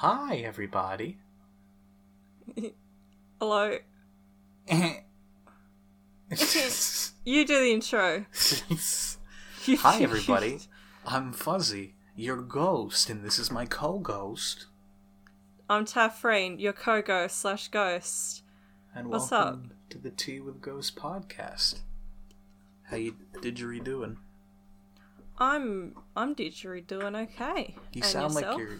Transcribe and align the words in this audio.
Hi, 0.00 0.36
everybody. 0.36 1.16
Hello. 3.40 3.78
You 7.24 7.44
do 7.44 7.58
the 7.60 7.72
intro. 7.72 8.26
Hi, 9.78 10.00
everybody. 10.02 10.60
I'm 11.04 11.32
Fuzzy, 11.32 11.94
your 12.14 12.36
ghost, 12.36 13.08
and 13.08 13.24
this 13.24 13.38
is 13.38 13.50
my 13.50 13.64
co-ghost. 13.64 14.66
I'm 15.70 15.84
Taffreen, 15.84 16.60
your 16.60 16.72
co-ghost 16.72 17.38
slash 17.38 17.68
ghost. 17.68 18.42
And 18.94 19.08
What's 19.08 19.30
welcome 19.30 19.72
to 19.90 19.98
the 19.98 20.10
Tea 20.10 20.40
with 20.40 20.60
Ghost 20.60 20.94
podcast. 20.94 21.80
How 22.84 22.96
you 22.96 23.16
didgery 23.36 23.82
doing? 23.82 24.18
I'm 25.38 25.96
I'm 26.14 26.34
didgeridoo 26.34 26.86
doing 26.86 27.16
okay. 27.16 27.74
You 27.92 28.02
and 28.02 28.04
sound 28.04 28.34
yourself? 28.34 28.58
like 28.58 28.68
you're. 28.68 28.78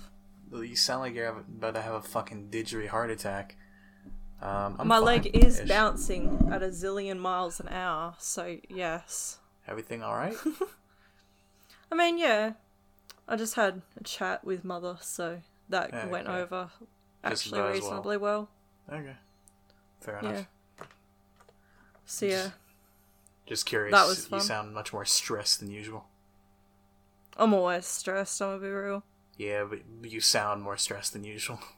You 0.52 0.76
sound 0.76 1.00
like 1.00 1.14
you're 1.14 1.28
about 1.28 1.74
to 1.74 1.82
have 1.82 1.94
a 1.94 2.02
fucking 2.02 2.48
didgery 2.50 2.88
heart 2.88 3.10
attack. 3.10 3.56
Um, 4.40 4.76
My 4.84 4.96
fine, 4.96 5.04
leg 5.04 5.30
is 5.34 5.60
ish. 5.60 5.68
bouncing 5.68 6.48
at 6.52 6.62
a 6.62 6.68
zillion 6.68 7.18
miles 7.18 7.58
an 7.58 7.68
hour, 7.68 8.14
so 8.18 8.56
yes. 8.68 9.38
Everything 9.66 10.02
all 10.02 10.14
right? 10.14 10.36
I 11.90 11.94
mean, 11.94 12.18
yeah. 12.18 12.52
I 13.28 13.36
just 13.36 13.54
had 13.54 13.82
a 13.98 14.04
chat 14.04 14.44
with 14.44 14.64
mother, 14.64 14.98
so 15.00 15.40
that 15.68 15.90
Yeah, 15.92 16.06
went 16.06 16.28
over 16.28 16.70
actually 17.24 17.60
as 17.60 17.62
well. 17.62 17.72
reasonably 17.72 18.16
well. 18.18 18.48
okay. 18.92 19.16
Fair 20.00 20.20
Yeah. 20.22 20.28
enough. 20.30 20.46
So 22.04 22.26
yeah, 22.26 22.50
Just 23.46 23.66
curious. 23.66 23.92
That 23.92 24.06
was 24.06 24.30
You 24.30 24.38
sound 24.40 24.72
much 24.74 24.92
more 24.92 25.04
stressed 25.04 25.58
than 25.60 25.70
usual. 25.70 26.06
I'm 27.36 27.52
always 27.52 27.84
stressed. 27.86 28.40
I'm 28.40 28.48
gonna 28.50 28.60
be 28.60 28.68
real. 28.68 29.02
Yeah, 29.38 29.64
but 29.64 29.80
you 30.02 30.20
sound 30.20 30.62
more 30.62 30.76
stressed 30.76 31.12
than 31.14 31.24
usual. 31.24 31.60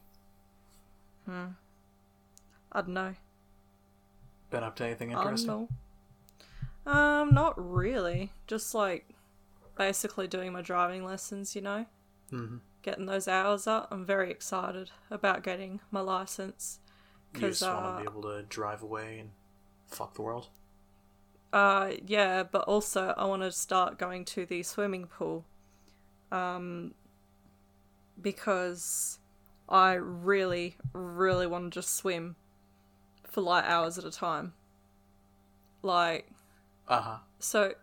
Hmm. 1.27 1.55
I 2.73 2.81
don't 2.81 2.95
know. 2.95 3.15
Been 4.51 4.63
up 4.63 4.77
to 4.77 4.85
anything 4.85 5.11
I 5.13 5.23
don't 5.23 5.23
interesting? 5.23 5.47
know. 5.47 5.69
Um, 6.87 7.35
not 7.35 7.55
really. 7.57 8.33
Just 8.47 8.75
like 8.75 9.09
basically 9.77 10.29
doing 10.29 10.53
my 10.53 10.63
driving 10.63 11.05
lessons, 11.05 11.55
you 11.57 11.63
know, 11.63 11.87
Mm-hmm. 12.33 12.59
getting 12.83 13.07
those 13.07 13.29
hours 13.29 13.67
up. 13.67 13.89
I'm 13.91 14.05
very 14.07 14.31
excited 14.31 14.91
about 15.11 15.43
getting 15.45 15.81
my 15.91 16.01
license 16.01 16.81
You 17.33 17.41
just 17.49 17.73
want 17.73 17.87
uh, 17.87 17.93
to 17.93 17.93
be 17.93 18.03
able 18.03 18.21
to 18.23 18.43
drive 18.43 18.83
away 18.83 19.19
and 19.19 19.31
fuck 19.87 20.15
the 20.15 20.23
world. 20.23 20.49
uh, 21.53 21.93
yeah, 22.07 22.43
but 22.43 22.63
also 22.69 23.15
I 23.17 23.25
want 23.25 23.43
to 23.43 23.53
start 23.53 23.99
going 23.99 24.25
to 24.27 24.45
the 24.47 24.63
swimming 24.63 25.07
pool, 25.07 25.45
um, 26.33 26.95
because 28.21 29.19
I 29.69 29.95
really, 29.95 30.77
really 30.93 31.47
want 31.47 31.65
to 31.73 31.81
just 31.81 31.95
swim 31.97 32.37
for 33.25 33.41
like 33.41 33.65
hours 33.65 33.99
at 33.99 34.05
a 34.05 34.11
time. 34.11 34.55
Like, 35.83 36.31
Uh 36.89 37.01
huh. 37.01 37.19
so, 37.39 37.75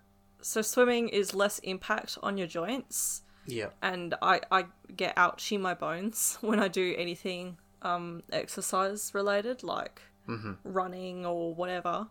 so 0.41 0.61
swimming 0.61 1.09
is 1.09 1.33
less 1.33 1.59
impact 1.59 2.17
on 2.23 2.37
your 2.37 2.47
joints. 2.47 3.21
Yeah. 3.47 3.69
and 3.83 4.15
I, 4.23 4.41
I 4.51 4.65
get 4.95 5.13
ouchy 5.15 5.57
my 5.59 5.75
bones 5.75 6.39
when 6.41 6.59
I 6.59 6.67
do 6.67 6.95
anything 6.97 7.57
um 7.83 8.23
exercise 8.31 9.11
related, 9.13 9.61
like 9.61 10.01
Mhm. 10.27 10.57
running 10.63 11.25
or 11.27 11.53
whatever. 11.53 12.07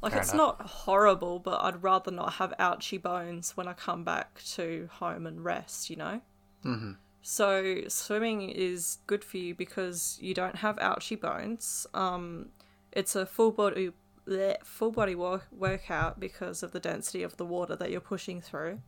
Like 0.00 0.12
Fair 0.12 0.20
it's 0.22 0.32
enough. 0.32 0.58
not 0.60 0.66
horrible, 0.68 1.40
but 1.40 1.60
I'd 1.62 1.82
rather 1.82 2.12
not 2.12 2.34
have 2.34 2.54
ouchy 2.60 2.98
bones 2.98 3.56
when 3.56 3.66
I 3.66 3.72
come 3.72 4.04
back 4.04 4.40
to 4.54 4.88
home 4.92 5.26
and 5.26 5.44
rest, 5.44 5.90
you 5.90 5.96
know? 5.96 6.20
Mm-hmm. 6.64 6.92
So 7.22 7.82
swimming 7.88 8.48
is 8.48 8.98
good 9.06 9.22
for 9.22 9.36
you 9.36 9.54
because 9.54 10.18
you 10.20 10.32
don't 10.34 10.56
have 10.56 10.78
ouchy 10.78 11.16
bones. 11.16 11.86
Um, 11.92 12.48
it's 12.92 13.14
a 13.14 13.26
full 13.26 13.50
body 13.50 13.92
bleh, 14.26 14.56
full 14.64 14.90
body 14.90 15.14
work, 15.14 15.46
workout 15.52 16.18
because 16.18 16.62
of 16.62 16.72
the 16.72 16.80
density 16.80 17.22
of 17.22 17.36
the 17.36 17.44
water 17.44 17.76
that 17.76 17.90
you're 17.90 18.00
pushing 18.00 18.40
through, 18.40 18.80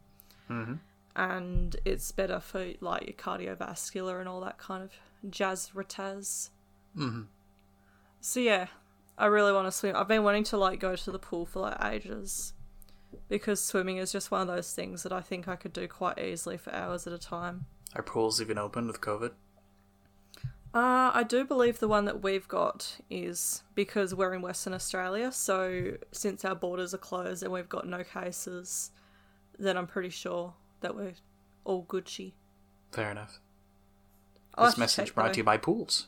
Mm-hmm. 0.51 0.75
and 1.17 1.77
it's 1.85 2.11
better 2.13 2.41
for 2.41 2.73
like 2.81 3.05
your 3.07 3.15
cardiovascular 3.15 4.19
and 4.19 4.29
all 4.29 4.41
that 4.41 4.59
kind 4.59 4.83
of 4.83 4.91
jazz 5.31 5.71
rataz. 5.75 6.51
Mm-hmm. 6.97 7.23
So 8.21 8.41
yeah, 8.41 8.67
I 9.17 9.27
really 9.27 9.53
want 9.53 9.67
to 9.67 9.73
swim. 9.73 9.95
I've 9.97 10.09
been 10.09 10.25
wanting 10.25 10.45
to 10.45 10.57
like 10.57 10.81
go 10.81 10.97
to 10.97 11.11
the 11.11 11.19
pool 11.19 11.47
for 11.47 11.61
like 11.61 11.83
ages 11.85 12.55
because 13.29 13.61
swimming 13.63 13.99
is 13.99 14.11
just 14.11 14.31
one 14.31 14.41
of 14.41 14.47
those 14.47 14.73
things 14.73 15.03
that 15.05 15.13
I 15.13 15.21
think 15.21 15.49
I 15.49 15.57
could 15.57 15.73
do 15.73 15.87
quite 15.87 16.19
easily 16.19 16.57
for 16.57 16.73
hours 16.75 17.07
at 17.07 17.13
a 17.13 17.19
time. 17.19 17.67
Are 17.95 18.03
pools 18.03 18.41
even 18.41 18.59
open 18.59 18.87
with 18.87 19.01
COVID? 19.01 19.33
Uh, 20.75 21.11
I 21.13 21.23
do 21.29 21.45
believe 21.45 21.81
the 21.81 21.89
one 21.89 22.07
that 22.07 22.23
we've 22.23 22.49
got 22.49 22.97
is 23.11 23.63
because 23.75 24.15
we're 24.15 24.33
in 24.33 24.41
Western 24.41 24.73
Australia, 24.73 25.31
so 25.31 25.93
since 26.13 26.45
our 26.47 26.55
borders 26.55 26.95
are 26.95 26.99
closed 26.99 27.43
and 27.43 27.53
we've 27.53 27.69
got 27.69 27.87
no 27.87 28.03
cases, 28.03 28.91
then 29.59 29.77
I'm 29.77 29.87
pretty 29.87 30.09
sure 30.09 30.55
that 30.81 30.95
we're 30.97 31.13
all 31.65 31.85
Gucci. 31.85 32.33
Fair 32.91 33.11
enough. 33.11 33.39
I'll 34.55 34.67
this 34.67 34.79
message 34.79 35.07
check, 35.09 35.15
brought 35.15 35.27
though. 35.29 35.33
to 35.33 35.39
you 35.41 35.45
by 35.45 35.59
Pools. 35.59 36.07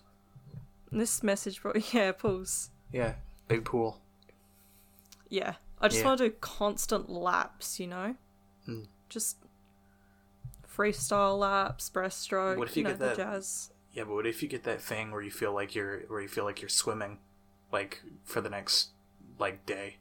This 0.91 1.23
message 1.23 1.61
brought 1.61 1.93
yeah, 1.95 2.13
pools. 2.13 2.71
Yeah. 2.91 3.15
Big 3.49 3.67
pool. 3.67 4.01
Yeah, 5.29 5.55
I 5.79 5.89
just 5.89 6.01
Yeah. 6.01 6.07
want 6.07 6.19
to 6.19 6.29
do 6.31 6.35
constant 6.41 7.11
laps, 7.11 7.79
you 7.79 7.87
know, 7.87 8.17
Mm. 8.67 8.87
just 9.11 9.37
freestyle 10.77 11.39
laps, 11.39 11.91
breaststroke. 11.91 12.57
What 12.57 12.69
if 12.69 12.77
you 12.77 12.85
know, 12.85 12.91
get 12.91 12.99
that- 13.01 13.17
jazz? 13.17 13.71
Yeah, 13.93 14.05
but 14.05 14.15
what 14.15 14.27
if 14.27 14.43
you 14.43 14.49
get 14.49 14.65
that 14.65 14.81
thing 14.81 15.13
where 15.13 15.23
you 15.23 15.31
feel 15.31 15.53
like 15.53 15.75
you're 15.77 16.01
where 16.09 16.21
you 16.21 16.27
feel 16.27 16.43
like 16.45 16.61
you're 16.61 16.69
swimming, 16.69 17.19
like 17.71 18.03
for 18.25 18.41
the 18.41 18.51
next 18.51 18.89
like 19.39 19.65
day? 19.67 19.99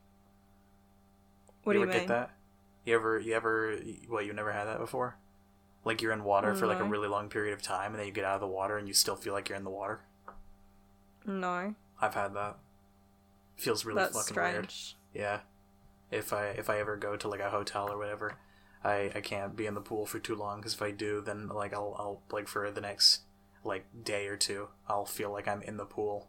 What 1.63 1.73
you 1.73 1.79
do 1.79 1.83
ever 1.83 1.91
you 1.91 1.99
mean? 1.99 2.07
get 2.07 2.13
that? 2.13 2.31
You 2.85 2.95
ever 2.95 3.19
you 3.19 3.33
ever 3.35 3.77
well 4.09 4.21
you 4.23 4.33
never 4.33 4.51
had 4.51 4.65
that 4.65 4.79
before? 4.79 5.17
Like 5.85 6.01
you're 6.01 6.11
in 6.11 6.23
water 6.23 6.53
mm, 6.53 6.57
for 6.57 6.65
like 6.65 6.79
a 6.79 6.83
really 6.83 7.07
long 7.07 7.29
period 7.29 7.53
of 7.53 7.61
time, 7.61 7.91
and 7.91 7.99
then 7.99 8.07
you 8.07 8.13
get 8.13 8.25
out 8.25 8.35
of 8.35 8.41
the 8.41 8.47
water 8.47 8.77
and 8.77 8.87
you 8.87 8.93
still 8.93 9.15
feel 9.15 9.33
like 9.33 9.47
you're 9.49 9.57
in 9.57 9.63
the 9.63 9.69
water. 9.69 10.01
No, 11.25 11.75
I've 12.01 12.15
had 12.15 12.33
that. 12.33 12.57
Feels 13.57 13.85
really 13.85 13.97
that's 14.01 14.17
fucking 14.17 14.35
weird. 14.41 14.71
strange. 14.71 14.97
Yeah. 15.13 15.41
If 16.09 16.33
I 16.33 16.47
if 16.47 16.69
I 16.69 16.79
ever 16.79 16.95
go 16.95 17.15
to 17.15 17.27
like 17.27 17.39
a 17.41 17.49
hotel 17.49 17.91
or 17.91 17.97
whatever, 17.97 18.37
I 18.83 19.11
I 19.15 19.21
can't 19.21 19.55
be 19.55 19.65
in 19.65 19.73
the 19.75 19.81
pool 19.81 20.05
for 20.05 20.19
too 20.19 20.35
long 20.35 20.57
because 20.59 20.73
if 20.73 20.81
I 20.81 20.91
do, 20.91 21.21
then 21.21 21.47
like 21.47 21.73
I'll 21.73 21.95
I'll 21.97 22.21
like 22.31 22.47
for 22.47 22.69
the 22.71 22.81
next 22.81 23.21
like 23.63 23.85
day 24.03 24.27
or 24.27 24.35
two, 24.37 24.67
I'll 24.87 25.05
feel 25.05 25.31
like 25.31 25.47
I'm 25.47 25.61
in 25.61 25.77
the 25.77 25.85
pool. 25.85 26.27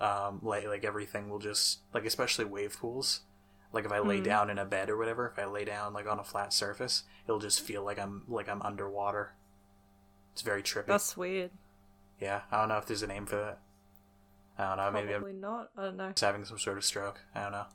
Um, 0.00 0.40
like 0.42 0.66
like 0.66 0.84
everything 0.84 1.30
will 1.30 1.38
just 1.38 1.80
like 1.94 2.04
especially 2.04 2.44
wave 2.44 2.76
pools. 2.78 3.20
Like 3.72 3.84
if 3.84 3.92
I 3.92 3.98
lay 3.98 4.20
Mhm. 4.20 4.24
down 4.24 4.50
in 4.50 4.58
a 4.58 4.64
bed 4.64 4.90
or 4.90 4.96
whatever, 4.96 5.26
if 5.28 5.38
I 5.38 5.46
lay 5.46 5.64
down 5.64 5.92
like 5.94 6.06
on 6.06 6.18
a 6.18 6.24
flat 6.24 6.52
surface, 6.52 7.04
it'll 7.26 7.40
just 7.40 7.60
feel 7.60 7.82
like 7.82 7.98
I'm 7.98 8.24
like 8.28 8.48
I'm 8.48 8.60
underwater. 8.62 9.32
It's 10.32 10.42
very 10.42 10.62
trippy. 10.62 10.86
That's 10.86 11.16
weird. 11.16 11.50
Yeah, 12.20 12.42
I 12.50 12.60
don't 12.60 12.68
know 12.68 12.76
if 12.78 12.86
there's 12.86 13.02
a 13.02 13.06
name 13.06 13.24
for 13.26 13.36
that. 13.36 13.58
I 14.58 14.68
don't 14.68 14.76
know. 14.78 14.90
Maybe 14.90 15.14
I'm 15.14 15.20
Probably 15.22 15.38
not. 15.40 15.70
I 15.76 15.82
don't 15.84 15.96
know. 15.96 16.08
just 16.10 16.20
having 16.22 16.44
some 16.44 16.58
sort 16.58 16.76
of 16.78 16.84
stroke. 16.84 17.20
I 17.34 17.42
don't 17.42 17.52
know. 17.52 17.66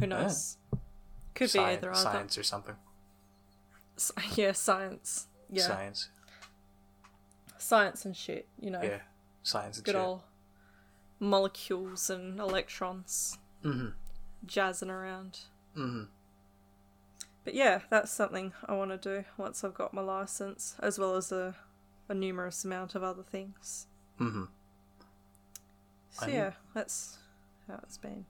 Who 0.00 0.06
knows? 0.06 0.56
Could 1.34 1.52
be 1.52 1.58
either 1.58 1.94
science 1.94 2.38
or 2.38 2.42
something. 2.42 2.76
S- 3.96 4.12
Yeah, 4.36 4.52
science. 4.52 5.26
Yeah, 5.50 5.66
Science. 5.66 6.08
science 7.58 8.04
and 8.04 8.16
shit. 8.16 8.48
You 8.60 8.70
know, 8.70 8.82
Yeah. 8.82 9.00
Science 9.42 9.76
and 9.78 9.84
good 9.84 9.92
shit. 9.92 10.00
old 10.00 10.22
molecules 11.20 12.10
and 12.10 12.38
electrons 12.40 13.38
Mm-hmm. 13.62 13.88
jazzing 14.46 14.90
around. 14.90 15.40
Mm-hmm. 15.76 16.04
But 17.44 17.54
yeah, 17.54 17.80
that's 17.90 18.10
something 18.10 18.52
I 18.66 18.74
want 18.74 18.90
to 18.90 18.96
do 18.98 19.24
once 19.36 19.62
I've 19.64 19.74
got 19.74 19.92
my 19.94 20.02
license, 20.02 20.76
as 20.80 20.98
well 20.98 21.14
as 21.16 21.30
a, 21.32 21.54
a 22.08 22.14
numerous 22.14 22.64
amount 22.64 22.94
of 22.94 23.02
other 23.02 23.22
things. 23.22 23.86
Mm-hmm. 24.20 24.44
So 26.10 26.26
I- 26.26 26.30
yeah, 26.30 26.52
that's 26.74 27.18
how 27.68 27.80
it's 27.82 27.98
been. 27.98 28.26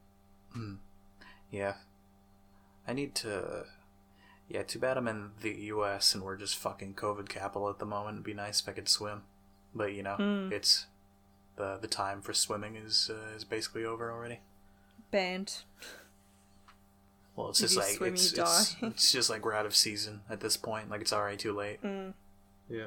Yeah. 1.51 1.75
I 2.87 2.93
need 2.93 3.15
to. 3.17 3.65
Yeah, 4.49 4.63
too 4.63 4.79
bad 4.79 4.99
I'm 4.99 5.09
in 5.09 5.31
the 5.41 5.53
U.S. 5.53 6.15
and 6.15 6.23
we're 6.23 6.37
just 6.37 6.57
fucking 6.57 6.95
COVID 6.95 7.29
capital 7.29 7.71
at 7.71 7.79
the 7.79 7.87
moment. 7.87 8.17
It'd 8.17 8.25
be 8.25 8.35
nice 8.35 8.61
if 8.61 8.69
I 8.69 8.73
could 8.73 8.89
swim, 8.89 9.23
but 9.75 9.93
you 9.95 10.03
know, 10.03 10.17
Mm. 10.19 10.53
it's 10.53 10.87
the 11.57 11.79
the 11.81 11.89
time 11.89 12.21
for 12.21 12.35
swimming 12.35 12.77
is 12.77 13.11
uh, 13.13 13.35
is 13.35 13.45
basically 13.45 13.85
over 13.85 14.11
already. 14.13 14.41
Banned. 15.11 15.63
Well, 17.37 17.49
it's 17.51 17.61
If 17.61 17.71
just 17.71 17.77
like 17.79 17.97
swim, 17.97 18.15
it's, 18.15 18.33
it's 18.33 18.77
it's 18.83 19.13
just 19.13 19.31
like 19.31 19.45
we're 19.45 19.55
out 19.55 19.67
of 19.67 19.75
season 19.75 20.21
at 20.29 20.41
this 20.41 20.57
point. 20.57 20.91
Like 20.91 21.01
it's 21.01 21.13
already 21.13 21.37
too 21.39 21.53
late. 21.53 21.83
Mm. 21.83 22.13
Yeah. 22.69 22.87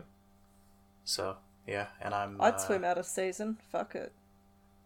So 1.06 1.38
yeah, 1.66 1.88
and 2.02 2.14
I'm. 2.14 2.40
I'd 2.40 2.54
uh, 2.54 2.58
swim 2.58 2.84
out 2.86 2.98
of 2.98 3.06
season. 3.06 3.58
Fuck 3.72 3.96
it. 3.96 4.12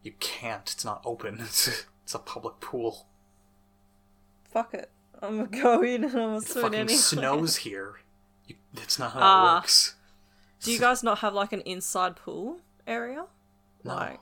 You 0.03 0.13
can't. 0.19 0.69
It's 0.71 0.85
not 0.85 1.01
open. 1.05 1.39
It's 1.41 1.67
a, 1.67 1.71
it's 2.03 2.15
a 2.15 2.19
public 2.19 2.59
pool. 2.59 3.05
Fuck 4.49 4.73
it. 4.73 4.89
I'm 5.21 5.45
gonna 5.45 5.61
go 5.61 5.81
in 5.83 6.03
and 6.03 6.13
I'm 6.13 6.19
gonna 6.19 6.37
It 6.37 6.43
fucking 6.47 6.87
snows 6.89 7.57
here. 7.57 7.99
You, 8.47 8.55
that's 8.73 8.97
not 8.99 9.13
how 9.13 9.19
Ah. 9.21 9.51
it 9.57 9.61
works. 9.61 9.95
Do 10.61 10.71
you 10.71 10.79
guys 10.79 11.03
not 11.03 11.19
have 11.19 11.33
like 11.33 11.53
an 11.53 11.61
inside 11.61 12.15
pool 12.15 12.59
area? 12.87 13.25
No. 13.83 13.95
Like, 13.95 14.19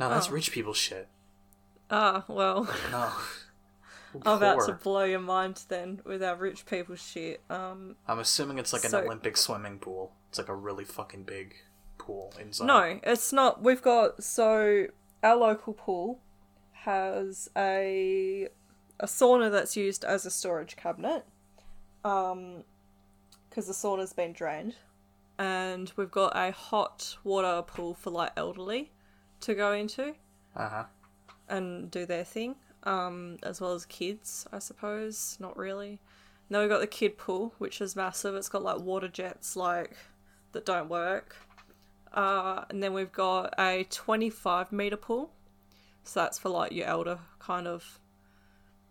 No, 0.00 0.08
that's 0.08 0.28
Oh. 0.28 0.32
rich 0.32 0.50
people 0.52 0.74
shit. 0.74 1.08
ah, 1.90 2.24
well, 2.28 2.64
No. 2.90 3.12
I'm 4.26 4.36
about 4.36 4.64
to 4.66 4.74
blow 4.74 5.02
your 5.04 5.18
mind 5.20 5.64
then 5.68 6.00
with 6.04 6.22
our 6.22 6.36
rich 6.36 6.66
people 6.66 6.94
shit. 6.94 7.42
Um, 7.50 7.96
I'm 8.06 8.20
assuming 8.20 8.58
it's 8.58 8.72
like 8.72 8.84
an 8.84 8.94
Olympic 8.94 9.36
swimming 9.36 9.78
pool. 9.80 10.12
It's 10.28 10.38
like 10.38 10.48
a 10.48 10.54
really 10.54 10.84
fucking 10.84 11.24
big 11.24 11.56
pool 11.98 12.32
inside. 12.40 12.66
no, 12.66 13.00
it's 13.02 13.32
not. 13.32 13.62
We've 13.62 13.82
got 13.82 14.22
so 14.22 14.86
our 15.22 15.34
local 15.36 15.72
pool 15.72 16.20
has 16.84 17.48
a 17.56 18.48
a 19.00 19.06
sauna 19.06 19.50
that's 19.50 19.76
used 19.76 20.04
as 20.04 20.24
a 20.26 20.30
storage 20.30 20.76
cabinet. 20.76 21.24
Um, 22.04 22.64
because 23.48 23.66
the 23.66 23.72
sauna's 23.72 24.12
been 24.12 24.32
drained, 24.32 24.74
and 25.38 25.92
we've 25.96 26.10
got 26.10 26.32
a 26.36 26.50
hot 26.50 27.16
water 27.22 27.62
pool 27.62 27.94
for 27.94 28.10
like 28.10 28.32
elderly 28.36 28.90
to 29.40 29.54
go 29.54 29.72
into. 29.72 30.14
Uh 30.56 30.68
huh. 30.68 30.84
and 31.48 31.90
do 31.90 32.06
their 32.06 32.24
thing, 32.24 32.54
um, 32.84 33.38
as 33.42 33.60
well 33.60 33.72
as 33.72 33.84
kids, 33.86 34.46
I 34.52 34.58
suppose. 34.60 35.36
Not 35.40 35.56
really. 35.56 36.00
Then 36.50 36.60
we've 36.60 36.68
got 36.68 36.80
the 36.80 36.86
kid 36.86 37.16
pool, 37.18 37.54
which 37.58 37.80
is 37.80 37.96
massive. 37.96 38.34
It's 38.34 38.48
got 38.48 38.62
like 38.62 38.80
water 38.80 39.08
jets, 39.08 39.56
like 39.56 39.96
that 40.52 40.64
don't 40.66 40.88
work. 40.88 41.36
Uh, 42.12 42.64
and 42.70 42.82
then 42.82 42.92
we've 42.92 43.10
got 43.12 43.54
a 43.58 43.84
25 43.90 44.70
meter 44.72 44.96
pool, 44.96 45.32
so 46.04 46.20
that's 46.20 46.38
for 46.38 46.48
like 46.50 46.70
your 46.72 46.86
elder 46.86 47.18
kind 47.40 47.66
of 47.66 47.98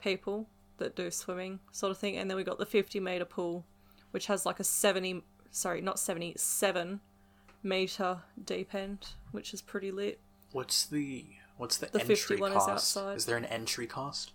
people 0.03 0.47
that 0.77 0.95
do 0.95 1.09
swimming 1.11 1.59
sort 1.71 1.91
of 1.91 1.97
thing. 1.97 2.17
And 2.17 2.29
then 2.29 2.35
we 2.37 2.43
got 2.43 2.57
the 2.57 2.65
50 2.65 2.99
meter 2.99 3.25
pool, 3.25 3.65
which 4.11 4.27
has 4.27 4.45
like 4.45 4.59
a 4.59 4.63
70, 4.63 5.23
sorry, 5.51 5.81
not 5.81 5.99
77 5.99 6.99
meter 7.63 8.17
deep 8.43 8.73
end, 8.75 9.07
which 9.31 9.53
is 9.53 9.61
pretty 9.61 9.91
lit. 9.91 10.19
What's 10.51 10.85
the 10.85 11.25
what's 11.57 11.77
the, 11.77 11.87
The 11.87 12.01
entry 12.01 12.15
51 12.15 12.51
is 12.51 12.57
cost? 12.57 12.69
outside. 12.69 13.17
Is 13.17 13.25
there 13.25 13.37
an 13.37 13.45
entry 13.45 13.87
cost? 13.87 14.31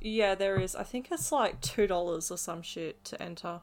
Yeah, 0.00 0.34
there 0.34 0.58
is. 0.60 0.76
I 0.76 0.82
think 0.84 1.08
it's 1.10 1.32
like 1.32 1.60
two 1.60 1.86
dollars 1.86 2.30
or 2.30 2.38
some 2.38 2.62
shit 2.62 3.04
to 3.06 3.20
enter. 3.22 3.60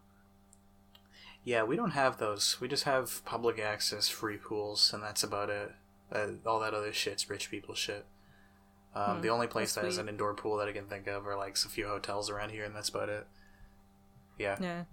Yeah, 1.44 1.64
we 1.64 1.78
don't 1.78 1.92
have 1.92 2.18
those. 2.18 2.58
We 2.60 2.68
just 2.68 2.84
have 2.84 3.24
public 3.24 3.58
access 3.60 4.10
free 4.10 4.36
pools, 4.38 4.92
and 4.94 5.02
that's 5.02 5.24
about 5.24 5.50
it. 5.50 5.72
Uh, 6.12 6.28
all 6.46 6.60
that 6.60 6.74
other 6.74 6.92
shit's 6.92 7.30
rich 7.30 7.50
people 7.50 7.74
shit. 7.76 8.06
Um, 8.96 9.18
Hmm, 9.18 9.22
the 9.22 9.30
only 9.30 9.48
place 9.48 9.76
that 9.76 9.84
has 9.86 9.98
an 9.98 10.10
indoor 10.10 10.34
pool 10.34 10.58
that 10.58 10.68
I 10.68 10.72
can 10.72 10.86
think 10.86 11.08
of 11.08 11.28
are 11.28 11.38
like 11.38 11.56
a 11.64 11.70
few 11.70 11.88
hotels 11.88 12.30
around 12.30 12.50
here, 12.52 12.64
and 12.66 12.76
that's 12.76 12.90
about 12.90 13.10
it. 13.10 13.28
Yeah. 14.38 14.58
Yeah. 14.60 14.84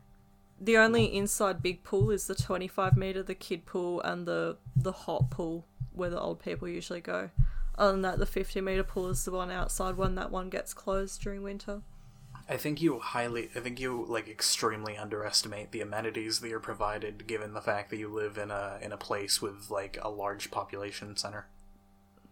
The 0.60 0.78
only 0.78 1.06
inside 1.06 1.62
big 1.62 1.82
pool 1.84 2.10
is 2.10 2.26
the 2.26 2.34
twenty-five 2.34 2.96
meter, 2.96 3.22
the 3.22 3.34
kid 3.34 3.66
pool, 3.66 4.00
and 4.02 4.26
the 4.26 4.58
the 4.76 4.92
hot 4.92 5.30
pool 5.30 5.66
where 5.92 6.10
the 6.10 6.20
old 6.20 6.40
people 6.40 6.68
usually 6.68 7.00
go. 7.00 7.30
Other 7.76 7.92
than 7.92 8.02
that, 8.02 8.18
the 8.18 8.26
fifty 8.26 8.60
meter 8.60 8.84
pool 8.84 9.08
is 9.08 9.24
the 9.24 9.32
one 9.32 9.50
outside 9.50 9.96
when 9.96 10.14
that 10.14 10.30
one 10.30 10.48
gets 10.50 10.74
closed 10.74 11.22
during 11.22 11.42
winter. 11.42 11.82
I 12.48 12.56
think 12.58 12.82
you 12.82 12.98
highly, 12.98 13.48
I 13.56 13.60
think 13.60 13.80
you 13.80 14.04
like 14.06 14.28
extremely 14.28 14.96
underestimate 14.98 15.72
the 15.72 15.80
amenities 15.80 16.40
that 16.40 16.52
are 16.52 16.60
provided, 16.60 17.26
given 17.26 17.54
the 17.54 17.62
fact 17.62 17.90
that 17.90 17.96
you 17.96 18.08
live 18.08 18.36
in 18.36 18.50
a 18.50 18.78
in 18.82 18.92
a 18.92 18.98
place 18.98 19.40
with 19.40 19.70
like 19.70 19.98
a 20.02 20.10
large 20.10 20.50
population 20.50 21.16
center. 21.16 21.46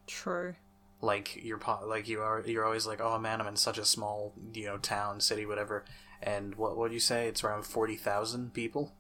True. 0.07 0.55
Like 1.03 1.45
you're 1.45 1.61
like 1.85 2.09
you 2.09 2.23
are, 2.23 2.43
you're 2.47 2.65
always 2.65 2.87
like, 2.87 3.01
oh 3.03 3.19
man, 3.19 3.41
I'm 3.41 3.47
in 3.49 3.57
such 3.57 3.77
a 3.77 3.85
small, 3.85 4.33
you 4.55 4.65
know, 4.65 4.79
town, 4.79 5.21
city, 5.21 5.45
whatever. 5.45 5.85
And 6.23 6.55
what 6.55 6.89
do 6.89 6.95
you 6.95 7.01
say? 7.01 7.29
It's 7.29 7.45
around 7.45 7.67
forty 7.67 7.97
thousand 7.97 8.55
people. 8.55 8.95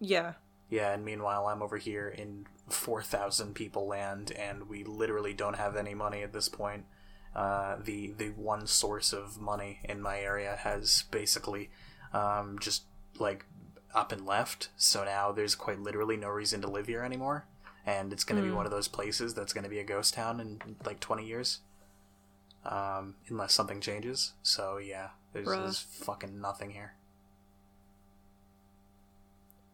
Yeah. 0.00 0.32
Yeah, 0.70 0.92
and 0.92 1.04
meanwhile, 1.04 1.46
I'm 1.46 1.62
over 1.62 1.76
here 1.76 2.08
in 2.08 2.46
4,000 2.68 3.54
people 3.54 3.86
land, 3.86 4.32
and 4.32 4.68
we 4.68 4.82
literally 4.82 5.34
don't 5.34 5.56
have 5.56 5.76
any 5.76 5.94
money 5.94 6.22
at 6.22 6.32
this 6.32 6.48
point. 6.48 6.86
Uh, 7.34 7.76
the 7.82 8.12
the 8.16 8.30
one 8.30 8.66
source 8.66 9.12
of 9.12 9.40
money 9.40 9.80
in 9.84 10.00
my 10.00 10.20
area 10.20 10.56
has 10.60 11.04
basically 11.10 11.68
um, 12.12 12.58
just 12.60 12.84
like 13.18 13.44
up 13.94 14.12
and 14.12 14.24
left. 14.24 14.68
So 14.76 15.04
now 15.04 15.32
there's 15.32 15.54
quite 15.54 15.80
literally 15.80 16.16
no 16.16 16.28
reason 16.28 16.60
to 16.62 16.70
live 16.70 16.86
here 16.86 17.02
anymore, 17.02 17.46
and 17.86 18.12
it's 18.12 18.24
going 18.24 18.40
to 18.40 18.46
be 18.46 18.52
Mm. 18.52 18.56
one 18.56 18.66
of 18.66 18.72
those 18.72 18.88
places 18.88 19.34
that's 19.34 19.52
going 19.52 19.64
to 19.64 19.70
be 19.70 19.78
a 19.78 19.84
ghost 19.84 20.14
town 20.14 20.40
in 20.40 20.76
like 20.84 21.00
20 21.00 21.26
years, 21.26 21.60
um, 22.64 23.16
unless 23.28 23.52
something 23.52 23.80
changes. 23.80 24.32
So 24.42 24.78
yeah, 24.78 25.10
there's, 25.32 25.46
there's 25.46 25.78
fucking 25.80 26.40
nothing 26.40 26.70
here. 26.70 26.94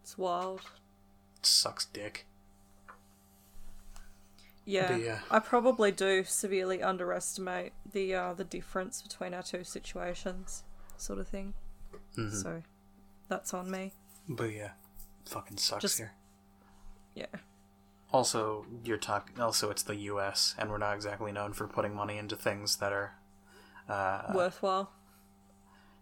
It's 0.02 0.18
wild. 0.18 0.60
It 1.38 1.46
sucks 1.46 1.84
dick. 1.86 2.26
Yeah. 4.64 4.96
Yeah. 4.96 5.20
I 5.30 5.38
probably 5.38 5.90
do 5.92 6.24
severely 6.24 6.82
underestimate 6.82 7.72
the 7.90 8.14
uh, 8.14 8.34
the 8.34 8.44
difference 8.44 9.02
between 9.02 9.34
our 9.34 9.42
two 9.42 9.64
situations, 9.64 10.64
sort 10.96 11.18
of 11.18 11.28
thing. 11.28 11.54
Mhm. 12.16 12.42
So 12.42 12.62
that's 13.28 13.54
on 13.54 13.70
me. 13.70 13.92
But 14.28 14.52
yeah, 14.52 14.72
fucking 15.26 15.56
sucks 15.58 15.82
Just- 15.82 15.98
here. 15.98 16.12
Yeah. 17.14 17.26
Also, 18.12 18.66
you're 18.84 18.96
talking. 18.98 19.40
Also, 19.40 19.70
it's 19.70 19.82
the 19.82 19.94
U.S. 19.96 20.54
and 20.58 20.70
we're 20.70 20.78
not 20.78 20.94
exactly 20.94 21.30
known 21.32 21.52
for 21.52 21.66
putting 21.68 21.94
money 21.94 22.18
into 22.18 22.34
things 22.36 22.76
that 22.76 22.92
are 22.92 23.14
uh, 23.88 24.32
Worthwhile. 24.34 24.90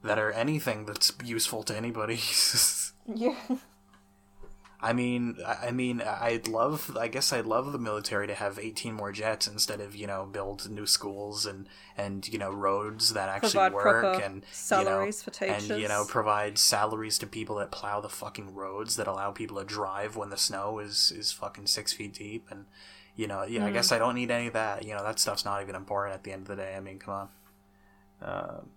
that 0.03 0.19
are 0.19 0.33
anything 0.33 0.87
that's 0.87 1.13
useful 1.25 1.63
to 1.65 1.77
anybody. 1.77 2.21
Yeah. 3.15 3.37
I 4.81 4.93
mean, 4.93 5.39
I 5.45 5.73
mean, 5.73 6.01
I'd 6.03 6.47
love. 6.47 6.97
I 6.97 7.09
guess 7.09 7.33
I'd 7.33 7.47
love 7.47 7.73
the 7.73 7.79
military 7.81 8.29
to 8.29 8.35
have 8.35 8.61
18 8.61 8.95
more 8.95 9.11
jets 9.11 9.49
instead 9.49 9.81
of 9.81 9.97
you 9.97 10.07
know 10.07 10.25
build 10.25 10.71
new 10.71 10.87
schools 10.87 11.47
and 11.47 11.69
and 11.97 12.29
you 12.29 12.39
know 12.39 12.53
roads 12.53 13.13
that 13.15 13.29
actually 13.29 13.51
Provide 13.51 13.73
work 13.73 14.05
and 14.25 14.45
salaries 14.53 15.25
you 15.27 15.47
know, 15.49 15.53
and 15.55 15.63
you 15.83 15.89
know 15.89 16.05
provide 16.09 16.59
salaries 16.59 17.19
to 17.19 17.27
people 17.27 17.57
that 17.57 17.73
plow 17.73 18.01
the 18.01 18.09
fucking 18.09 18.55
roads 18.55 18.95
that 18.95 19.09
allow 19.09 19.33
people 19.33 19.57
to 19.59 19.65
drive 19.65 20.15
when 20.15 20.31
the 20.31 20.37
snow 20.37 20.79
is 20.79 21.11
is 21.11 21.33
fucking 21.33 21.67
six 21.67 21.93
feet 21.93 22.15
deep 22.15 22.47
and 22.49 22.67
you 23.17 23.27
know 23.27 23.43
yeah 23.43 23.65
I 23.67 23.71
Mm. 23.71 23.73
guess 23.73 23.91
I 23.91 23.99
don't 23.99 24.15
need 24.15 24.31
any 24.31 24.47
of 24.47 24.53
that 24.53 24.85
you 24.85 24.95
know 24.95 25.03
that 25.03 25.19
stuff's 25.19 25.45
not 25.45 25.61
even 25.61 25.75
important 25.75 26.15
at 26.15 26.23
the 26.23 26.31
end 26.31 26.43
of 26.43 26.49
the 26.57 26.63
day 26.63 26.77
I 26.77 26.81
mean 26.81 27.01
come 27.01 27.15
on. 27.15 27.29
Um 28.23 28.69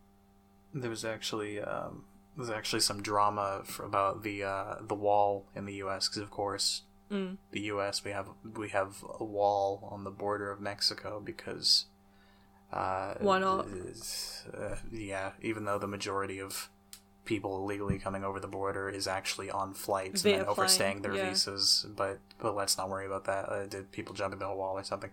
there 0.74 0.90
was 0.90 1.04
actually 1.06 1.60
um, 1.62 2.06
there's 2.38 2.50
actually 2.50 2.80
some 2.80 3.02
drama 3.02 3.64
about 3.80 4.24
the 4.24 4.44
uh, 4.44 4.76
the 4.82 4.96
wall 4.96 5.46
in 5.56 5.66
the 5.66 5.74
U.S. 5.76 6.08
because 6.08 6.22
of 6.22 6.32
course 6.32 6.84
Mm. 7.12 7.36
the 7.52 7.60
U.S. 7.64 8.06
we 8.06 8.12
have 8.12 8.30
we 8.56 8.70
have 8.70 9.04
a 9.20 9.24
wall 9.26 9.90
on 9.92 10.06
the 10.06 10.10
border 10.12 10.50
of 10.50 10.62
Mexico 10.62 11.20
because 11.22 11.88
uh, 12.72 13.16
Why 13.20 13.40
not? 13.40 13.68
Uh, 14.58 14.76
yeah, 14.94 15.32
even 15.42 15.66
though 15.66 15.78
the 15.78 15.88
majority 15.90 16.40
of 16.40 16.70
people 17.26 17.58
illegally 17.58 18.00
coming 18.00 18.24
over 18.24 18.40
the 18.40 18.48
border 18.48 18.90
is 18.90 19.08
actually 19.08 19.52
on 19.52 19.74
flights 19.74 20.22
Via 20.22 20.34
and 20.36 20.42
then 20.44 20.50
overstaying 20.50 21.02
their 21.02 21.14
yeah. 21.14 21.30
visas, 21.30 21.86
but 21.98 22.20
but 22.40 22.56
let's 22.56 22.78
not 22.78 22.90
worry 22.90 23.06
about 23.06 23.26
that. 23.26 23.50
Uh, 23.50 23.66
did 23.66 23.92
people 23.92 24.16
jumping 24.16 24.40
the 24.40 24.48
wall 24.48 24.78
or 24.78 24.84
something? 24.84 25.12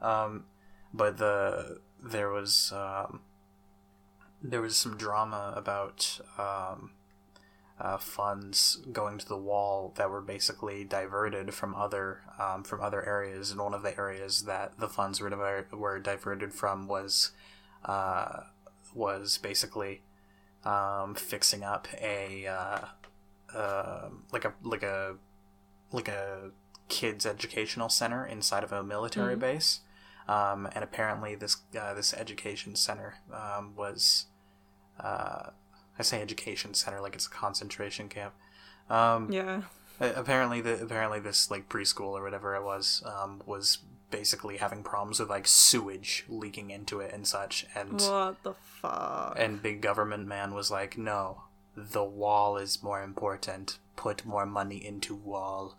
Um, 0.00 0.44
but 0.94 1.18
the 1.18 1.78
there 2.02 2.30
was 2.30 2.72
um, 2.74 3.20
there 4.44 4.60
was 4.60 4.76
some 4.76 4.96
drama 4.98 5.52
about 5.56 6.20
um, 6.38 6.90
uh, 7.80 7.96
funds 7.96 8.76
going 8.92 9.18
to 9.18 9.26
the 9.26 9.36
wall 9.36 9.92
that 9.96 10.10
were 10.10 10.20
basically 10.20 10.84
diverted 10.84 11.52
from 11.54 11.74
other 11.74 12.20
um, 12.38 12.62
from 12.62 12.80
other 12.80 13.04
areas, 13.08 13.50
and 13.50 13.60
one 13.60 13.74
of 13.74 13.82
the 13.82 13.96
areas 13.98 14.42
that 14.42 14.78
the 14.78 14.88
funds 14.88 15.20
were 15.20 15.30
diver- 15.30 15.66
were 15.72 15.98
diverted 15.98 16.52
from 16.52 16.86
was 16.86 17.32
uh, 17.86 18.40
was 18.94 19.38
basically 19.38 20.02
um, 20.64 21.14
fixing 21.14 21.64
up 21.64 21.88
a 22.00 22.46
uh, 22.46 22.78
uh, 23.56 24.08
like 24.30 24.44
a 24.44 24.52
like 24.62 24.82
a 24.82 25.16
like 25.90 26.08
a 26.08 26.50
kids 26.88 27.24
educational 27.24 27.88
center 27.88 28.26
inside 28.26 28.62
of 28.62 28.72
a 28.72 28.82
military 28.82 29.36
Mhm. 29.36 29.40
base. 29.40 29.80
Um, 30.28 30.66
and 30.74 30.82
apparently, 30.84 31.34
this 31.34 31.56
uh, 31.78 31.92
this 31.94 32.14
education 32.14 32.76
center 32.76 33.16
um, 33.32 33.74
was 33.74 34.26
uh, 35.00 35.50
I 35.98 36.02
say 36.02 36.20
education 36.22 36.74
center 36.74 37.00
like 37.00 37.14
it's 37.14 37.26
a 37.26 37.30
concentration 37.30 38.08
camp. 38.08 38.34
Um, 38.90 39.30
Yeah. 39.32 39.62
apparently, 40.00 40.60
the 40.60 40.82
apparently 40.82 41.20
this 41.20 41.50
like 41.50 41.68
preschool 41.68 42.12
or 42.18 42.22
whatever 42.22 42.54
it 42.56 42.62
was 42.64 43.02
um, 43.06 43.42
was 43.46 43.78
basically 44.10 44.58
having 44.58 44.82
problems 44.82 45.18
with 45.20 45.30
like 45.30 45.46
sewage 45.46 46.24
leaking 46.28 46.70
into 46.70 47.00
it 47.00 47.12
and 47.12 47.26
such, 47.26 47.66
and 47.74 48.00
What 48.00 48.42
the 48.42 48.54
fuck? 48.54 49.34
and 49.38 49.62
big 49.62 49.80
government 49.80 50.26
man 50.26 50.54
was 50.54 50.70
like, 50.70 50.96
"No, 50.98 51.44
the 51.76 52.04
wall 52.04 52.56
is 52.56 52.82
more 52.82 53.02
important. 53.02 53.78
Put 53.96 54.24
more 54.24 54.46
money 54.46 54.84
into 54.84 55.14
wall." 55.14 55.76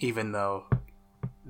Even 0.00 0.32
though 0.32 0.66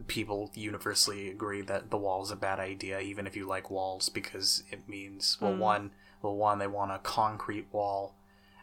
people 0.06 0.50
universally 0.54 1.28
agree 1.28 1.62
that 1.62 1.90
the 1.90 1.96
wall 1.98 2.22
is 2.22 2.30
a 2.30 2.36
bad 2.36 2.60
idea, 2.60 3.00
even 3.00 3.26
if 3.26 3.34
you 3.36 3.46
like 3.46 3.70
walls, 3.70 4.08
because 4.08 4.62
it 4.70 4.88
means 4.88 5.36
well, 5.40 5.52
Mm. 5.52 5.58
one, 5.58 5.90
well, 6.22 6.36
one, 6.36 6.58
they 6.58 6.66
want 6.66 6.92
a 6.92 6.98
concrete 6.98 7.66
wall 7.72 8.14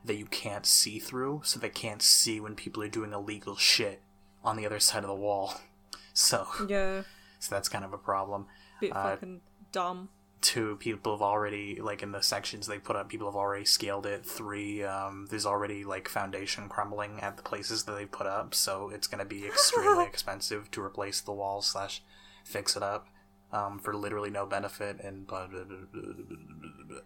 that 0.03 0.15
you 0.15 0.25
can't 0.25 0.65
see 0.65 0.99
through, 0.99 1.41
so 1.43 1.59
they 1.59 1.69
can't 1.69 2.01
see 2.01 2.39
when 2.39 2.55
people 2.55 2.81
are 2.83 2.87
doing 2.87 3.11
illegal 3.13 3.55
shit 3.55 4.01
on 4.43 4.55
the 4.55 4.65
other 4.65 4.79
side 4.79 5.03
of 5.03 5.09
the 5.09 5.15
wall. 5.15 5.53
So, 6.17 6.47
Yeah. 6.69 7.03
so 7.39 7.53
that's 7.53 7.67
kind 7.67 7.83
of 7.83 7.91
a 7.91 7.97
problem. 7.97 8.47
Bit 8.79 8.95
Uh, 8.95 9.03
fucking 9.03 9.41
dumb. 9.73 10.07
Two, 10.45 10.75
people 10.75 11.11
have 11.13 11.23
already 11.23 11.79
like 11.81 12.03
in 12.03 12.11
the 12.11 12.21
sections 12.21 12.67
they 12.67 12.77
put 12.77 12.95
up, 12.95 13.09
people 13.09 13.27
have 13.27 13.35
already 13.35 13.65
scaled 13.65 14.05
it. 14.05 14.23
Three, 14.23 14.83
um, 14.83 15.25
there's 15.31 15.45
already 15.47 15.83
like 15.83 16.07
foundation 16.07 16.69
crumbling 16.69 17.19
at 17.21 17.35
the 17.35 17.41
places 17.41 17.85
that 17.85 17.93
they 17.93 18.05
put 18.05 18.27
up, 18.27 18.53
so 18.53 18.89
it's 18.93 19.07
gonna 19.07 19.25
be 19.25 19.47
extremely 19.47 20.05
expensive 20.13 20.69
to 20.71 20.83
replace 20.83 21.19
the 21.19 21.31
walls 21.31 21.65
slash 21.67 22.03
fix 22.43 22.75
it 22.77 22.83
up, 22.83 23.07
um, 23.51 23.79
for 23.79 23.95
literally 23.95 24.29
no 24.29 24.45
benefit 24.45 24.99
and 24.99 25.25
blah, 25.25 25.47
blah, 25.47 25.63
blah. 25.63 26.99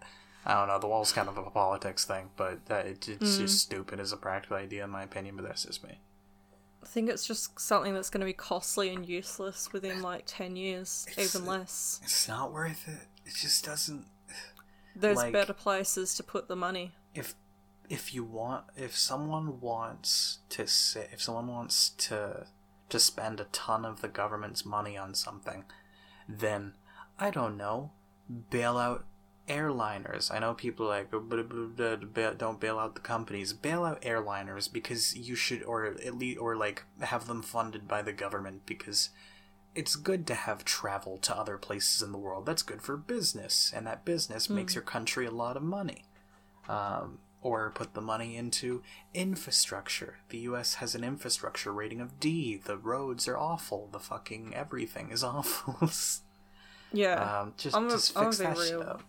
I 0.45 0.53
don't 0.55 0.67
know. 0.67 0.79
The 0.79 0.87
wall's 0.87 1.13
kind 1.13 1.29
of 1.29 1.37
a 1.37 1.43
politics 1.49 2.03
thing, 2.03 2.31
but 2.35 2.59
uh, 2.69 2.75
it, 2.75 3.07
it's 3.07 3.37
just 3.37 3.59
stupid 3.59 3.99
as 4.01 4.11
a 4.11 4.17
practical 4.17 4.57
idea 4.57 4.83
in 4.83 4.89
my 4.89 5.03
opinion. 5.03 5.35
But 5.37 5.45
that's 5.45 5.63
just 5.63 5.83
me. 5.83 5.99
I 6.81 6.85
think 6.87 7.09
it's 7.09 7.27
just 7.27 7.59
something 7.59 7.93
that's 7.93 8.09
going 8.09 8.21
to 8.21 8.25
be 8.25 8.33
costly 8.33 8.89
and 8.93 9.05
useless 9.07 9.71
within 9.73 10.01
like 10.01 10.23
10 10.25 10.55
years, 10.55 11.05
It's- 11.11 11.35
even 11.35 11.45
less. 11.47 11.99
It's 12.03 12.27
not 12.27 12.51
worth 12.53 12.87
it. 12.87 13.07
It 13.29 13.35
just 13.35 13.63
doesn't. 13.63 14.05
There's 14.95 15.17
like- 15.17 15.33
better 15.33 15.53
places 15.53 16.15
to 16.15 16.23
put 16.23 16.47
the 16.47 16.55
money. 16.55 16.93
if 17.13 17.35
if 17.89 18.13
you 18.13 18.23
want 18.23 18.65
if 18.75 18.95
someone 18.95 19.59
wants 19.61 20.39
to 20.49 20.67
sit, 20.67 21.09
if 21.11 21.21
someone 21.21 21.47
wants 21.47 21.89
to 21.89 22.45
to 22.89 22.99
spend 22.99 23.39
a 23.39 23.45
ton 23.45 23.83
of 23.85 24.01
the 24.01 24.07
government's 24.07 24.63
money 24.65 24.95
on 24.97 25.13
something 25.15 25.63
then 26.27 26.73
i 27.19 27.29
don't 27.31 27.57
know 27.57 27.91
bail 28.51 28.77
out 28.77 29.05
airliners 29.47 30.29
i 30.31 30.37
know 30.37 30.53
people 30.53 30.85
are 30.85 30.99
like 30.99 31.13
"Oh, 31.13 31.19
but- 31.19 31.49
but- 31.49 32.13
but- 32.13 32.37
don't 32.37 32.59
bail 32.59 32.77
out 32.77 32.93
the 32.93 33.01
companies 33.01 33.53
bail 33.53 33.83
out 33.83 34.01
airliners 34.03 34.71
because 34.71 35.15
you 35.15 35.35
should 35.35 35.63
or 35.63 35.85
at 35.85 36.15
least 36.15 36.39
or 36.39 36.55
like 36.55 36.83
have 37.01 37.25
them 37.27 37.41
funded 37.41 37.87
by 37.87 38.01
the 38.03 38.13
government 38.13 38.65
because 38.67 39.09
it's 39.75 39.95
good 39.95 40.25
to 40.27 40.33
have 40.33 40.65
travel 40.65 41.17
to 41.19 41.35
other 41.37 41.57
places 41.57 42.01
in 42.01 42.11
the 42.11 42.17
world 42.17 42.45
that's 42.45 42.63
good 42.63 42.81
for 42.81 42.97
business 42.97 43.71
and 43.75 43.85
that 43.87 44.03
business 44.03 44.49
makes 44.49 44.73
your 44.75 44.81
country 44.83 45.25
a 45.25 45.31
lot 45.31 45.55
of 45.55 45.63
money 45.63 46.05
um, 46.67 47.19
or 47.41 47.71
put 47.73 47.93
the 47.93 48.01
money 48.01 48.35
into 48.35 48.81
infrastructure. 49.13 50.17
The 50.29 50.39
U.S. 50.39 50.75
has 50.75 50.95
an 50.95 51.03
infrastructure 51.03 51.71
rating 51.71 52.01
of 52.01 52.19
D. 52.19 52.57
The 52.57 52.77
roads 52.77 53.27
are 53.27 53.37
awful. 53.37 53.87
The 53.91 53.99
fucking 53.99 54.53
everything 54.55 55.11
is 55.11 55.23
awful. 55.35 55.89
Yeah. 56.91 57.41
um, 57.41 57.53
just 57.57 57.75
I'm 57.75 57.87
a- 57.87 57.91
just 57.91 58.17
I'm 58.17 58.25
fix 58.25 58.37
that 58.39 58.55
be 58.57 58.63
shit 58.65 58.81
up. 58.81 59.03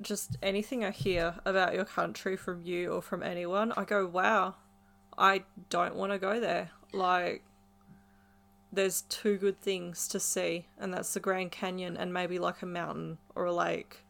just 0.00 0.36
anything 0.42 0.84
I 0.84 0.90
hear 0.92 1.34
about 1.44 1.74
your 1.74 1.84
country 1.84 2.36
from 2.36 2.62
you 2.62 2.92
or 2.92 3.02
from 3.02 3.22
anyone, 3.22 3.72
I 3.76 3.84
go, 3.84 4.06
wow, 4.06 4.54
I 5.18 5.44
don't 5.70 5.94
want 5.96 6.12
to 6.12 6.18
go 6.18 6.38
there. 6.40 6.70
Like, 6.92 7.42
there's 8.76 9.02
two 9.02 9.36
good 9.38 9.60
things 9.60 10.06
to 10.08 10.20
see, 10.20 10.68
and 10.78 10.94
that's 10.94 11.12
the 11.14 11.20
Grand 11.20 11.50
Canyon 11.50 11.96
and 11.96 12.14
maybe 12.14 12.38
like 12.38 12.62
a 12.62 12.66
mountain 12.66 13.18
or 13.34 13.44
a 13.46 13.52
lake. 13.52 14.04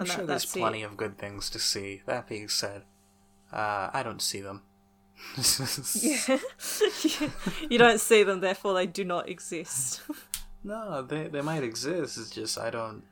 I'm 0.00 0.06
And 0.06 0.08
sure 0.08 0.26
there's 0.26 0.42
that's 0.44 0.52
plenty 0.52 0.82
it. 0.82 0.86
of 0.86 0.96
good 0.96 1.18
things 1.18 1.50
to 1.50 1.58
see. 1.58 2.02
That 2.06 2.28
being 2.28 2.48
said, 2.48 2.82
uh, 3.52 3.90
I 3.92 4.02
don't 4.04 4.22
see 4.22 4.40
them. 4.40 4.62
Yeah. 6.00 6.38
you 7.68 7.78
don't 7.78 8.00
see 8.00 8.22
them, 8.22 8.40
therefore 8.40 8.74
they 8.74 8.86
do 8.86 9.04
not 9.04 9.28
exist. 9.28 10.00
No, 10.62 11.02
they 11.02 11.28
they 11.28 11.40
might 11.40 11.64
exist. 11.64 12.18
It's 12.18 12.30
just 12.30 12.58
I 12.58 12.70
don't. 12.70 13.02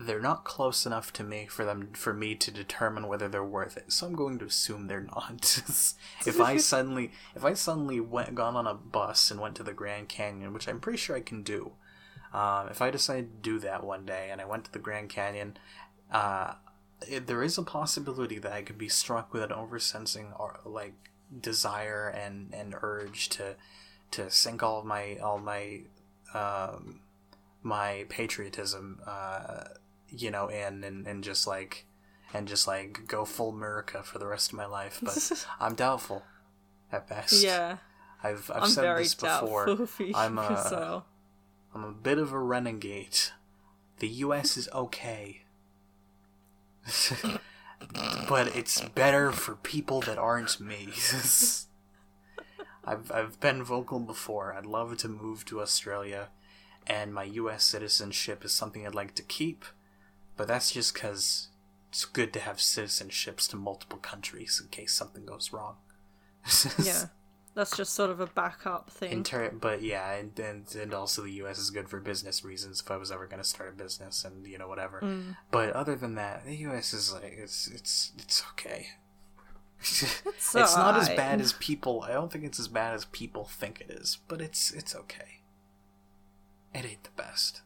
They're 0.00 0.20
not 0.20 0.44
close 0.44 0.86
enough 0.86 1.12
to 1.14 1.22
me 1.22 1.46
for 1.46 1.64
them 1.64 1.90
for 1.92 2.14
me 2.14 2.34
to 2.34 2.50
determine 2.50 3.06
whether 3.06 3.28
they're 3.28 3.44
worth 3.44 3.76
it. 3.76 3.92
So 3.92 4.06
I'm 4.06 4.14
going 4.14 4.38
to 4.38 4.46
assume 4.46 4.86
they're 4.86 5.00
not. 5.00 5.62
if 6.26 6.40
I 6.40 6.56
suddenly 6.72 7.12
if 7.34 7.44
I 7.44 7.54
suddenly 7.54 8.00
went 8.00 8.34
gone 8.34 8.56
on 8.56 8.66
a 8.66 8.74
bus 8.74 9.30
and 9.30 9.40
went 9.40 9.56
to 9.56 9.62
the 9.62 9.74
Grand 9.74 10.08
Canyon, 10.08 10.52
which 10.52 10.68
I'm 10.68 10.80
pretty 10.80 10.98
sure 10.98 11.16
I 11.16 11.20
can 11.20 11.42
do, 11.42 11.72
um, 12.32 12.68
if 12.68 12.80
I 12.80 12.90
decided 12.90 13.42
to 13.42 13.50
do 13.50 13.58
that 13.60 13.84
one 13.84 14.06
day 14.06 14.28
and 14.30 14.40
I 14.40 14.46
went 14.46 14.64
to 14.64 14.72
the 14.72 14.78
Grand 14.78 15.10
Canyon, 15.10 15.58
uh, 16.10 16.54
it, 17.06 17.26
there 17.26 17.42
is 17.42 17.58
a 17.58 17.62
possibility 17.62 18.38
that 18.38 18.52
I 18.52 18.62
could 18.62 18.78
be 18.78 18.88
struck 18.88 19.34
with 19.34 19.42
an 19.42 19.50
oversensing 19.50 20.38
or 20.38 20.60
like 20.64 20.94
desire 21.38 22.08
and 22.08 22.54
and 22.54 22.74
urge 22.82 23.28
to 23.30 23.56
to 24.12 24.30
sink 24.30 24.62
all 24.62 24.80
of 24.80 24.86
my 24.86 25.18
all 25.18 25.38
my 25.38 25.82
um, 26.34 27.00
my 27.62 28.06
patriotism, 28.08 29.00
uh, 29.06 29.64
you 30.10 30.30
know, 30.30 30.48
in 30.48 30.84
and, 30.84 31.06
and 31.06 31.24
just 31.24 31.46
like 31.46 31.86
and 32.32 32.46
just 32.46 32.66
like 32.68 33.06
go 33.06 33.24
full 33.24 33.50
America 33.50 34.02
for 34.02 34.18
the 34.18 34.26
rest 34.26 34.50
of 34.52 34.56
my 34.56 34.66
life. 34.66 35.00
But 35.02 35.46
I'm 35.60 35.74
doubtful 35.74 36.22
at 36.92 37.08
best. 37.08 37.42
yeah. 37.42 37.78
I've 38.22 38.50
I've 38.54 38.64
I'm 38.64 38.68
said 38.68 38.98
this 38.98 39.14
before. 39.14 39.68
I'm 40.14 40.38
a- 40.38 40.42
as 40.64 40.70
well. 40.72 41.06
I'm 41.74 41.84
a 41.84 41.92
bit 41.92 42.18
of 42.18 42.32
a 42.32 42.38
renegade. 42.38 43.18
The 44.00 44.08
U.S. 44.08 44.56
is 44.56 44.68
okay. 44.74 45.42
but 48.28 48.54
it's 48.56 48.80
better 48.80 49.32
for 49.32 49.54
people 49.54 50.00
that 50.02 50.18
aren't 50.18 50.60
me. 50.60 50.88
I've, 52.84 53.12
I've 53.12 53.38
been 53.40 53.62
vocal 53.62 54.00
before. 54.00 54.54
I'd 54.54 54.66
love 54.66 54.96
to 54.98 55.08
move 55.08 55.44
to 55.46 55.60
Australia, 55.60 56.28
and 56.86 57.14
my 57.14 57.24
U.S. 57.24 57.64
citizenship 57.64 58.44
is 58.44 58.52
something 58.52 58.86
I'd 58.86 58.94
like 58.94 59.14
to 59.16 59.22
keep, 59.22 59.64
but 60.36 60.48
that's 60.48 60.72
just 60.72 60.94
because 60.94 61.48
it's 61.90 62.04
good 62.04 62.32
to 62.32 62.40
have 62.40 62.56
citizenships 62.56 63.48
to 63.50 63.56
multiple 63.56 63.98
countries 63.98 64.60
in 64.62 64.68
case 64.68 64.92
something 64.92 65.26
goes 65.26 65.52
wrong. 65.52 65.76
Yeah. 66.82 67.06
That's 67.54 67.76
just 67.76 67.94
sort 67.94 68.10
of 68.10 68.20
a 68.20 68.26
backup 68.26 68.90
thing. 68.90 69.10
In 69.12 69.24
ter- 69.24 69.50
but 69.50 69.82
yeah, 69.82 70.12
and, 70.12 70.38
and 70.38 70.72
and 70.74 70.94
also 70.94 71.22
the 71.22 71.32
U.S. 71.32 71.58
is 71.58 71.70
good 71.70 71.88
for 71.88 71.98
business 71.98 72.44
reasons. 72.44 72.80
If 72.80 72.90
I 72.90 72.96
was 72.96 73.10
ever 73.10 73.26
going 73.26 73.42
to 73.42 73.48
start 73.48 73.70
a 73.70 73.72
business, 73.72 74.24
and 74.24 74.46
you 74.46 74.56
know 74.56 74.68
whatever. 74.68 75.00
Mm. 75.02 75.36
But 75.50 75.72
other 75.72 75.96
than 75.96 76.14
that, 76.14 76.44
the 76.46 76.54
U.S. 76.58 76.94
is 76.94 77.12
like 77.12 77.34
it's 77.36 77.66
it's 77.66 78.12
it's 78.18 78.44
okay. 78.52 78.88
It's 79.80 80.54
it's 80.54 80.76
not 80.76 81.00
as 81.00 81.08
bad 81.08 81.40
as 81.40 81.54
people. 81.54 82.04
I 82.06 82.12
don't 82.12 82.30
think 82.30 82.44
it's 82.44 82.60
as 82.60 82.68
bad 82.68 82.94
as 82.94 83.06
people 83.06 83.46
think 83.46 83.80
it 83.80 83.90
is, 83.90 84.18
but 84.28 84.40
it's 84.40 84.70
it's 84.70 84.94
okay. 84.94 85.40
It 86.74 86.84
ain't 86.84 87.02
the 87.02 87.10
best. 87.16 87.62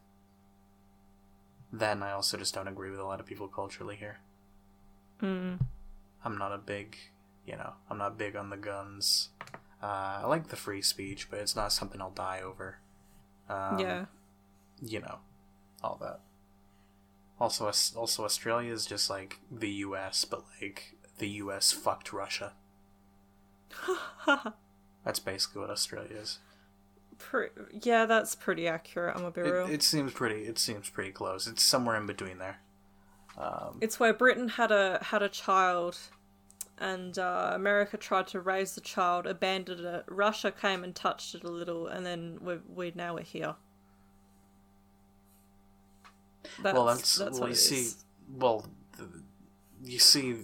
Then 1.78 2.04
I 2.04 2.12
also 2.12 2.36
just 2.36 2.54
don't 2.54 2.68
agree 2.68 2.90
with 2.90 3.00
a 3.00 3.04
lot 3.04 3.18
of 3.18 3.26
people 3.26 3.48
culturally 3.48 3.96
here. 3.96 4.18
Mm. 5.20 5.58
I'm 6.24 6.38
not 6.38 6.52
a 6.52 6.58
big, 6.58 6.96
you 7.44 7.56
know, 7.56 7.72
I'm 7.90 7.98
not 7.98 8.16
big 8.16 8.36
on 8.36 8.50
the 8.50 8.56
guns. 8.56 9.30
Uh, 9.82 10.20
I 10.22 10.26
like 10.26 10.48
the 10.48 10.56
free 10.56 10.82
speech, 10.82 11.28
but 11.28 11.40
it's 11.40 11.56
not 11.56 11.72
something 11.72 12.00
I'll 12.00 12.10
die 12.10 12.40
over. 12.44 12.78
Um, 13.48 13.80
yeah. 13.80 14.04
you 14.80 15.00
know, 15.00 15.18
all 15.82 15.98
that. 16.00 16.20
Also, 17.40 17.66
also 17.66 18.24
Australia 18.24 18.72
is 18.72 18.86
just 18.86 19.10
like 19.10 19.40
the 19.50 19.70
U.S., 19.70 20.24
but 20.24 20.44
like 20.62 20.94
the 21.18 21.28
U.S. 21.28 21.72
fucked 21.72 22.12
Russia. 22.12 22.52
That's 25.04 25.18
basically 25.18 25.60
what 25.60 25.70
Australia 25.70 26.16
is. 26.16 26.38
Pre- 27.18 27.48
yeah, 27.82 28.06
that's 28.06 28.34
pretty 28.34 28.66
accurate. 28.68 29.14
I'm 29.14 29.22
gonna 29.22 29.32
be 29.32 29.42
real. 29.42 29.66
It, 29.66 29.74
it 29.74 29.82
seems 29.82 30.12
pretty. 30.12 30.42
It 30.42 30.58
seems 30.58 30.88
pretty 30.88 31.12
close. 31.12 31.46
It's 31.46 31.62
somewhere 31.62 31.96
in 31.96 32.06
between 32.06 32.38
there. 32.38 32.58
Um, 33.36 33.78
It's 33.80 33.98
where 33.98 34.12
Britain 34.12 34.48
had 34.48 34.70
a 34.70 34.98
had 35.02 35.22
a 35.22 35.28
child, 35.28 35.98
and 36.78 37.18
uh, 37.18 37.52
America 37.54 37.96
tried 37.96 38.26
to 38.28 38.40
raise 38.40 38.74
the 38.74 38.80
child, 38.80 39.26
abandoned 39.26 39.80
it. 39.80 40.04
Russia 40.08 40.52
came 40.52 40.84
and 40.84 40.94
touched 40.94 41.34
it 41.34 41.44
a 41.44 41.50
little, 41.50 41.86
and 41.86 42.06
then 42.06 42.38
we 42.40 42.58
we 42.68 42.92
now 42.94 43.14
we're 43.14 43.22
here. 43.22 43.56
That's, 46.62 46.74
well, 46.74 46.86
that's, 46.86 47.16
that's 47.16 47.38
well. 47.38 47.48
You 47.48 47.54
it 47.54 47.56
see, 47.56 47.80
is. 47.80 48.04
well, 48.30 48.66
you 49.82 49.98
see, 49.98 50.36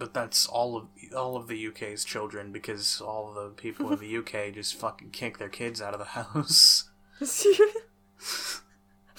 but 0.00 0.14
that's 0.14 0.46
all 0.46 0.76
of 0.76 0.86
all 1.14 1.36
of 1.36 1.46
the 1.46 1.68
UK's 1.68 2.04
children 2.04 2.50
because 2.50 3.00
all 3.00 3.32
the 3.32 3.50
people 3.50 3.92
in 3.92 4.00
the 4.00 4.16
UK 4.18 4.52
just 4.52 4.74
fucking 4.74 5.10
kick 5.10 5.38
their 5.38 5.50
kids 5.50 5.80
out 5.80 5.92
of 5.92 6.00
the 6.00 6.06
house. 6.06 6.88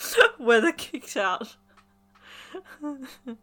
where 0.37 0.59
they're 0.59 0.73
kicked 0.73 1.15
out. 1.15 1.55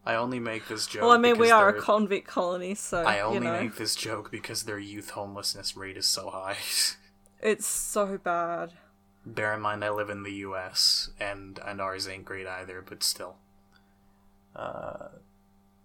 I 0.05 0.17
only 0.17 0.41
make 0.41 0.67
this 0.69 0.87
joke. 0.87 1.03
Well, 1.03 1.13
I 1.13 1.17
mean, 1.17 1.39
we 1.39 1.51
are 1.51 1.69
a 1.69 1.81
convict 1.81 2.27
colony, 2.27 2.75
so 2.75 3.05
I 3.05 3.21
only 3.21 3.39
you 3.39 3.45
know 3.45 3.61
make 3.61 3.77
this 3.77 3.95
joke 3.95 4.31
because 4.31 4.65
their 4.65 4.81
youth 4.81 5.11
homelessness 5.11 5.77
rate 5.77 5.97
is 5.97 6.07
so 6.07 6.29
high. 6.31 6.57
it's 7.41 7.67
so 7.67 8.19
bad. 8.19 8.73
Bear 9.25 9.55
in 9.55 9.61
mind, 9.61 9.85
I 9.85 9.91
live 9.91 10.11
in 10.11 10.25
the 10.25 10.33
U.S. 10.33 11.11
and 11.21 11.61
and 11.65 11.81
ours 11.81 12.09
ain't 12.09 12.25
great 12.25 12.49
either, 12.49 12.85
but 12.87 13.05
still. 13.05 13.37
Uh, 14.57 15.09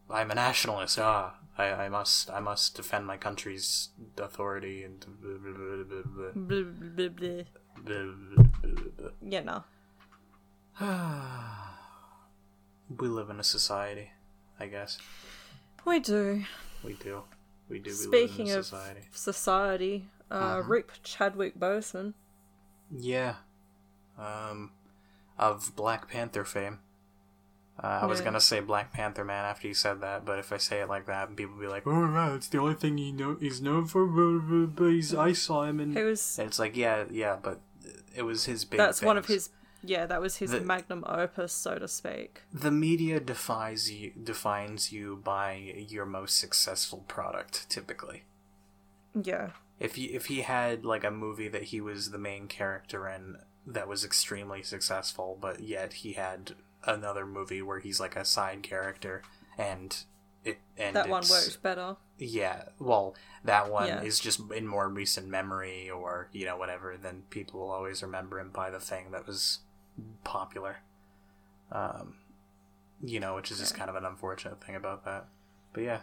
I'm 0.09 0.31
a 0.31 0.35
nationalist. 0.35 0.99
Ah, 0.99 1.35
I, 1.57 1.65
I 1.85 1.89
must 1.89 2.29
I 2.31 2.39
must 2.39 2.75
defend 2.75 3.05
my 3.05 3.17
country's 3.17 3.89
authority 4.17 4.83
and. 4.83 5.05
You 9.21 9.41
know. 9.41 9.63
we 12.99 13.07
live 13.07 13.29
in 13.29 13.39
a 13.39 13.43
society, 13.43 14.09
I 14.59 14.65
guess. 14.67 14.97
We 15.85 15.99
do. 15.99 16.43
We 16.83 16.93
do. 16.93 17.23
We 17.69 17.79
do. 17.79 17.91
Speaking 17.91 18.45
we 18.45 18.51
a 18.51 18.59
of 18.59 18.65
society. 18.65 19.01
society, 19.11 20.05
uh, 20.31 20.57
Mhm. 20.57 20.69
Rip 20.69 20.91
Chadwick 21.03 21.59
Boseman. 21.59 22.13
Yeah. 22.91 23.35
Um, 24.17 24.71
of 25.37 25.75
Black 25.75 26.07
Panther 26.07 26.45
fame. 26.45 26.79
Uh, 27.81 27.99
I 28.03 28.05
was 28.05 28.21
gonna 28.21 28.39
say 28.39 28.59
Black 28.59 28.93
Panther 28.93 29.25
man 29.25 29.45
after 29.45 29.67
you 29.67 29.73
said 29.73 30.01
that, 30.01 30.25
but 30.25 30.37
if 30.37 30.53
I 30.53 30.57
say 30.57 30.81
it 30.81 30.89
like 30.89 31.07
that, 31.07 31.35
people 31.35 31.55
will 31.55 31.61
be 31.61 31.67
like, 31.67 31.87
"Oh, 31.87 31.91
wow, 32.11 32.35
it's 32.35 32.47
the 32.47 32.59
only 32.59 32.75
thing 32.75 32.97
he 32.97 33.11
know 33.11 33.35
he's 33.39 33.61
known 33.61 33.85
for." 33.85 34.05
But, 34.05 34.89
he's, 34.89 35.13
I 35.15 35.33
saw 35.33 35.63
him 35.63 35.79
in. 35.79 35.95
He 35.95 36.03
was. 36.03 36.37
And 36.37 36.47
it's 36.47 36.59
like, 36.59 36.77
yeah, 36.77 37.05
yeah, 37.09 37.37
but 37.41 37.61
it 38.15 38.21
was 38.23 38.45
his 38.45 38.63
big. 38.63 38.77
That's 38.77 39.01
one 39.01 39.17
of 39.17 39.25
his. 39.25 39.49
Yeah, 39.85 40.05
that 40.05 40.21
was 40.21 40.37
his 40.37 40.51
The- 40.51 40.61
magnum 40.61 41.03
opus, 41.07 41.51
so 41.51 41.77
to 41.77 41.87
speak. 41.89 42.43
The 42.53 42.71
media 42.71 43.19
defies 43.19 43.91
you, 43.91 44.11
defines 44.23 44.93
you 44.93 45.19
by 45.23 45.55
your 45.89 46.05
most 46.05 46.37
successful 46.39 47.03
product, 47.07 47.69
typically. 47.69 48.23
Yeah. 49.19 49.49
if 49.79 49.95
he 49.95 50.05
if 50.05 50.27
he 50.27 50.41
had 50.41 50.85
like 50.85 51.03
a 51.03 51.11
movie 51.11 51.47
that 51.49 51.63
he 51.63 51.81
was 51.81 52.11
the 52.11 52.17
main 52.17 52.47
character 52.47 53.07
in 53.09 53.37
that 53.67 53.87
was 53.87 54.03
extremely 54.05 54.63
successful 54.63 55.37
but 55.39 55.59
yet 55.61 55.93
he 55.93 56.13
had 56.13 56.53
another 56.85 57.25
movie 57.25 57.61
where 57.61 57.79
he's 57.79 57.99
like 57.99 58.15
a 58.15 58.25
side 58.25 58.63
character 58.63 59.21
and 59.57 60.03
it 60.43 60.59
and 60.77 60.95
That 60.95 61.07
one 61.09 61.23
worked 61.29 61.61
better. 61.63 61.95
yeah 62.17 62.63
well 62.79 63.15
that 63.45 63.71
one 63.71 63.87
Yeah. 63.87 64.01
is 64.01 64.19
just 64.19 64.39
in 64.51 64.67
more 64.67 64.89
recent 64.89 65.27
memory 65.27 65.89
or 65.89 66.27
you 66.33 66.45
know 66.45 66.57
whatever 66.57 66.97
then 67.01 67.23
people 67.29 67.59
will 67.61 67.71
always 67.71 68.03
remember 68.03 68.39
him 68.39 68.49
by 68.51 68.69
the 68.69 68.79
thing 68.79 69.11
that 69.11 69.25
was 69.25 69.59
popular 70.23 70.77
um 71.71 72.15
you 73.01 73.19
know 73.19 73.35
which 73.35 73.51
is 73.51 73.59
just 73.59 73.75
kind 73.75 73.89
of 73.89 73.95
an 73.95 74.05
unfortunate 74.05 74.61
thing 74.63 74.75
about 74.75 75.05
that 75.05 75.25
but 75.73 75.81
yeah 75.81 75.99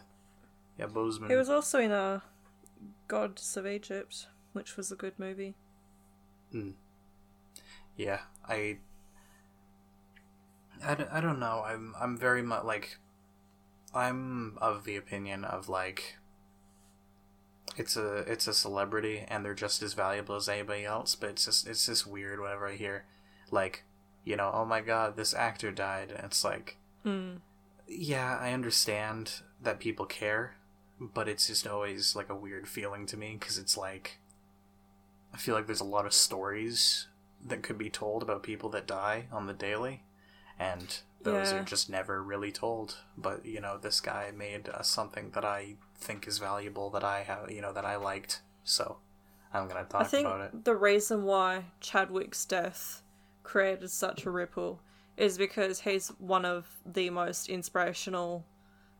yeah 0.78 0.86
Boseman 0.86 1.28
He 1.28 1.36
was 1.36 1.50
also 1.50 1.78
in 1.78 1.90
a 1.92 2.22
Gods 3.08 3.56
of 3.56 3.66
Egypt, 3.66 4.26
which 4.52 4.76
was 4.76 4.90
a 4.90 4.96
good 4.96 5.18
movie. 5.18 5.54
Mm. 6.54 6.74
yeah 7.96 8.20
i 8.48 8.78
I, 10.84 10.94
d- 10.94 11.04
I 11.10 11.20
don't 11.20 11.38
know. 11.40 11.62
I'm 11.66 11.94
i'm 12.00 12.16
very 12.16 12.42
much 12.42 12.64
like 12.64 12.98
i'm 13.94 14.56
of 14.60 14.84
the 14.84 14.96
opinion 14.96 15.44
of 15.44 15.68
like 15.68 16.16
it's 17.76 17.96
a 17.96 18.18
it's 18.18 18.46
a 18.46 18.54
celebrity 18.54 19.24
and 19.28 19.44
they're 19.44 19.54
just 19.54 19.82
as 19.82 19.94
valuable 19.94 20.34
as 20.36 20.48
anybody 20.48 20.84
else 20.84 21.14
but 21.14 21.30
it's 21.30 21.44
just 21.44 21.66
it's 21.68 21.86
just 21.86 22.06
weird 22.06 22.40
whenever 22.40 22.66
i 22.66 22.74
hear 22.74 23.04
like 23.50 23.84
you 24.24 24.36
know 24.36 24.50
oh 24.52 24.64
my 24.64 24.80
god 24.80 25.16
this 25.16 25.34
actor 25.34 25.70
died. 25.70 26.10
And 26.10 26.24
it's 26.24 26.44
like 26.44 26.76
Mm. 27.04 27.38
yeah 27.88 28.36
i 28.40 28.52
understand 28.52 29.40
that 29.62 29.80
people 29.80 30.04
care 30.04 30.56
but 31.00 31.28
it's 31.28 31.46
just 31.46 31.66
always 31.66 32.14
like 32.14 32.28
a 32.28 32.34
weird 32.34 32.68
feeling 32.68 33.06
to 33.06 33.16
me 33.16 33.36
because 33.40 33.56
it's 33.56 33.76
like 33.76 34.18
i 35.32 35.38
feel 35.38 35.54
like 35.54 35.66
there's 35.66 35.80
a 35.80 35.84
lot 35.84 36.04
of 36.04 36.12
stories 36.12 37.06
that 37.42 37.62
could 37.62 37.78
be 37.78 37.88
told 37.88 38.22
about 38.22 38.42
people 38.42 38.68
that 38.68 38.86
die 38.86 39.24
on 39.32 39.46
the 39.46 39.54
daily 39.54 40.02
and 40.60 41.00
those 41.22 41.52
Yeah. 41.52 41.60
are 41.60 41.64
just 41.64 41.90
never 41.90 42.22
really 42.22 42.52
told 42.52 42.98
but 43.18 43.44
you 43.46 43.60
know 43.60 43.78
this 43.78 44.00
guy 44.00 44.30
made 44.36 44.68
uh, 44.68 44.82
something 44.82 45.30
that 45.32 45.44
i 45.44 45.74
think 45.98 46.28
is 46.28 46.38
valuable 46.38 46.90
that 46.90 47.04
i 47.04 47.22
have 47.22 47.50
you 47.50 47.60
know 47.62 47.72
that 47.72 47.84
i 47.84 47.96
liked 47.96 48.42
so 48.64 48.98
i'm 49.52 49.68
gonna 49.68 49.84
talk 49.84 50.00
I 50.00 50.04
think 50.04 50.26
about 50.26 50.40
it 50.40 50.64
the 50.64 50.76
reason 50.76 51.24
why 51.24 51.66
Chadwick's 51.80 52.44
death 52.44 53.02
created 53.42 53.90
such 53.90 54.26
a 54.26 54.30
ripple 54.30 54.80
is 55.16 55.38
because 55.38 55.80
he's 55.80 56.08
one 56.18 56.44
of 56.44 56.66
the 56.86 57.10
most 57.10 57.48
inspirational 57.48 58.44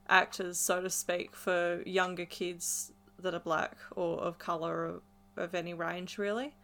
actors, 0.08 0.58
so 0.58 0.82
to 0.82 0.90
speak, 0.90 1.34
for 1.36 1.82
younger 1.86 2.26
kids 2.26 2.92
that 3.18 3.34
are 3.34 3.40
black 3.40 3.78
or 3.96 4.18
of 4.20 4.38
color 4.38 5.02
or 5.36 5.42
of 5.44 5.54
any 5.54 5.74
range, 5.74 6.18
really. 6.18 6.54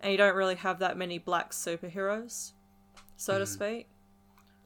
And 0.00 0.12
you 0.12 0.18
don't 0.18 0.36
really 0.36 0.56
have 0.56 0.80
that 0.80 0.96
many 0.96 1.18
black 1.18 1.52
superheroes, 1.52 2.52
so 3.16 3.38
to 3.38 3.46
Mhm. 3.46 3.48
speak. 3.48 3.88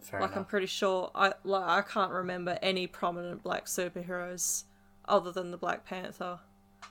Fair 0.09 0.21
like 0.21 0.37
I'm 0.37 0.44
pretty 0.44 0.66
sure 0.66 1.11
I 1.14 1.33
like 1.44 1.64
I 1.68 1.83
can't 1.83 2.11
remember 2.12 2.59
any 2.62 2.87
prominent 2.87 3.42
black 3.42 3.66
superheroes 3.66 4.64
other 5.07 5.33
than 5.33 5.51
the 5.51 5.57
Black 5.57 5.85
Panther. 5.85 6.40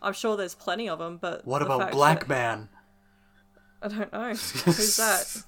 I'm 0.02 0.14
sure 0.14 0.36
there's 0.38 0.56
plenty 0.56 0.88
of 0.90 1.00
them, 1.00 1.18
but 1.18 1.46
what 1.46 1.60
the 1.60 1.66
about 1.66 1.80
fact 1.80 1.92
black 1.94 2.20
that- 2.22 2.30
man 2.30 2.70
I 3.82 3.88
don't 3.90 4.12
know. 4.12 4.30
Who's 4.34 4.98
that? 4.98 5.44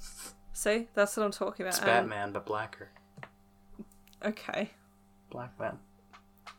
See, 0.53 0.87
that's 0.93 1.17
what 1.17 1.23
I'm 1.25 1.31
talking 1.31 1.65
about. 1.65 1.73
it's 1.75 1.79
Um, 1.81 1.85
batman 1.87 2.31
but 2.31 2.45
blacker 2.45 2.89
Okay, 4.23 4.69
black 5.29 5.57
man 5.59 5.79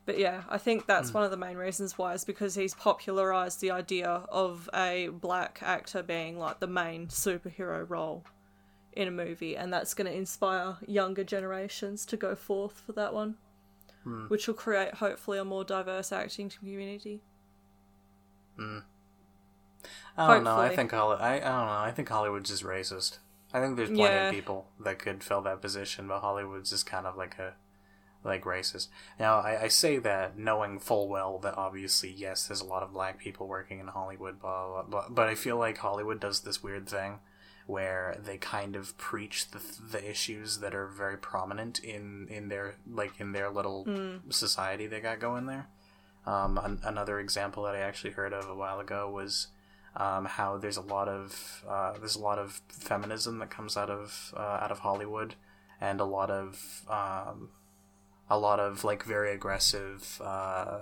but 0.07 0.19
yeah, 0.19 0.43
I 0.49 0.59
think 0.59 0.87
that's 0.87 1.11
Hmm. 1.11 1.15
one 1.19 1.25
of 1.25 1.31
the 1.31 1.37
main 1.37 1.57
reasons 1.57 1.97
why 1.99 2.15
is 2.15 2.25
because 2.25 2.55
he's 2.55 2.75
popularized 2.75 3.61
the 3.61 3.71
idea 3.71 4.09
of 4.09 4.69
a 4.75 5.09
black 5.09 5.61
actor 5.63 6.03
being 6.03 6.39
like 6.39 6.59
the 6.59 6.67
main 6.67 7.07
superhero 7.09 7.89
role 7.89 8.25
in 8.93 9.07
a 9.09 9.11
movie, 9.11 9.57
and 9.57 9.73
that's 9.73 9.95
going 9.95 10.11
to 10.11 10.17
inspire 10.17 10.77
younger 10.87 11.25
generations 11.25 12.05
to 12.07 12.17
go 12.17 12.35
forth 12.35 12.81
for 12.85 12.93
that 12.93 13.15
one, 13.15 13.37
Hmm. 14.05 14.27
which 14.29 14.47
will 14.47 14.55
create 14.55 14.95
hopefully 14.95 15.39
a 15.39 15.45
more 15.45 15.65
diverse 15.65 16.11
acting 16.13 16.49
community. 16.51 17.21
I 20.17 20.35
don't 20.35 20.45
know. 20.45 20.57
I 20.59 20.75
think 20.75 20.91
Holly- 20.91 21.19
I, 21.19 21.37
I 21.37 21.39
don't 21.41 21.67
know. 21.67 21.73
I 21.73 21.93
think 21.95 22.09
Hollywood's 22.09 22.51
just 22.51 22.63
racist. 22.63 23.19
I 23.53 23.61
think 23.61 23.77
there's 23.77 23.89
plenty 23.89 24.03
Yeah. 24.15 24.29
of 24.29 24.35
people 24.35 24.69
that 24.79 24.99
could 24.99 25.25
fill 25.25 25.41
that 25.43 25.61
position, 25.63 26.07
but 26.07 26.21
Hollywood's 26.21 26.71
just 26.71 26.87
kind 26.87 27.07
of 27.07 27.17
like 27.17 27.39
a 27.39 27.55
like 28.23 28.45
racist. 28.45 28.89
Now, 29.19 29.39
I, 29.41 29.63
I 29.63 29.69
say 29.69 29.97
that 29.97 30.37
knowing 30.37 30.79
full 30.79 31.09
well 31.09 31.39
that 31.39 31.57
obviously, 31.57 32.11
yes, 32.11 32.47
there's 32.47 32.61
a 32.61 32.67
lot 32.67 32.83
of 32.83 32.93
black 32.93 33.19
people 33.19 33.47
working 33.49 33.81
in 33.81 33.87
Hollywood, 33.89 34.39
blah 34.39 34.69
blah 34.69 34.83
blah. 34.83 35.09
But 35.09 35.29
I 35.29 35.35
feel 35.35 35.57
like 35.57 35.79
Hollywood 35.79 36.21
does 36.21 36.41
this 36.41 36.63
weird 36.63 36.87
thing 36.87 37.21
where 37.71 38.17
they 38.23 38.37
kind 38.37 38.77
of 38.77 38.97
preach 38.99 39.51
the 39.51 39.61
the 39.93 40.11
issues 40.11 40.59
that 40.59 40.75
are 40.75 40.87
very 40.89 41.17
prominent 41.17 41.79
in 41.79 42.27
in 42.29 42.49
their 42.49 42.75
like 42.91 43.13
in 43.19 43.33
their 43.33 43.51
little 43.51 43.85
society 44.31 44.87
they 44.87 45.01
got 45.01 45.21
going 45.21 45.47
there. 45.47 45.69
Um, 46.27 46.59
an, 46.59 46.81
another 46.85 47.19
example 47.19 47.63
that 47.65 47.75
I 47.75 47.81
actually 47.81 48.11
heard 48.11 48.33
of 48.33 48.49
a 48.49 48.55
while 48.55 48.79
ago 48.81 49.09
was 49.11 49.49
um, 49.97 50.27
how 50.27 50.59
there's 50.59 50.77
a 50.77 50.83
lot 50.83 51.09
of 51.09 51.65
uh, 51.69 51.93
there's 51.99 52.17
a 52.17 52.21
lot 52.21 52.39
of 52.39 52.61
feminism 52.69 53.39
that 53.39 53.51
comes 53.51 53.77
out 53.77 53.91
of 53.91 54.35
uh, 54.37 54.59
out 54.61 54.71
of 54.71 54.81
Hollywood, 54.81 55.35
and 55.81 56.01
a 56.01 56.05
lot 56.05 56.31
of 56.31 56.83
um, 56.89 57.51
a 58.29 58.39
lot 58.39 58.61
of 58.61 58.85
like 58.85 59.03
very 59.03 59.33
aggressive 59.33 60.21
uh, 60.23 60.79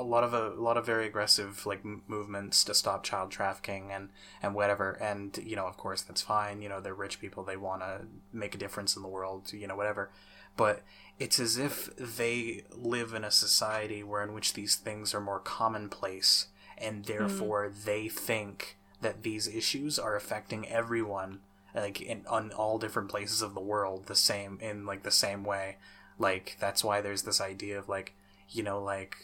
a 0.00 0.02
lot 0.02 0.24
of 0.24 0.32
a, 0.32 0.50
lot 0.60 0.76
of 0.76 0.86
very 0.86 1.06
aggressive 1.06 1.66
like 1.66 1.80
m- 1.84 2.02
movements 2.08 2.64
to 2.64 2.74
stop 2.74 3.04
child 3.04 3.30
trafficking 3.30 3.92
and 3.92 4.08
and 4.42 4.54
whatever. 4.54 4.92
And 4.92 5.38
you 5.44 5.56
know 5.56 5.66
of 5.66 5.76
course 5.76 6.02
that's 6.02 6.22
fine. 6.22 6.62
You 6.62 6.68
know 6.68 6.80
they're 6.80 6.94
rich 6.94 7.20
people. 7.20 7.44
They 7.44 7.56
want 7.56 7.82
to 7.82 8.06
make 8.32 8.54
a 8.54 8.58
difference 8.58 8.96
in 8.96 9.02
the 9.02 9.08
world 9.08 9.52
you 9.52 9.66
know 9.66 9.76
whatever. 9.76 10.10
But 10.56 10.82
it's 11.18 11.38
as 11.38 11.58
if 11.58 11.94
they 11.96 12.64
live 12.72 13.12
in 13.12 13.24
a 13.24 13.30
society 13.30 14.02
where 14.02 14.22
in 14.22 14.32
which 14.32 14.54
these 14.54 14.74
things 14.74 15.14
are 15.14 15.20
more 15.20 15.38
commonplace 15.38 16.46
and 16.78 17.04
hmm. 17.04 17.12
therefore 17.12 17.70
they 17.84 18.08
think 18.08 18.78
that 19.00 19.22
these 19.22 19.46
issues 19.46 19.98
are 19.98 20.16
affecting 20.16 20.68
everyone 20.68 21.40
like 21.74 22.00
in 22.00 22.24
on 22.26 22.50
all 22.52 22.78
different 22.78 23.08
places 23.08 23.42
of 23.42 23.54
the 23.54 23.60
world 23.60 24.06
the 24.06 24.16
same 24.16 24.58
in 24.60 24.86
like 24.86 25.02
the 25.02 25.10
same 25.10 25.44
way. 25.44 25.76
Like 26.18 26.56
that's 26.58 26.82
why 26.82 27.00
there's 27.00 27.22
this 27.22 27.40
idea 27.40 27.78
of 27.78 27.88
like 27.88 28.14
you 28.48 28.62
know 28.62 28.82
like 28.82 29.16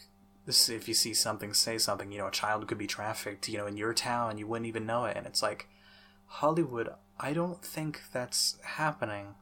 this 0.46 0.68
if 0.68 0.88
you 0.88 0.94
see 0.94 1.12
something 1.12 1.52
say 1.52 1.76
something 1.76 2.10
you 2.12 2.18
know 2.18 2.28
a 2.28 2.30
child 2.30 2.66
could 2.68 2.78
be 2.78 2.86
trafficked 2.86 3.48
you 3.48 3.58
know 3.58 3.66
in 3.66 3.76
your 3.76 3.92
town 3.92 4.38
you 4.38 4.46
wouldn't 4.46 4.66
even 4.66 4.86
know 4.86 5.04
it. 5.04 5.16
And 5.16 5.26
it's 5.26 5.42
like 5.42 5.68
hollywood 6.26 6.88
i 7.20 7.32
don't 7.32 7.62
think 7.64 8.02
that's 8.12 8.58
happening. 8.62 9.34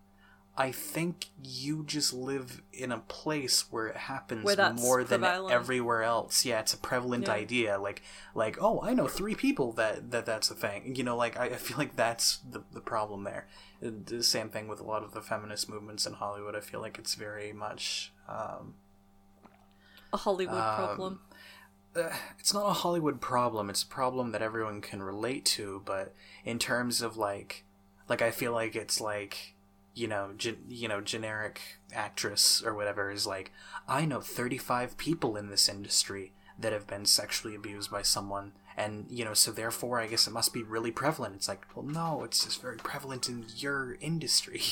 I 0.57 0.71
think 0.71 1.27
you 1.43 1.83
just 1.85 2.13
live 2.15 2.63
in 2.73 2.93
a 2.93 2.99
place 2.99 3.65
where 3.73 3.89
it 3.89 3.97
happens 3.97 4.45
Where 4.45 4.73
more 4.75 5.03
than 5.03 5.23
prevalent. 5.23 5.53
everywhere 5.53 6.05
else. 6.05 6.45
Yeah 6.45 6.61
it's 6.61 6.73
a 6.73 6.77
prevalent 6.79 7.27
Yeah. 7.27 7.33
idea. 7.35 7.79
Like 7.79 8.03
like 8.37 8.57
oh 8.63 8.81
i 8.85 8.95
know 8.95 9.09
three 9.09 9.35
people 9.35 9.73
that 9.73 10.13
that 10.13 10.27
that's 10.27 10.53
a 10.53 10.55
thing. 10.55 10.95
You 10.95 11.03
know 11.03 11.17
like 11.17 11.37
i, 11.37 11.47
I 11.47 11.57
feel 11.57 11.77
like 11.77 11.97
that's 11.97 12.39
the, 12.49 12.63
the 12.73 12.81
problem 12.81 13.25
there. 13.25 13.49
The 13.83 14.23
same 14.23 14.49
thing 14.49 14.69
with 14.69 14.79
a 14.79 14.85
lot 14.85 15.03
of 15.03 15.11
the 15.13 15.21
feminist 15.21 15.69
movements 15.69 16.07
in 16.07 16.13
hollywood. 16.13 16.55
I 16.55 16.61
feel 16.61 16.81
like 16.81 16.99
it's 17.01 17.17
very 17.17 17.53
much 17.53 18.13
um, 18.29 18.75
A 20.15 20.17
Hollywood 20.17 20.55
Um, 20.63 20.77
problem. 20.77 21.21
uh, 21.97 22.17
it's 22.39 22.55
not 22.55 22.67
a 22.71 22.73
Hollywood 22.73 23.21
problem. 23.21 23.69
It's 23.69 23.83
a 23.83 23.87
problem 23.87 24.31
that 24.33 24.43
everyone 24.43 24.81
can 24.81 25.03
relate 25.03 25.45
to. 25.57 25.83
But 25.85 26.15
in 26.45 26.59
terms 26.59 27.03
of 27.03 27.17
like, 27.17 27.65
like 28.09 28.23
I 28.23 28.31
feel 28.31 28.53
like 28.53 28.77
it's 28.77 29.01
like, 29.01 29.55
you 29.93 30.07
know, 30.09 30.33
gen- 30.37 30.65
you 30.69 30.87
know, 30.89 31.01
generic 31.01 31.61
actress 31.93 32.63
or 32.65 32.75
whatever 32.75 33.11
is 33.11 33.27
like, 33.27 33.53
I 33.89 34.05
know 34.05 34.21
thirty 34.21 34.59
five 34.59 34.97
people 34.97 35.37
in 35.37 35.51
this 35.51 35.69
industry 35.69 36.33
that 36.59 36.73
have 36.73 36.87
been 36.87 37.05
sexually 37.07 37.57
abused 37.57 37.91
by 37.91 38.03
someone, 38.03 38.53
and 38.77 39.07
you 39.11 39.25
know, 39.25 39.35
so 39.35 39.51
therefore, 39.51 40.01
I 40.01 40.07
guess 40.07 40.27
it 40.29 40.33
must 40.33 40.53
be 40.53 40.63
really 40.63 40.93
prevalent. 40.93 41.35
It's 41.35 41.49
like, 41.49 41.67
well, 41.75 41.85
no, 41.85 42.23
it's 42.23 42.45
just 42.45 42.63
very 42.63 42.77
prevalent 42.77 43.29
in 43.29 43.47
your 43.57 43.97
industry. 44.01 44.63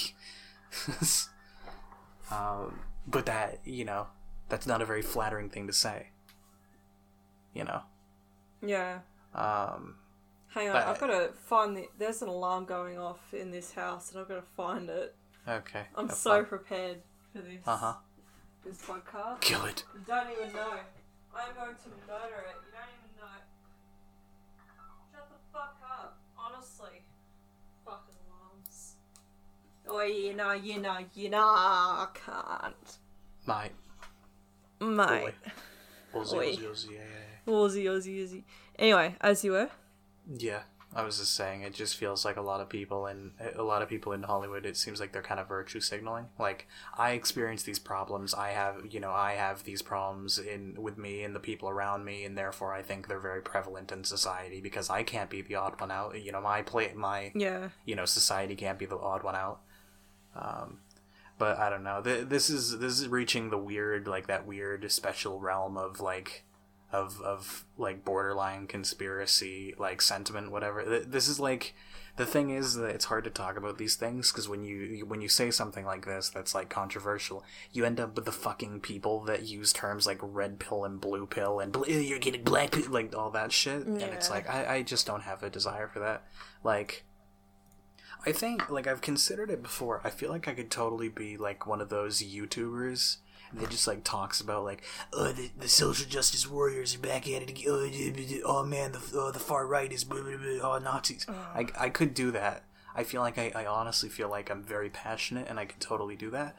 um, 2.31 2.81
but 3.07 3.26
that 3.26 3.59
you 3.64 3.85
know 3.85 4.07
that's 4.53 4.67
not 4.67 4.83
a 4.83 4.85
very 4.85 5.01
flattering 5.01 5.49
thing 5.49 5.67
to 5.67 5.73
say. 5.73 6.09
You 7.55 7.65
know. 7.65 7.81
Yeah. 8.61 8.99
Um, 9.35 9.97
Hang 10.49 10.69
on, 10.69 10.75
But- 10.75 10.87
I've 10.88 11.01
got 11.01 11.07
to 11.07 11.31
find 11.33 11.75
the. 11.75 11.88
There's 11.99 12.21
an 12.21 12.29
alarm 12.29 12.67
going 12.67 12.99
off 12.99 13.33
in 13.33 13.51
this 13.51 13.73
house, 13.73 14.11
and 14.12 14.21
I've 14.21 14.29
got 14.29 14.35
to 14.35 14.43
find 14.55 14.91
it. 14.91 15.15
okay. 15.49 15.85
I'm 15.97 16.11
so 16.11 16.31
fun. 16.41 16.45
prepared 16.45 16.99
for 17.33 17.38
this. 17.41 17.62
Uh-huh. 17.67 17.95
This 18.62 18.83
podcast. 18.83 19.41
Kill 19.41 19.65
it. 19.65 19.85
You 19.95 20.01
don't 20.07 20.29
even 20.31 20.53
know. 20.55 20.75
I'm 21.35 21.55
going 21.55 21.75
to 21.75 21.88
murder 22.07 22.45
it. 22.51 22.57
You 22.61 22.73
don't 22.77 22.93
even 22.93 23.17
know. 23.17 23.38
Shut 25.12 25.29
the 25.31 25.38
fuck 25.51 25.77
up. 25.91 26.19
Honestly. 26.37 27.01
Fucking 27.87 28.15
alarms. 28.29 28.97
Oh, 29.88 30.03
you 30.03 30.35
know, 30.35 30.53
you 30.53 30.79
know, 30.79 30.99
you 31.15 31.31
know, 31.31 31.38
I 31.43 32.09
can't. 32.15 32.99
Mate. 33.47 33.73
Mate. 34.83 35.35
Aussie, 36.14 36.35
Oi. 36.37 36.47
Aussie, 36.57 36.71
Aussie, 36.71 36.90
yeah, 36.92 37.01
yeah, 37.47 37.53
Aussie, 37.53 37.85
Aussie, 37.85 38.23
Aussie. 38.25 38.42
Anyway, 38.79 39.16
as 39.21 39.45
you 39.45 39.53
were. 39.53 39.71
yeah. 40.31 40.38
Yeah, 40.38 40.62
I 40.95 41.03
was 41.05 41.18
just 41.18 41.35
saying, 41.35 41.62
it 41.62 41.73
just 41.73 41.97
feels 41.97 42.25
like 42.25 42.37
a 42.37 42.42
lot 42.42 42.61
of 42.61 42.68
people 42.68 43.07
and 43.07 43.33
a 43.57 43.62
lot 43.62 43.81
of 43.83 43.88
people 43.88 44.12
in 44.12 44.23
Hollywood. 44.25 44.66
It 44.66 44.77
seems 44.77 45.01
like 45.01 45.11
they're 45.12 45.23
kind 45.23 45.40
of 45.40 45.49
virtue 45.49 45.81
signaling. 45.81 46.27
Like 46.38 46.68
I 46.99 47.12
experience 47.12 47.62
these 47.62 47.79
problems. 47.79 48.35
I 48.35 48.51
have, 48.51 48.85
you 48.90 49.01
know, 49.01 49.11
I 49.11 49.33
have 49.33 49.64
these 49.64 49.81
problems 49.83 50.38
in 50.38 50.77
with 50.79 50.99
me 50.99 51.25
and 51.25 51.35
the 51.35 51.40
people 51.40 51.68
around 51.71 52.05
me, 52.05 52.25
and 52.25 52.37
therefore 52.37 52.75
I 52.75 52.83
think 52.83 53.09
they're 53.09 53.18
very 53.18 53.40
prevalent 53.40 53.90
in 53.90 54.05
society 54.05 54.61
because 54.61 54.90
I 54.90 55.03
can't 55.03 55.31
be 55.31 55.40
the 55.40 55.55
odd 55.55 55.81
one 55.81 55.90
out. 55.90 56.21
You 56.23 56.31
know, 56.33 56.40
my 56.42 56.61
play, 56.62 56.92
my 56.95 57.33
Yeah. 57.35 57.71
you 57.87 57.95
know 57.97 58.05
society 58.05 58.55
can't 58.55 58.79
be 58.79 58.87
the 58.87 58.99
odd 58.99 59.23
one 59.23 59.35
out 59.35 59.61
um, 60.37 60.81
but 61.42 61.59
i 61.59 61.68
don't 61.68 61.83
know. 61.83 62.00
Th- 62.00 62.28
this 62.28 62.48
is 62.48 62.78
this 62.78 63.00
is 63.00 63.09
reaching 63.09 63.50
the 63.50 63.59
weird 63.59 64.07
like 64.07 64.28
that 64.28 64.46
weird 64.46 64.88
special 64.92 65.40
realm 65.40 65.76
of 65.76 66.00
like 66.00 66.44
of 66.92 67.20
of 67.22 67.64
like 67.76 68.05
borderline 68.05 68.68
conspiracy 68.68 69.74
like 69.76 70.00
sentiment 70.00 70.52
whatever. 70.52 70.85
Th- 70.85 71.07
this 71.09 71.26
is 71.26 71.40
like 71.40 71.74
the 72.16 72.26
thing 72.26 72.50
is 72.50 72.74
that 72.74 72.94
it's 72.94 73.07
hard 73.07 73.24
to 73.24 73.31
talk 73.31 73.57
about 73.57 73.76
these 73.76 73.96
things 73.96 74.31
because 74.31 74.48
when 74.48 74.62
you 74.62 75.05
when 75.05 75.20
you 75.20 75.28
say 75.28 75.50
something 75.50 75.85
like 75.85 76.07
this 76.07 76.28
that's 76.28 76.55
like 76.55 76.68
controversial 76.68 77.42
you 77.72 77.85
end 77.85 77.98
up 77.98 78.14
with 78.14 78.24
the 78.24 78.31
fucking 78.31 78.78
people 78.78 79.24
that 79.24 79.42
use 79.42 79.72
terms 79.72 80.07
like 80.07 80.20
red 80.22 80.61
pill 80.61 80.85
and 80.85 81.00
blue 81.00 81.26
pill 81.26 81.59
and 81.59 81.72
bl- 81.72 81.88
you're 81.88 82.20
getting 82.20 82.44
black 82.44 82.70
pill 82.70 82.88
like 82.90 83.16
all 83.16 83.31
that 83.31 83.50
shit. 83.50 83.85
And 83.85 84.00
it's 84.00 84.31
like 84.31 84.48
I, 84.48 84.76
I 84.76 84.83
just 84.83 85.09
don't 85.09 85.22
have 85.22 85.42
a 85.42 85.50
desire 85.50 85.88
for 85.88 85.98
that. 85.98 86.22
Like 86.62 87.02
I 88.25 88.33
think 88.33 88.71
like 88.71 88.87
I've 88.87 89.01
considered 89.01 89.51
it 89.51 89.63
before. 89.63 90.01
I 90.05 90.11
feel 90.11 90.31
like 90.31 90.49
I 90.49 90.55
could 90.55 90.71
totally 90.71 91.09
be 91.09 91.37
like 91.37 91.67
one 91.67 91.81
of 91.81 91.89
those 91.89 92.23
YouTubers 92.23 93.17
that 93.55 93.69
just 93.69 93.87
like 93.87 94.03
talks 94.03 94.41
about 94.41 94.65
like 94.65 94.83
oh 95.13 95.33
the, 95.33 95.51
the 95.59 95.69
social 95.69 96.07
justice 96.09 96.49
warriors 96.49 96.95
are 96.95 97.01
back 97.01 97.29
at 97.29 97.43
it 97.43 97.51
again. 97.51 97.67
Oh, 97.69 98.61
oh 98.61 98.65
man, 98.65 98.93
the 98.93 99.01
oh, 99.15 99.31
the 99.31 99.39
far 99.39 99.67
right 99.67 99.93
is 99.93 100.05
blah, 100.05 100.23
blah, 100.23 100.37
blah, 100.37 100.75
oh 100.75 100.79
Nazis. 100.79 101.27
I 101.29 101.67
I 101.79 101.89
could 101.89 102.15
do 102.15 102.31
that. 102.33 102.65
I 102.95 103.05
feel 103.05 103.23
like 103.23 103.39
I, 103.39 103.53
I 103.55 103.67
honestly 103.67 104.09
feel 104.09 104.29
like 104.29 104.51
I'm 104.51 104.63
very 104.63 104.91
passionate 104.91 105.49
and 105.49 105.59
I 105.59 105.65
could 105.65 105.81
totally 105.81 106.17
do 106.17 106.31
that. 106.31 106.59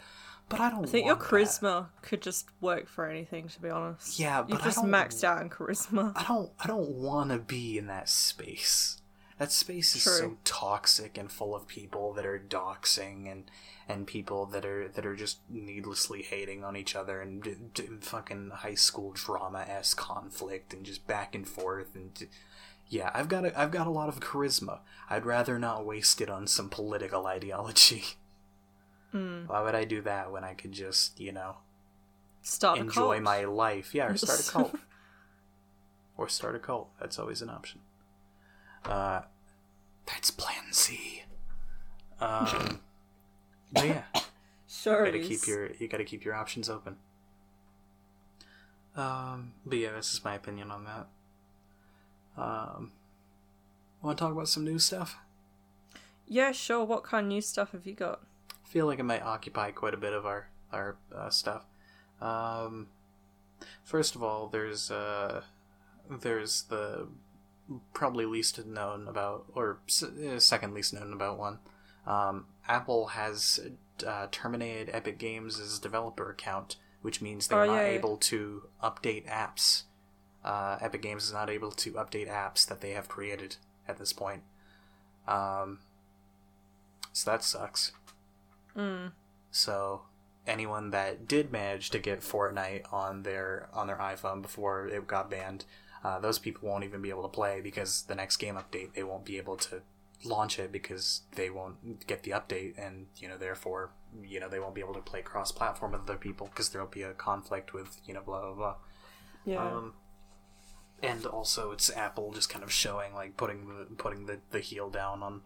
But 0.49 0.59
I 0.59 0.69
don't 0.69 0.85
I 0.85 0.87
think 0.87 1.05
your 1.05 1.15
want 1.15 1.29
that. 1.29 1.35
charisma 1.35 1.87
could 2.01 2.21
just 2.21 2.47
work 2.59 2.87
for 2.87 3.05
anything, 3.05 3.47
to 3.47 3.61
be 3.61 3.69
honest. 3.69 4.19
Yeah, 4.19 4.43
but 4.43 4.61
I 4.61 4.65
just 4.65 4.83
maxed 4.83 5.23
out 5.23 5.41
in 5.41 5.49
charisma. 5.49 6.11
I 6.15 6.23
don't 6.27 6.51
I 6.59 6.67
don't 6.67 6.89
want 6.89 7.31
to 7.31 7.39
be 7.39 7.77
in 7.77 7.87
that 7.87 8.09
space. 8.09 9.01
That 9.43 9.51
space 9.51 9.93
is 9.93 10.03
True. 10.03 10.13
so 10.13 10.37
toxic 10.45 11.17
and 11.17 11.29
full 11.29 11.53
of 11.53 11.67
people 11.67 12.13
that 12.13 12.25
are 12.25 12.39
doxing 12.39 13.29
and 13.29 13.51
and 13.89 14.07
people 14.07 14.45
that 14.45 14.63
are 14.63 14.87
that 14.87 15.05
are 15.05 15.17
just 15.17 15.39
needlessly 15.49 16.21
hating 16.21 16.63
on 16.63 16.77
each 16.77 16.95
other 16.95 17.19
and 17.19 17.43
d- 17.43 17.55
d- 17.73 17.89
fucking 17.99 18.51
high 18.51 18.75
school 18.75 19.11
drama 19.11 19.65
s 19.67 19.93
conflict 19.93 20.73
and 20.73 20.85
just 20.85 21.05
back 21.07 21.35
and 21.35 21.45
forth 21.45 21.93
and 21.93 22.13
d- 22.13 22.27
yeah, 22.87 23.11
I've 23.13 23.27
got 23.27 23.43
a, 23.43 23.59
I've 23.59 23.71
got 23.71 23.85
a 23.85 23.89
lot 23.89 24.07
of 24.07 24.21
charisma. 24.21 24.79
I'd 25.09 25.25
rather 25.25 25.59
not 25.59 25.85
waste 25.85 26.21
it 26.21 26.29
on 26.29 26.47
some 26.47 26.69
political 26.69 27.27
ideology. 27.27 28.03
Mm. 29.13 29.47
Why 29.49 29.61
would 29.61 29.75
I 29.75 29.83
do 29.83 30.01
that 30.03 30.31
when 30.31 30.43
I 30.43 30.53
could 30.55 30.71
just, 30.71 31.19
you 31.19 31.31
know, 31.33 31.57
Start 32.41 32.79
enjoy 32.79 33.19
my 33.19 33.43
life. 33.43 33.93
Yeah, 33.93 34.07
or 34.07 34.17
start 34.17 34.39
a 34.39 34.43
cult. 34.51 34.75
or 36.17 36.27
start 36.29 36.55
a 36.55 36.59
cult. 36.59 36.89
That's 36.99 37.19
always 37.19 37.41
an 37.43 37.49
option. 37.51 37.81
Uh, 38.85 39.21
that's 40.05 40.31
Plan 40.31 40.71
C. 40.71 41.23
Um, 42.19 42.79
but 43.73 43.87
yeah, 43.87 44.03
Sure 44.67 45.05
you 45.05 45.11
gotta 45.11 45.23
keep 45.23 45.47
your 45.47 45.71
you 45.73 45.87
gotta 45.87 46.03
keep 46.03 46.25
your 46.25 46.33
options 46.33 46.69
open. 46.69 46.97
Um, 48.95 49.53
but 49.65 49.77
yeah, 49.77 49.91
this 49.93 50.13
is 50.13 50.23
my 50.23 50.35
opinion 50.35 50.71
on 50.71 50.85
that. 50.85 51.07
Um, 52.35 52.91
want 54.01 54.17
to 54.17 54.23
talk 54.23 54.31
about 54.31 54.47
some 54.47 54.63
new 54.63 54.79
stuff? 54.79 55.17
Yeah, 56.27 56.51
sure. 56.51 56.83
What 56.83 57.03
kind 57.03 57.25
of 57.25 57.29
new 57.29 57.41
stuff 57.41 57.71
have 57.71 57.85
you 57.85 57.93
got? 57.93 58.21
I 58.51 58.67
feel 58.67 58.85
like 58.85 58.99
it 58.99 59.03
might 59.03 59.23
occupy 59.23 59.71
quite 59.71 59.93
a 59.93 59.97
bit 59.97 60.13
of 60.13 60.25
our 60.25 60.47
our 60.71 60.95
uh, 61.15 61.29
stuff. 61.29 61.65
Um, 62.21 62.87
first 63.83 64.15
of 64.15 64.23
all, 64.23 64.47
there's 64.47 64.91
uh, 64.91 65.41
there's 66.09 66.63
the 66.63 67.07
probably 67.93 68.25
least 68.25 68.65
known 68.65 69.07
about, 69.07 69.45
or 69.55 69.79
uh, 70.01 70.39
second 70.39 70.73
least 70.73 70.93
known 70.93 71.13
about 71.13 71.37
one. 71.37 71.59
Um, 72.05 72.45
Apple 72.67 73.07
has 73.07 73.59
uh, 74.05 74.27
terminated 74.31 74.89
Epic 74.93 75.17
Games' 75.17 75.79
developer 75.79 76.29
account, 76.29 76.75
which 77.01 77.21
means 77.21 77.47
they're 77.47 77.61
Oh, 77.61 77.65
not 77.67 77.75
yeah. 77.75 77.87
able 77.87 78.17
to 78.17 78.63
update 78.83 79.27
apps. 79.29 79.83
Uh, 80.43 80.77
Epic 80.81 81.01
Games 81.01 81.23
is 81.25 81.33
not 81.33 81.49
able 81.49 81.71
to 81.71 81.93
update 81.93 82.29
apps 82.29 82.67
that 82.67 82.81
they 82.81 82.91
have 82.91 83.07
created 83.07 83.55
at 83.87 83.97
this 83.97 84.11
point. 84.11 84.43
Um, 85.27 85.79
so 87.13 87.31
that 87.31 87.43
sucks. 87.43 87.93
Mm. 88.75 89.11
So 89.51 90.01
anyone 90.45 90.91
that 90.91 91.27
did 91.27 91.51
manage 91.51 91.89
to 91.91 91.99
get 91.99 92.19
Fortnite 92.21 92.91
on 92.91 93.23
their 93.23 93.69
on 93.73 93.87
their 93.87 93.97
iPhone 93.97 94.41
before 94.41 94.87
it 94.87 95.07
got 95.07 95.29
banned, 95.29 95.63
uh, 96.03 96.19
those 96.19 96.39
people 96.39 96.67
won't 96.69 96.83
even 96.83 97.01
be 97.01 97.09
able 97.09 97.23
to 97.23 97.29
play 97.29 97.61
because 97.61 98.03
the 98.03 98.15
next 98.15 98.37
game 98.37 98.55
update 98.55 98.93
they 98.93 99.03
won't 99.03 99.25
be 99.25 99.37
able 99.37 99.55
to 99.55 99.81
launch 100.25 100.57
it 100.57 100.71
because 100.71 101.21
they 101.35 101.49
won't 101.49 102.07
get 102.07 102.23
the 102.23 102.31
update 102.31 102.73
and 102.77 103.07
you 103.17 103.27
know 103.27 103.37
therefore 103.37 103.91
you 104.23 104.39
know 104.39 104.47
they 104.47 104.59
won't 104.59 104.73
be 104.73 104.81
able 104.81 104.93
to 104.93 105.01
play 105.01 105.21
cross 105.21 105.51
platform 105.51 105.91
with 105.91 106.01
other 106.01 106.17
people 106.17 106.47
because 106.47 106.69
there'll 106.69 106.87
be 106.87 107.03
a 107.03 107.13
conflict 107.13 107.73
with 107.73 107.99
you 108.05 108.13
know 108.13 108.21
blah 108.21 108.41
blah 108.41 108.53
blah. 108.53 108.75
Yeah. 109.45 109.65
Um, 109.65 109.93
and 111.03 111.25
also, 111.25 111.71
it's 111.71 111.91
Apple 111.91 112.31
just 112.31 112.49
kind 112.49 112.63
of 112.63 112.71
showing 112.71 113.13
like 113.13 113.35
putting 113.35 113.67
the 113.67 113.85
putting 113.97 114.25
the, 114.25 114.39
the 114.51 114.61
heel 114.61 114.89
down 114.89 115.21
on 115.21 115.41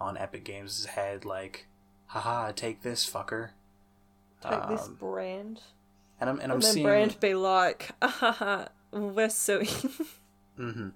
on 0.00 0.16
Epic 0.16 0.44
Games' 0.44 0.86
head, 0.86 1.24
like, 1.24 1.66
haha, 2.06 2.52
take 2.52 2.82
this 2.82 3.08
fucker. 3.08 3.50
Take 4.40 4.68
this 4.68 4.86
um, 4.86 4.94
brand. 4.94 5.60
And 6.20 6.30
I'm 6.30 6.38
and 6.38 6.52
I'm 6.52 6.56
And 6.56 6.62
then 6.62 6.72
seeing 6.72 6.86
brand 6.86 7.20
be 7.20 7.34
like, 7.34 7.90
ah, 8.00 8.68
we're 8.92 9.30
suing. 9.30 9.68
hmm 10.56 10.88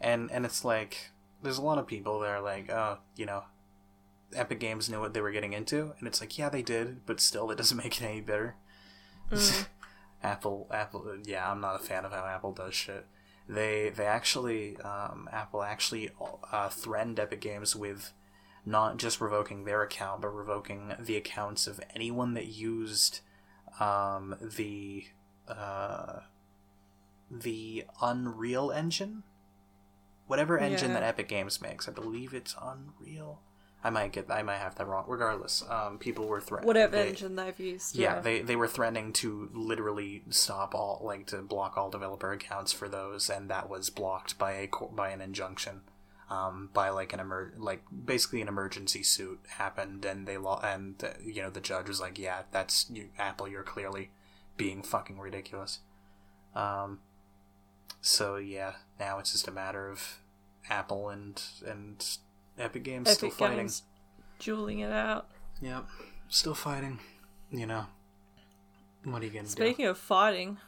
And 0.00 0.30
and 0.30 0.44
it's 0.44 0.64
like 0.64 1.10
there's 1.42 1.58
a 1.58 1.62
lot 1.62 1.78
of 1.78 1.86
people 1.86 2.20
that 2.20 2.30
are 2.30 2.40
like, 2.40 2.70
oh, 2.70 2.98
you 3.16 3.26
know, 3.26 3.44
Epic 4.34 4.60
Games 4.60 4.88
knew 4.88 5.00
what 5.00 5.14
they 5.14 5.20
were 5.20 5.32
getting 5.32 5.52
into, 5.52 5.92
and 5.98 6.06
it's 6.06 6.20
like, 6.20 6.38
yeah, 6.38 6.48
they 6.48 6.62
did, 6.62 7.06
but 7.06 7.20
still, 7.20 7.46
that 7.48 7.58
doesn't 7.58 7.76
make 7.84 8.00
it 8.00 8.04
any 8.04 8.20
better. 8.20 8.56
Mm. 9.30 9.66
Apple, 10.22 10.68
Apple, 10.70 11.16
yeah, 11.24 11.50
I'm 11.50 11.60
not 11.62 11.80
a 11.80 11.84
fan 11.84 12.04
of 12.04 12.12
how 12.12 12.26
Apple 12.26 12.52
does 12.52 12.74
shit. 12.74 13.06
They 13.48 13.90
they 13.90 14.04
actually, 14.06 14.76
um, 14.78 15.28
Apple 15.32 15.62
actually 15.62 16.10
uh, 16.52 16.68
threatened 16.68 17.18
Epic 17.18 17.40
Games 17.40 17.74
with 17.74 18.12
not 18.66 18.98
just 18.98 19.20
revoking 19.20 19.64
their 19.64 19.82
account, 19.82 20.20
but 20.20 20.28
revoking 20.28 20.92
the 20.98 21.16
accounts 21.16 21.66
of 21.66 21.80
anyone 21.94 22.34
that 22.34 22.46
used 22.48 23.20
um, 23.80 24.36
the 24.40 25.06
uh, 25.48 26.20
the 27.30 27.84
Unreal 28.02 28.70
Engine, 28.70 29.22
whatever 30.26 30.58
engine 30.58 30.88
Yeah. 30.90 31.00
that 31.00 31.02
Epic 31.02 31.28
Games 31.28 31.60
makes. 31.60 31.88
I 31.88 31.92
believe 31.92 32.34
it's 32.34 32.54
Unreal. 32.60 33.40
I 33.82 33.88
might 33.88 34.12
get, 34.12 34.30
I 34.30 34.42
might 34.42 34.58
have 34.58 34.74
that 34.74 34.86
wrong. 34.86 35.04
Regardless, 35.08 35.62
um, 35.70 35.98
people 35.98 36.26
were 36.26 36.40
threatening. 36.40 36.66
Whatever 36.66 36.96
they- 36.96 37.08
engine 37.08 37.36
they've 37.36 37.58
used. 37.58 37.96
yeah, 37.96 38.16
Yeah. 38.16 38.20
they 38.20 38.42
they 38.42 38.56
were 38.56 38.68
threatening 38.68 39.12
to 39.14 39.48
literally 39.54 40.22
stop 40.28 40.74
all 40.74 41.00
like 41.02 41.26
to 41.28 41.40
block 41.40 41.78
all 41.78 41.88
developer 41.88 42.30
accounts 42.32 42.72
for 42.72 42.88
those, 42.90 43.30
and 43.30 43.48
that 43.48 43.70
was 43.70 43.88
blocked 43.88 44.36
by 44.38 44.52
a 44.52 44.68
by 44.92 45.08
an 45.08 45.22
injunction, 45.22 45.80
um, 46.28 46.68
by 46.74 46.90
like 46.90 47.14
an 47.14 47.20
emer 47.20 47.54
like 47.56 47.82
basically 48.04 48.42
an 48.42 48.48
emergency 48.48 49.02
suit 49.02 49.40
happened, 49.48 50.04
and 50.04 50.28
they 50.28 50.36
law 50.36 50.60
and 50.60 51.02
uh, 51.02 51.14
you 51.22 51.40
know 51.40 51.48
the 51.48 51.60
judge 51.62 51.88
was 51.88 52.02
like, 52.02 52.18
yeah, 52.18 52.42
that's 52.50 52.90
you, 52.90 53.08
Apple, 53.18 53.48
you're 53.48 53.62
clearly 53.62 54.10
being 54.58 54.82
fucking 54.82 55.18
ridiculous. 55.18 55.78
Um, 56.54 57.00
so 58.00 58.36
yeah, 58.36 58.72
now 58.98 59.18
it's 59.18 59.32
just 59.32 59.48
a 59.48 59.50
matter 59.52 59.88
of 59.88 60.18
Apple 60.68 61.08
and 61.10 61.40
and 61.66 62.04
Epic 62.58 62.82
Games 62.84 63.10
still 63.10 63.30
fighting. 63.30 63.58
Games 63.58 63.82
dueling 64.38 64.80
it 64.80 64.92
out. 64.92 65.28
Yep, 65.60 65.86
still 66.28 66.54
fighting. 66.54 66.98
You 67.50 67.66
know. 67.66 67.86
What 69.04 69.22
are 69.22 69.24
you 69.24 69.30
gonna 69.30 69.48
Speaking 69.48 69.86
of 69.86 69.96
fighting, 69.98 70.58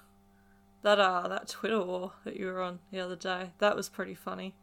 that 0.83 0.99
uh 0.99 1.29
that 1.29 1.49
Twitter 1.49 1.83
war 1.85 2.12
that 2.25 2.37
you 2.37 2.47
were 2.47 2.62
on 2.62 2.79
the 2.90 2.99
other 3.01 3.16
day, 3.16 3.51
that 3.59 3.77
was 3.77 3.88
pretty 3.90 4.14
funny. 4.14 4.55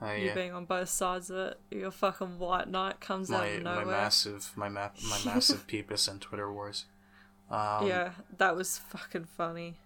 do? 0.00 0.06
Uh, 0.06 0.12
You 0.12 0.34
being 0.34 0.52
on 0.52 0.64
both 0.64 0.88
sides 0.88 1.30
of 1.30 1.36
it. 1.38 1.60
Your 1.70 1.90
fucking 1.92 2.38
white 2.40 2.68
knight 2.68 3.00
comes 3.00 3.30
out 3.30 3.40
My 3.42 3.46
of 3.46 3.62
my 3.62 3.70
nowhere. 3.78 3.86
massive 3.86 4.50
my 4.56 4.68
ma- 4.68 4.90
my 5.08 5.18
massive 5.24 5.66
peepus 5.68 6.08
and 6.08 6.20
Twitter 6.20 6.52
wars. 6.52 6.86
Um, 7.48 7.86
yeah, 7.86 8.10
that 8.38 8.56
was 8.56 8.76
fucking 8.78 9.26
funny. 9.36 9.78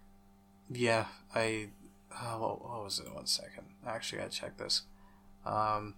Yeah, 0.71 1.05
I. 1.35 1.69
Uh, 2.13 2.37
what, 2.37 2.61
what 2.63 2.83
was 2.83 2.99
it? 2.99 3.13
One 3.13 3.25
second. 3.25 3.63
I 3.85 3.91
actually 3.91 4.19
gotta 4.19 4.31
check 4.31 4.57
this. 4.57 4.83
Um, 5.45 5.95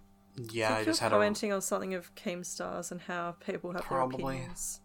yeah, 0.50 0.74
I 0.74 0.78
I 0.80 0.84
just 0.84 1.00
had 1.00 1.10
commenting 1.10 1.52
on 1.52 1.60
something 1.60 1.94
of 1.94 2.14
Keemstars 2.14 2.90
and 2.90 3.00
how 3.02 3.36
people 3.44 3.72
have 3.72 3.82
Probably. 3.82 4.36
opinions. 4.36 4.80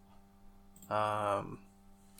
Um, 0.90 1.60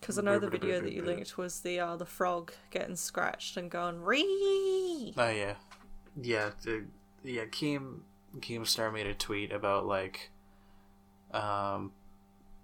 Because 0.00 0.18
I 0.18 0.22
know 0.22 0.38
the 0.38 0.48
video 0.48 0.80
that 0.80 0.92
you 0.92 1.02
linked 1.02 1.36
was 1.36 1.60
the 1.60 1.80
uh, 1.80 1.96
the 1.96 2.06
frog 2.06 2.52
getting 2.70 2.96
scratched 2.96 3.56
and 3.56 3.70
going 3.70 4.00
ree. 4.00 5.14
oh 5.16 5.28
yeah, 5.28 5.54
yeah, 6.20 6.50
the, 6.62 6.84
yeah. 7.24 7.44
Keem 7.46 8.00
Keemstar 8.38 8.92
made 8.92 9.06
a 9.06 9.14
tweet 9.14 9.52
about 9.52 9.86
like, 9.86 10.30
um, 11.32 11.92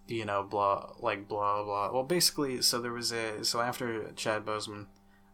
you 0.06 0.24
know, 0.24 0.42
blah, 0.44 0.92
like 1.00 1.28
blah 1.28 1.62
blah. 1.64 1.92
Well, 1.92 2.04
basically, 2.04 2.62
so 2.62 2.80
there 2.80 2.92
was 2.92 3.12
a 3.12 3.44
so 3.44 3.60
after 3.60 4.12
Chad 4.12 4.44
Boseman, 4.44 4.86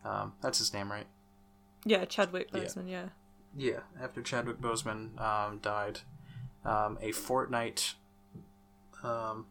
um, 0.05 0.33
that's 0.41 0.59
his 0.59 0.73
name, 0.73 0.91
right? 0.91 1.07
Yeah, 1.85 2.05
Chadwick 2.05 2.49
Yeah. 2.53 2.61
Boseman. 2.61 2.89
Yeah. 2.91 3.09
Yeah, 3.55 3.81
after 4.01 4.23
Chadwick 4.23 4.61
Boseman 4.61 5.21
um, 5.21 5.59
died, 5.59 6.01
um, 6.65 6.97
a 7.03 7.11
Fortnite 7.11 7.95
um, 9.03 9.47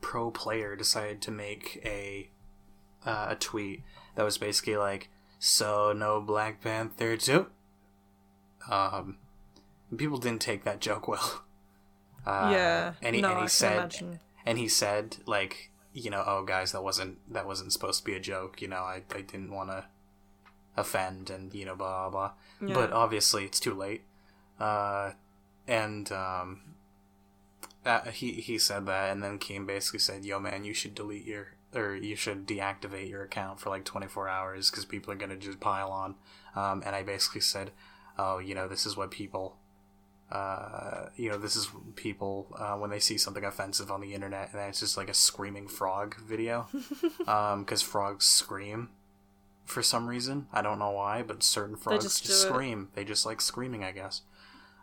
pro 0.00 0.30
player 0.30 0.76
decided 0.76 1.22
to 1.22 1.30
make 1.30 1.80
a 1.84 2.28
uh, 3.06 3.28
a 3.30 3.36
tweet 3.36 3.82
that 4.14 4.24
was 4.24 4.36
basically 4.36 4.76
like, 4.76 5.08
"So 5.38 5.92
no 5.94 6.20
Black 6.20 6.60
Panther 6.60 7.16
too." 7.16 7.46
Um, 8.70 9.16
people 9.96 10.18
didn't 10.18 10.42
take 10.42 10.64
that 10.64 10.80
joke 10.80 11.08
well. 11.08 11.44
Uh, 12.26 12.50
yeah. 12.52 12.92
and 13.00 13.16
he, 13.16 13.22
no, 13.22 13.28
and 13.28 13.36
I 13.38 13.40
he 13.40 13.44
can 13.44 13.48
said, 13.48 13.72
imagine. 13.78 14.20
and 14.44 14.58
he 14.58 14.68
said 14.68 15.16
like, 15.24 15.70
you 15.92 16.10
know, 16.10 16.22
oh 16.26 16.44
guys, 16.44 16.72
that 16.72 16.82
wasn't 16.82 17.18
that 17.32 17.46
wasn't 17.46 17.72
supposed 17.72 18.00
to 18.00 18.04
be 18.04 18.14
a 18.14 18.20
joke. 18.20 18.60
You 18.62 18.68
know, 18.68 18.82
I 18.82 19.02
I 19.14 19.20
didn't 19.22 19.50
want 19.52 19.70
to 19.70 19.84
offend, 20.76 21.30
and 21.30 21.52
you 21.54 21.64
know, 21.64 21.74
blah 21.74 22.08
blah. 22.08 22.32
blah 22.60 22.68
Yeah. 22.68 22.74
but 22.74 22.92
obviously 22.92 23.44
it's 23.44 23.60
too 23.60 23.74
late. 23.74 24.02
Uh, 24.60 25.12
and 25.66 26.10
um, 26.12 26.60
uh, 27.84 28.10
he 28.10 28.32
he 28.32 28.58
said 28.58 28.86
that, 28.86 29.10
and 29.10 29.22
then 29.22 29.38
Keem 29.38 29.66
basically 29.66 30.00
said, 30.00 30.24
"Yo, 30.24 30.38
man, 30.38 30.64
you 30.64 30.74
should 30.74 30.94
delete 30.94 31.24
your 31.24 31.48
or 31.74 31.94
you 31.94 32.16
should 32.16 32.46
deactivate 32.46 33.10
your 33.10 33.22
account 33.22 33.60
for 33.60 33.68
like 33.68 33.84
24 33.84 34.26
hours 34.26 34.70
because 34.70 34.86
people 34.86 35.12
are 35.12 35.16
gonna 35.16 35.36
just 35.36 35.60
pile 35.60 35.90
on." 35.90 36.14
Um, 36.54 36.82
and 36.84 36.94
I 36.96 37.02
basically 37.02 37.40
said, 37.42 37.72
"Oh, 38.18 38.38
you 38.38 38.54
know, 38.54 38.68
this 38.68 38.86
is 38.86 38.96
what 38.96 39.10
people." 39.10 39.56
Uh, 40.30 41.08
you 41.16 41.30
know, 41.30 41.38
this 41.38 41.56
is 41.56 41.68
people 41.96 42.54
uh, 42.58 42.74
when 42.74 42.90
they 42.90 43.00
see 43.00 43.16
something 43.16 43.44
offensive 43.44 43.90
on 43.90 44.00
the 44.00 44.14
internet, 44.14 44.50
and 44.52 44.60
it's 44.62 44.80
just 44.80 44.96
like 44.96 45.08
a 45.08 45.14
screaming 45.14 45.68
frog 45.68 46.16
video, 46.20 46.68
because 47.18 47.80
frogs 47.80 48.26
scream 48.26 48.90
for 49.64 49.82
some 49.82 50.06
reason. 50.06 50.46
I 50.52 50.62
don't 50.62 50.78
know 50.78 50.90
why, 50.90 51.22
but 51.22 51.42
certain 51.42 51.76
frogs 51.76 52.04
just 52.04 52.24
just, 52.24 52.42
do 52.42 52.48
it. 52.48 52.52
scream. 52.52 52.88
They 52.94 53.04
just 53.04 53.24
like 53.24 53.40
screaming, 53.40 53.84
I 53.84 53.92
guess. 53.92 54.22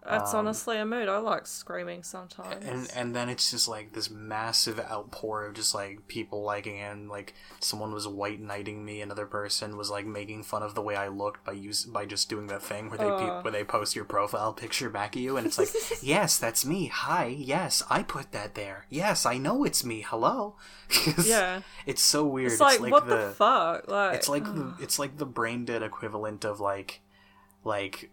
That's 0.07 0.33
um, 0.33 0.39
honestly 0.39 0.77
a 0.77 0.85
mood. 0.85 1.07
I 1.07 1.17
like 1.17 1.47
screaming 1.47 2.03
sometimes. 2.03 2.63
And 2.63 2.87
and 2.95 3.15
then 3.15 3.29
it's 3.29 3.49
just 3.49 3.67
like 3.67 3.93
this 3.93 4.09
massive 4.09 4.79
outpour 4.79 5.45
of 5.45 5.55
just 5.55 5.73
like 5.73 6.07
people 6.07 6.43
liking 6.43 6.77
it. 6.77 6.91
And 6.91 7.09
like 7.09 7.33
someone 7.59 7.91
was 7.91 8.07
white 8.07 8.39
knighting 8.39 8.85
me. 8.85 9.01
Another 9.01 9.25
person 9.25 9.77
was 9.77 9.89
like 9.89 10.05
making 10.05 10.43
fun 10.43 10.61
of 10.61 10.75
the 10.75 10.81
way 10.81 10.95
I 10.95 11.07
looked 11.07 11.43
by 11.43 11.53
use 11.53 11.85
by 11.85 12.05
just 12.05 12.29
doing 12.29 12.47
that 12.47 12.61
thing 12.61 12.89
where 12.89 12.97
they 12.97 13.09
pe- 13.09 13.41
where 13.41 13.51
they 13.51 13.63
post 13.63 13.95
your 13.95 14.05
profile 14.05 14.53
picture 14.53 14.89
back 14.89 15.15
at 15.15 15.21
you, 15.21 15.37
and 15.37 15.47
it's 15.47 15.57
like, 15.57 15.69
yes, 16.01 16.37
that's 16.37 16.65
me. 16.65 16.87
Hi, 16.87 17.25
yes, 17.25 17.81
I 17.89 18.03
put 18.03 18.31
that 18.31 18.55
there. 18.55 18.85
Yes, 18.89 19.25
I 19.25 19.37
know 19.37 19.63
it's 19.63 19.83
me. 19.83 20.05
Hello. 20.07 20.55
yeah. 21.25 21.61
it's 21.85 22.01
so 22.01 22.25
weird. 22.25 22.51
It's 22.51 22.61
like, 22.61 22.79
what 22.79 23.07
the, 23.07 23.33
fuck? 23.35 23.87
Like 23.87 24.15
it's 24.15 24.29
like 24.29 24.43
the 24.43 24.75
it's 24.79 24.99
like 24.99 25.17
the 25.17 25.25
brain 25.25 25.65
dead 25.65 25.81
equivalent 25.81 26.45
of 26.45 26.59
like 26.59 27.01
like 27.63 28.11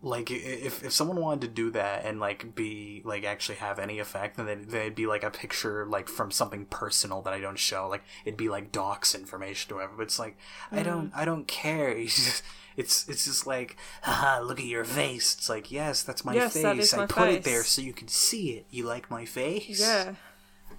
like 0.00 0.30
if 0.30 0.84
if 0.84 0.92
someone 0.92 1.20
wanted 1.20 1.40
to 1.40 1.48
do 1.48 1.70
that 1.70 2.04
and 2.04 2.20
like 2.20 2.54
be 2.54 3.02
like 3.04 3.24
actually 3.24 3.56
have 3.56 3.80
any 3.80 3.98
effect 3.98 4.36
then 4.36 4.46
they'd, 4.46 4.70
they'd 4.70 4.94
be 4.94 5.06
like 5.06 5.24
a 5.24 5.30
picture 5.30 5.84
like 5.86 6.08
from 6.08 6.30
something 6.30 6.64
personal 6.66 7.20
that 7.20 7.32
i 7.32 7.40
don't 7.40 7.58
show 7.58 7.88
like 7.88 8.02
it'd 8.24 8.36
be 8.36 8.48
like 8.48 8.70
dox 8.70 9.12
information 9.14 9.72
or 9.72 9.76
whatever 9.76 9.94
but 9.96 10.02
it's 10.04 10.18
like 10.18 10.36
i 10.70 10.82
don't 10.84 11.10
i 11.16 11.24
don't 11.24 11.48
care 11.48 11.88
it's 11.98 12.14
just, 12.16 12.42
it's 12.76 13.08
it's 13.08 13.24
just 13.24 13.44
like 13.44 13.76
haha 14.02 14.40
look 14.40 14.60
at 14.60 14.66
your 14.66 14.84
face 14.84 15.34
it's 15.34 15.48
like 15.48 15.72
yes 15.72 16.04
that's 16.04 16.24
my 16.24 16.32
Yes, 16.32 16.52
face 16.52 16.62
that 16.62 16.78
is 16.78 16.94
i 16.94 16.98
my 16.98 17.06
put 17.06 17.28
it 17.30 17.42
there 17.42 17.64
so 17.64 17.82
you 17.82 17.92
can 17.92 18.06
see 18.06 18.50
it 18.50 18.66
you 18.70 18.84
like 18.84 19.10
my 19.10 19.24
face 19.24 19.80
yeah. 19.80 20.14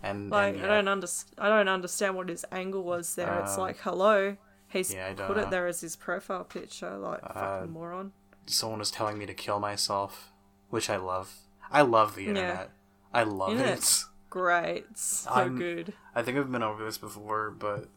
and 0.01 0.29
Like 0.29 0.55
and, 0.55 0.65
I 0.65 0.75
don't 0.75 0.87
understand. 0.87 1.35
I 1.39 1.49
don't 1.49 1.67
understand 1.67 2.15
what 2.15 2.29
his 2.29 2.45
angle 2.51 2.83
was 2.83 3.15
there. 3.15 3.39
it's 3.41 3.55
Um, 3.55 3.61
like 3.61 3.77
hello. 3.79 4.37
He's 4.69 4.93
yeah, 4.93 5.11
put 5.13 5.35
know. 5.35 5.43
it 5.43 5.49
there 5.49 5.67
as 5.67 5.81
his 5.81 5.95
profile 5.97 6.43
picture. 6.45 6.95
Like 6.97 7.19
Uh, 7.23 7.33
fucking 7.33 7.71
moron. 7.71 8.13
Someone 8.49 8.79
was 8.79 8.91
telling 8.91 9.17
me 9.17 9.25
to 9.25 9.33
kill 9.33 9.59
myself, 9.59 10.31
which 10.69 10.89
I 10.89 10.97
love. 10.97 11.33
I 11.71 11.81
love 11.81 12.15
the 12.15 12.23
Yeah. 12.23 12.29
internet. 12.29 12.71
I 13.13 13.23
love 13.23 13.51
Internet's 13.51 14.03
it. 14.03 14.07
Great. 14.29 14.85
It's 14.91 15.03
so 15.23 15.29
I'm- 15.31 15.57
good. 15.57 15.93
I 16.13 16.21
think 16.21 16.37
I've 16.37 16.51
been 16.51 16.63
over 16.63 16.83
this 16.83 16.97
before, 16.97 17.49
but 17.51 17.87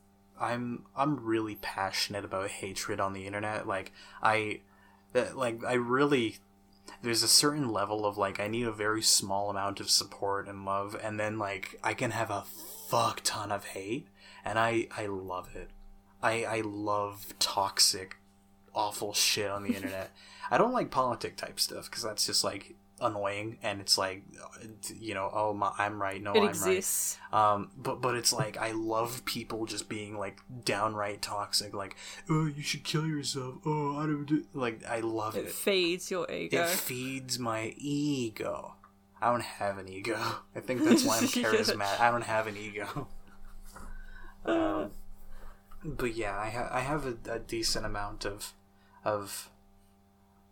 I'm 0.41 0.87
I'm 0.97 1.25
really 1.25 1.57
passionate 1.57 2.25
about 2.25 2.49
hatred 2.49 3.01
on 3.01 3.13
the 3.13 3.27
internet. 3.27 3.67
Like 3.67 3.93
I, 4.23 4.61
that 5.13 5.37
like 5.37 5.63
I 5.65 5.75
really. 5.75 6.39
There's 7.01 7.23
a 7.23 7.29
certain 7.29 7.69
level 7.71 8.05
of 8.05 8.19
like 8.19 8.41
I 8.41 8.49
need 8.49 8.67
a 8.67 8.73
very 8.73 9.03
small 9.03 9.51
amount 9.51 9.79
of 9.81 9.89
support 9.91 10.49
and 10.49 10.65
love, 10.65 10.97
and 11.03 11.19
then 11.21 11.39
like 11.39 11.79
I 11.85 11.95
can 11.95 12.11
have 12.13 12.31
a 12.31 12.45
fuck 12.89 13.21
ton 13.23 13.53
of 13.53 13.67
hate, 13.67 14.09
and 14.45 14.59
I 14.59 14.89
I 14.97 15.07
love 15.07 15.55
it. 15.55 15.71
I 16.23 16.45
I 16.45 16.61
love 16.63 17.35
toxic, 17.39 18.17
awful 18.75 19.13
shit 19.15 19.51
on 19.51 19.63
the 19.63 19.75
internet. 19.77 20.11
I 20.53 20.59
don't 20.59 20.73
like 20.73 20.91
politic 20.91 21.37
type 21.37 21.59
stuff 21.59 21.89
because 21.91 22.03
that's 22.05 22.27
just 22.27 22.45
like 22.45 22.75
annoying, 23.01 23.59
and 23.65 23.81
it's 23.81 23.97
like, 23.99 24.23
you 25.01 25.15
know, 25.15 25.29
oh 25.33 25.53
my, 25.55 25.73
I'm 25.79 26.01
right, 26.01 26.23
no, 26.23 26.33
it 26.35 26.41
I'm 26.41 26.49
exists. 26.51 27.19
right. 27.33 27.53
Um, 27.55 27.71
but 27.77 28.01
but 28.03 28.15
it's 28.15 28.33
like 28.33 28.57
I 28.59 28.73
love 28.73 29.25
people 29.25 29.65
just 29.67 29.89
being 29.89 30.19
like 30.19 30.39
downright 30.65 31.23
toxic, 31.23 31.73
like, 31.75 31.97
oh, 32.31 32.47
you 32.47 32.63
should 32.63 32.85
kill 32.85 33.07
yourself. 33.07 33.55
Oh, 33.67 33.97
I 33.97 34.07
don't 34.07 34.27
do 34.27 34.45
like 34.53 34.85
I 34.87 35.01
love 35.01 35.37
It 35.37 35.47
it. 35.47 35.53
feeds 35.53 36.11
your 36.11 36.31
ego. 36.31 36.63
It 36.65 36.69
feeds 36.69 37.39
my 37.39 37.75
ego. 37.79 38.75
I 39.23 39.31
don't 39.31 39.43
have 39.43 39.79
an 39.79 39.89
ego. 39.89 40.19
I 40.55 40.61
think 40.61 40.83
that's 40.85 41.05
why 41.05 41.17
I'm 41.19 41.25
charismatic. 41.25 41.99
I 42.01 42.11
don't 42.11 42.25
have 42.25 42.47
an 42.47 42.57
ego. 42.59 43.09
Um, 44.45 44.91
but 45.85 46.15
yeah, 46.15 46.37
I 46.39 46.51
ha- 46.51 46.69
I 46.71 46.81
have 46.81 47.07
a, 47.07 47.17
a 47.31 47.39
decent 47.39 47.87
amount 47.87 48.25
of 48.25 48.53
of. 49.05 49.49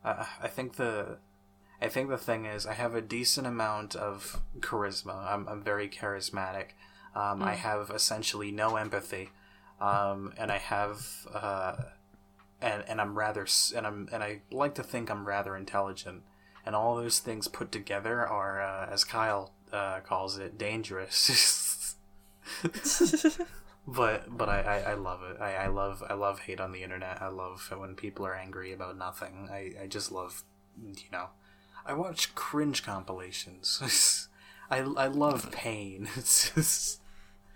Uh, 0.04 0.24
I 0.42 0.48
think 0.48 0.76
the, 0.76 1.18
I 1.80 1.88
think 1.88 2.08
the 2.08 2.18
thing 2.18 2.46
is 2.46 2.66
I 2.66 2.74
have 2.74 2.94
a 2.94 3.00
decent 3.00 3.46
amount 3.46 3.94
of 3.96 4.40
charisma. 4.60 5.30
I'm 5.30 5.48
I'm 5.48 5.62
very 5.62 5.88
charismatic. 5.88 6.70
Um, 7.14 7.42
I 7.42 7.54
have 7.54 7.90
essentially 7.90 8.52
no 8.52 8.76
empathy, 8.76 9.30
um, 9.80 10.32
and 10.38 10.52
I 10.52 10.58
have 10.58 11.06
uh, 11.34 11.76
and 12.60 12.84
and 12.86 13.00
I'm 13.00 13.18
rather 13.18 13.46
and 13.74 13.86
I'm 13.86 14.08
and 14.12 14.22
I 14.22 14.42
like 14.50 14.74
to 14.76 14.82
think 14.82 15.10
I'm 15.10 15.26
rather 15.26 15.56
intelligent. 15.56 16.22
And 16.64 16.76
all 16.76 16.94
those 16.94 17.20
things 17.20 17.48
put 17.48 17.72
together 17.72 18.26
are, 18.26 18.60
uh, 18.60 18.86
as 18.90 19.02
Kyle 19.02 19.54
uh, 19.72 20.00
calls 20.00 20.36
it, 20.36 20.58
dangerous. 20.58 21.96
but 23.86 24.36
but 24.36 24.48
I, 24.48 24.60
I, 24.60 24.78
I 24.90 24.94
love 24.94 25.22
it. 25.22 25.40
I, 25.40 25.54
I 25.54 25.66
love 25.68 26.02
I 26.08 26.14
love 26.14 26.40
hate 26.40 26.60
on 26.60 26.72
the 26.72 26.82
internet. 26.82 27.20
I 27.20 27.28
love 27.28 27.72
when 27.76 27.94
people 27.94 28.26
are 28.26 28.34
angry 28.34 28.72
about 28.72 28.96
nothing. 28.96 29.48
I, 29.50 29.72
I 29.82 29.86
just 29.86 30.12
love 30.12 30.44
you 30.80 31.10
know. 31.12 31.28
I 31.86 31.94
watch 31.94 32.34
cringe 32.34 32.82
compilations. 32.82 34.28
I, 34.70 34.78
I 34.78 35.06
love 35.08 35.50
pain. 35.50 36.08
It's 36.16 36.52
just, 36.54 37.00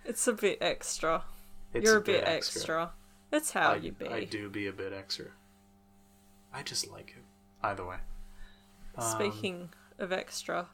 it's 0.04 0.26
a 0.26 0.32
bit 0.32 0.58
extra. 0.60 1.24
it's 1.72 1.84
You're 1.84 1.98
a 1.98 2.00
bit, 2.00 2.24
extra. 2.26 2.92
It's 3.30 3.52
how 3.52 3.72
I, 3.72 3.76
you 3.76 3.92
be. 3.92 4.06
I 4.08 4.24
do 4.24 4.48
be 4.48 4.66
a 4.66 4.72
bit 4.72 4.92
extra. 4.92 5.26
I 6.52 6.62
just 6.62 6.90
like 6.90 7.14
it. 7.16 7.22
Either 7.62 7.84
way. 7.84 7.96
Um, 8.96 9.10
Speaking 9.10 9.68
of 9.98 10.12
extra, 10.12 10.68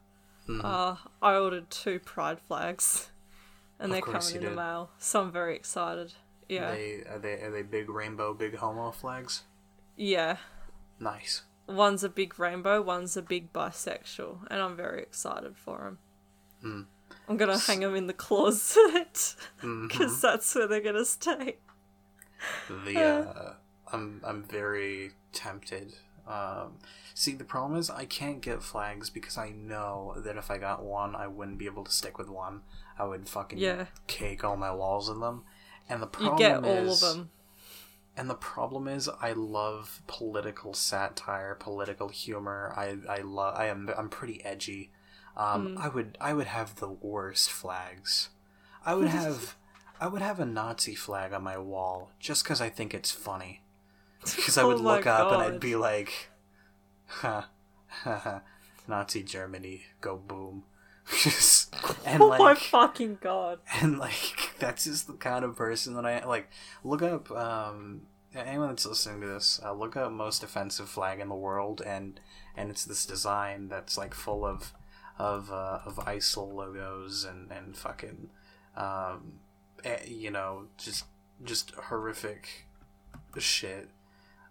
mhm. 0.49 0.65
uh, 0.65 0.97
I 1.23 1.37
ordered 1.37 1.71
two 1.71 2.01
pride 2.01 2.41
flags, 2.41 3.11
and 3.81 3.87
Of 3.87 3.93
they're 3.93 4.03
coming 4.03 4.37
in 4.37 4.45
the 4.45 4.51
mail. 4.51 4.91
So 4.99 5.23
I'm 5.23 5.33
very 5.33 5.57
excited. 5.57 6.13
Yeah, 6.49 6.71
They 6.73 7.03
are 7.09 7.19
they 7.19 7.33
are 7.43 7.51
they 7.51 7.63
big 7.63 7.89
rainbow, 7.91 8.35
big 8.35 8.57
homo 8.57 8.91
flags? 8.93 9.43
yeah. 9.97 10.37
Nice. 10.99 11.43
One's 11.67 12.05
a 12.05 12.09
big 12.11 12.39
rainbow, 12.39 12.83
one's 12.83 13.17
a 13.17 13.23
big 13.23 13.53
bisexual, 13.53 14.47
and 14.51 14.61
I'm 14.61 14.77
very 14.77 15.01
excited 15.03 15.57
for 15.57 15.97
them. 16.63 16.87
I'm 17.29 17.37
gonna 17.37 17.59
hang 17.59 17.81
them 17.81 17.95
in 17.95 18.07
the 18.07 18.13
closet 18.13 19.35
because 19.63 20.21
that's 20.21 20.55
where 20.55 20.67
they're 20.67 20.81
gonna 20.83 21.05
stay. 21.05 21.57
the 22.85 23.01
uh, 23.03 23.53
I'm 23.93 24.21
I'm 24.25 24.43
very 24.45 25.13
tempted. 25.33 25.95
Um, 26.31 26.79
see, 27.15 27.33
the 27.35 27.45
problem 27.45 27.79
is 27.79 27.91
I 27.91 28.05
can't 28.05 28.41
get 28.41 28.63
flags 28.63 29.11
because 29.11 29.37
I 29.37 29.51
know 29.51 30.15
that 30.19 30.37
if 30.37 30.51
I 30.51 30.59
got 30.59 30.85
one, 30.85 31.17
I 31.17 31.27
wouldn't 31.27 31.59
be 31.59 31.67
able 31.67 31.85
to 31.85 31.91
stick 31.91 32.19
with 32.19 32.29
one. 32.29 32.63
I 32.99 33.05
would 33.05 33.29
fucking 33.29 33.59
Yeah. 33.59 33.87
cake 34.07 34.45
all 34.45 34.57
my 34.57 34.73
walls 34.73 35.09
in 35.09 35.21
them. 35.21 35.45
And 35.89 36.01
the 36.01 36.07
You 36.07 36.29
problem 36.29 36.37
get 36.39 36.65
all 36.65 36.93
is, 36.93 37.03
of 37.03 37.17
them. 37.17 37.31
And 38.17 38.29
the 38.31 38.35
problem 38.35 38.87
is, 38.87 39.09
I 39.09 39.33
love 39.33 40.03
political 40.07 40.75
satire, 40.75 41.55
political 41.55 42.09
humor. 42.11 42.73
I 42.77 42.99
I 43.09 43.19
love. 43.23 43.55
I 43.57 43.67
am. 43.67 43.91
I'm 43.97 44.09
pretty 44.09 44.45
edgy. 44.45 44.91
Um, 45.37 45.75
Hmm. 45.77 45.79
I 45.79 45.89
would. 45.89 46.19
I 46.21 46.35
would 46.35 46.49
have 46.49 46.77
the 46.77 46.89
worst 46.91 47.51
flags. 47.51 48.31
I 48.85 48.95
would 48.95 49.09
have. 49.09 49.57
I 50.01 50.07
would 50.09 50.23
have 50.23 50.41
a 50.41 50.45
Nazi 50.47 50.95
flag 50.95 51.33
on 51.33 51.43
my 51.43 51.59
wall 51.59 52.11
just 52.19 52.43
because 52.45 52.61
I 52.61 52.69
think 52.69 52.95
it's 52.95 53.11
funny. 53.11 53.63
Because 54.25 54.59
I 54.59 54.63
Oh 54.65 54.69
would 54.69 54.81
my 54.81 54.97
look 54.97 55.07
up 55.07 55.33
and 55.33 55.43
I'd 55.43 55.61
be 55.61 55.77
like, 55.77 56.31
"Ha, 57.07 57.49
ha, 57.89 58.19
ha, 58.19 58.43
Nazi 58.87 59.23
Germany, 59.23 59.83
go 60.01 60.17
boom!" 60.17 60.65
And 62.05 62.23
oh 62.23 62.29
my 62.29 62.39
like, 62.39 62.59
fucking 62.59 63.19
god. 63.21 63.59
and 63.81 63.99
like 63.99 64.53
that's 64.59 64.85
just 64.85 65.07
the 65.07 65.15
kind 65.15 65.45
of 65.45 65.57
person 65.57 65.95
that 65.95 66.07
I 66.07 66.25
like. 66.25 66.51
Look 66.85 67.03
up 67.03 67.31
um, 67.31 68.03
anyone 68.35 68.69
that's 68.69 68.87
listening 68.87 69.21
to 69.23 69.27
this. 69.27 69.61
Uh, 69.65 69.73
look 69.73 69.97
up 69.97 70.13
most 70.13 70.43
offensive 70.43 70.89
flag 70.89 71.21
in 71.21 71.29
the 71.29 71.35
world, 71.35 71.83
and 71.85 72.21
and 72.57 72.71
it's 72.71 72.85
this 72.85 73.07
design 73.07 73.69
that's 73.69 73.97
like 73.99 74.15
full 74.15 74.45
of 74.45 74.73
of 75.19 75.51
uh, 75.53 75.81
of 75.85 75.97
ISIL 75.97 76.53
logos 76.53 77.25
and 77.25 77.51
and 77.51 77.77
fucking 77.77 78.31
um, 78.77 79.41
eh, 79.85 79.99
you 80.07 80.31
know 80.31 80.67
just 80.79 81.05
just 81.45 81.73
horrific 81.73 82.67
shit. 83.39 83.89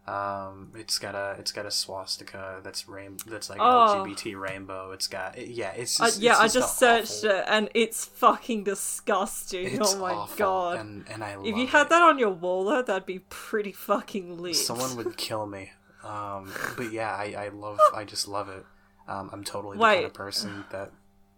Um, 0.09 0.71
it's 0.75 0.97
got 0.97 1.13
a 1.13 1.35
it's 1.39 1.51
got 1.51 1.65
a 1.65 1.71
swastika 1.71 2.61
that's 2.63 2.87
rain 2.89 3.17
that's 3.27 3.49
like 3.49 3.59
Oh. 3.61 4.03
LGBT 4.05 4.39
rainbow. 4.39 4.91
It's 4.91 5.07
got 5.07 5.37
it, 5.37 5.49
yeah. 5.49 5.71
It's 5.71 5.99
I, 6.01 6.05
just, 6.07 6.21
yeah, 6.21 6.31
it's 6.31 6.39
I 6.39 6.43
just 6.45 6.55
just 6.55 6.79
searched 6.79 7.25
awful- 7.25 7.29
it 7.39 7.45
and 7.47 7.69
it's 7.75 8.05
fucking 8.05 8.63
disgusting. 8.63 9.67
it's 9.67 9.93
oh 9.95 9.99
my 9.99 10.13
awful, 10.13 10.37
god. 10.37 10.79
And, 10.79 11.05
and 11.09 11.23
I 11.23 11.37
if 11.43 11.55
you 11.55 11.67
had 11.67 11.83
it. 11.83 11.89
that 11.89 12.01
on 12.01 12.17
your 12.17 12.31
wall 12.31 12.65
though, 12.65 12.81
that'd 12.81 13.05
be 13.05 13.19
pretty 13.29 13.71
fucking 13.71 14.37
lit. 14.39 14.55
someone 14.55 14.95
would 14.97 15.15
kill 15.27 15.45
me. 15.45 15.71
Um, 16.03 16.51
but 16.77 16.91
yeah, 16.93 17.13
I, 17.13 17.35
I 17.37 17.49
love, 17.49 17.79
I 17.93 18.03
just 18.05 18.27
love 18.27 18.47
it. 18.49 18.65
Um, 19.07 19.29
I'm 19.33 19.43
totally 19.43 19.75
the 19.77 19.83
Wait. 19.83 19.95
kind 19.95 20.05
of 20.05 20.13
person 20.13 20.63
that, 20.71 20.91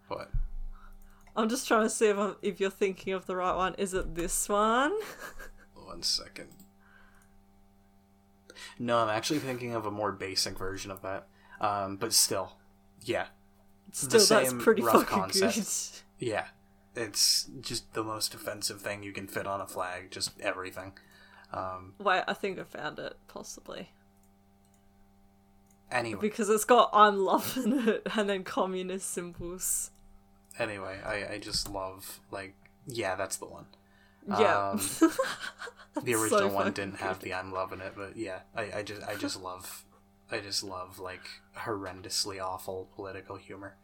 what? 0.07 0.29
I'm 1.35 1.49
just 1.49 1.67
trying 1.67 1.83
to 1.83 1.89
see 1.89 2.07
if, 2.09 2.17
I'm, 2.17 2.35
if 2.41 2.59
you're 2.59 2.69
thinking 2.69 3.13
of 3.13 3.25
the 3.25 3.35
right 3.35 3.55
one. 3.55 3.73
Is 3.79 3.93
it 3.93 4.13
this 4.15 4.47
one? 4.47 4.93
One 5.73 6.03
second. 6.03 6.47
No, 8.79 8.97
I'm 8.99 9.09
actually 9.09 9.39
thinking 9.39 9.73
of 9.75 9.85
a 9.85 9.91
more 9.91 10.11
basic 10.11 10.57
version 10.57 10.91
of 10.91 11.01
that. 11.01 11.27
Um, 11.59 11.97
but 11.97 12.13
still, 12.13 12.53
yeah, 13.03 13.27
Still, 13.91 14.09
that's 14.25 14.49
same 14.49 14.59
pretty 14.59 14.81
rough 14.81 15.07
fucking 15.07 15.19
concept. 15.41 16.03
yeah. 16.19 16.45
It's 16.95 17.49
just 17.61 17.93
the 17.93 18.03
most 18.03 18.33
offensive 18.33 18.81
thing 18.81 19.01
you 19.03 19.13
can 19.13 19.27
fit 19.27 19.47
on 19.47 19.61
a 19.61 19.67
flag. 19.67 20.11
Just 20.11 20.39
everything. 20.41 20.93
Um. 21.53 21.93
Wait, 21.99 22.23
I 22.27 22.33
think 22.33 22.59
I 22.59 22.63
found 22.63 22.99
it, 22.99 23.15
possibly. 23.27 23.91
anyway, 25.91 26.19
Because 26.21 26.49
it's 26.49 26.65
got 26.65 26.89
I'm 26.93 27.17
loving 27.19 27.87
it 27.87 28.07
and 28.15 28.29
then 28.29 28.43
communist 28.43 29.09
symbols. 29.11 29.91
anyway, 30.59 30.99
I, 31.05 31.35
I 31.35 31.37
just 31.39 31.69
love 31.69 32.19
like, 32.31 32.55
yeah, 32.87 33.15
that's 33.15 33.37
the 33.37 33.45
one. 33.45 33.65
Yeah. 34.27 34.71
Um, 34.71 34.77
the 36.03 36.13
original 36.15 36.39
so 36.39 36.47
one 36.47 36.71
didn't 36.71 36.97
have 36.99 37.19
the 37.19 37.33
I'm 37.33 37.51
loving 37.51 37.79
it, 37.81 37.93
but 37.95 38.17
yeah, 38.17 38.39
I, 38.55 38.71
I 38.77 38.83
just 38.83 39.01
I 39.03 39.15
just 39.15 39.41
love 39.41 39.85
I 40.31 40.39
just 40.39 40.63
love 40.63 40.99
like 40.99 41.27
horrendously 41.57 42.41
awful 42.41 42.89
political 42.95 43.35
humor. 43.35 43.75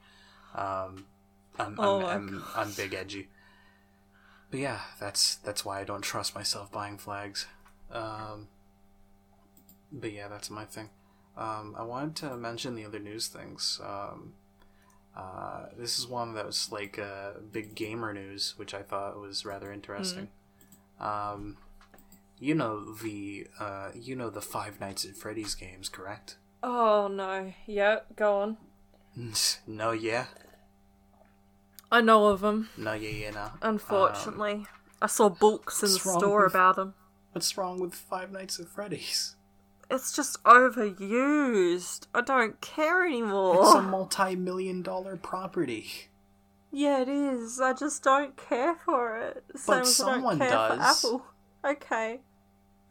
Um, 0.56 1.06
I'm 1.60 1.76
Oh 1.80 1.98
I'm, 1.98 2.02
my 2.02 2.14
I'm, 2.14 2.44
I'm 2.56 2.72
big 2.72 2.94
edgy, 2.94 3.30
but 4.50 4.60
yeah, 4.60 4.82
that's 5.00 5.36
that's 5.36 5.66
why 5.66 5.80
I 5.80 5.84
don't 5.84 6.02
trust 6.02 6.36
myself 6.36 6.72
buying 6.72 6.98
flags. 6.98 7.48
Um, 7.92 8.48
but 9.92 10.12
yeah, 10.12 10.28
that's 10.28 10.50
my 10.50 10.66
thing. 10.66 10.90
Um, 11.36 11.76
I 11.78 11.84
wanted 11.84 12.16
to 12.18 12.38
mention 12.38 12.76
the 12.76 12.86
other 12.86 13.00
news 13.00 13.28
things. 13.28 13.80
Um, 13.84 14.34
uh, 15.18 15.66
this 15.78 15.98
is 15.98 16.06
one 16.08 16.34
that 16.36 16.46
was 16.46 16.72
like 16.72 17.00
uh, 17.00 17.32
big 17.52 17.74
gamer 17.76 18.14
news, 18.14 18.54
which 18.58 18.74
I 18.74 18.84
thought 18.84 19.20
was 19.20 19.46
rather 19.46 19.72
interesting. 19.72 20.30
Um, 21.00 21.58
you 22.40 22.54
know 22.54 22.94
the 22.94 23.48
uh, 23.60 23.90
you 23.96 24.16
know 24.16 24.30
the 24.30 24.42
Five 24.42 24.80
Nights 24.80 25.06
at 25.06 25.16
Freddy's 25.16 25.56
games, 25.56 25.90
correct? 25.90 26.38
Oh 26.62 27.08
no. 27.08 27.54
Yeah, 27.66 28.00
go 28.16 28.38
on. 28.42 28.58
no, 29.68 29.92
yeah, 29.92 30.26
I 31.92 32.02
know 32.02 32.28
of 32.28 32.42
them. 32.42 32.70
no, 32.78 32.94
yeah, 32.94 33.10
yeah, 33.10 33.32
no. 33.32 33.52
Unfortunately, 33.62 34.66
I 35.02 35.08
saw 35.08 35.30
books 35.30 35.82
in 35.82 35.90
the 35.92 36.00
store 36.00 36.44
with- 36.44 36.54
about 36.54 36.76
them. 36.76 36.94
What's 37.32 37.58
wrong 37.58 37.80
with 37.80 37.94
Five 37.96 38.32
Nights 38.32 38.60
at 38.60 38.68
Freddy's? 38.68 39.36
It's 39.90 40.12
just 40.14 40.44
overused. 40.44 42.08
I 42.14 42.22
don't 42.22 42.60
care 42.62 43.06
anymore. 43.06 43.62
It's 43.62 43.74
a 43.76 43.82
multi-million 43.82 44.82
dollar 44.82 45.16
property. 45.16 45.88
Yeah, 46.72 47.02
it 47.02 47.08
is. 47.10 47.62
I 47.62 47.74
just 47.74 48.04
don't 48.04 48.36
care 48.36 48.76
for 48.76 49.18
it. 49.18 49.44
Same 49.56 49.64
But 49.78 49.82
as 49.88 50.02
I 50.02 50.06
don't 50.06 50.14
someone 50.16 50.40
care 50.40 50.50
does. 50.50 51.02
for 51.02 51.16
Apple. 51.16 51.26
Okay, 51.66 52.20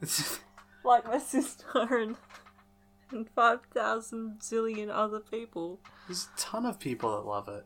like 0.84 1.06
my 1.06 1.18
sister 1.34 1.96
and 1.96 2.16
and 3.12 3.28
five 3.36 3.60
thousand 3.72 4.40
zillion 4.40 4.88
other 4.90 5.20
people. 5.20 5.78
There's 6.08 6.28
a 6.34 6.38
ton 6.40 6.66
of 6.66 6.78
people 6.80 7.12
that 7.16 7.26
love 7.26 7.48
it. 7.48 7.64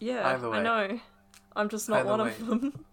Yeah, 0.00 0.26
Either 0.28 0.50
way. 0.50 0.58
I 0.58 0.62
know. 0.62 1.00
I'm 1.54 1.68
just 1.68 1.88
not 1.88 2.00
Either 2.00 2.10
one 2.10 2.20
way. 2.22 2.30
of 2.30 2.46
them. 2.46 2.84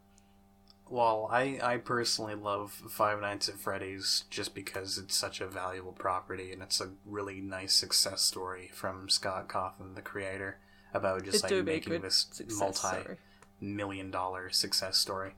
Well, 0.90 1.28
I, 1.32 1.60
I 1.62 1.78
personally 1.78 2.34
love 2.34 2.72
Five 2.72 3.22
Nights 3.22 3.48
at 3.48 3.60
Freddy's 3.60 4.26
just 4.32 4.56
because 4.56 4.98
it's 4.98 5.16
such 5.16 5.40
a 5.40 5.48
valuable 5.48 5.92
property 5.92 6.52
and 6.52 6.64
it's 6.64 6.82
a 6.82 6.90
really 7.06 7.42
nice 7.42 7.74
success 7.74 8.24
story 8.24 8.72
from 8.74 9.08
Scott 9.08 9.48
Cawthon, 9.48 9.94
the 9.94 10.02
creator, 10.02 10.58
about 10.92 11.24
just 11.26 11.46
it 11.46 11.52
like 11.52 11.66
making 11.66 12.02
this 12.02 12.42
multi 12.58 13.18
million 13.62 14.10
dollar 14.10 14.50
success 14.50 14.98
story. 14.98 15.34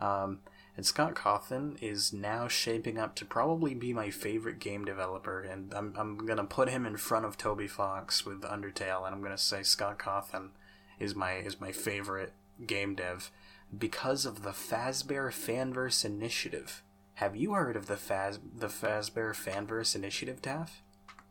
Um, 0.00 0.40
and 0.76 0.84
Scott 0.84 1.14
Cawthon 1.14 1.80
is 1.80 2.12
now 2.12 2.48
shaping 2.48 2.98
up 2.98 3.14
to 3.14 3.24
probably 3.24 3.74
be 3.74 3.92
my 3.92 4.10
favorite 4.10 4.58
game 4.58 4.84
developer, 4.84 5.40
and 5.40 5.72
I'm, 5.72 5.94
I'm 5.96 6.18
gonna 6.18 6.44
put 6.44 6.68
him 6.68 6.84
in 6.84 6.96
front 6.96 7.24
of 7.24 7.38
Toby 7.38 7.68
Fox 7.68 8.26
with 8.26 8.42
Undertale, 8.42 9.06
and 9.06 9.14
I'm 9.14 9.22
gonna 9.22 9.38
say 9.38 9.62
Scott 9.62 9.98
Cawthon 9.98 10.50
is 10.98 11.14
my 11.14 11.34
is 11.34 11.60
my 11.60 11.70
favorite 11.70 12.32
game 12.66 12.94
dev 12.94 13.30
because 13.76 14.26
of 14.26 14.42
the 14.42 14.50
Fazbear 14.50 15.30
Fanverse 15.30 16.04
Initiative. 16.04 16.82
Have 17.14 17.36
you 17.36 17.54
heard 17.54 17.76
of 17.76 17.86
the 17.86 17.94
Faz 17.94 18.38
the 18.54 18.68
Fazbear 18.68 19.32
Fanverse 19.32 19.94
Initiative, 19.94 20.42
Taff? 20.42 20.82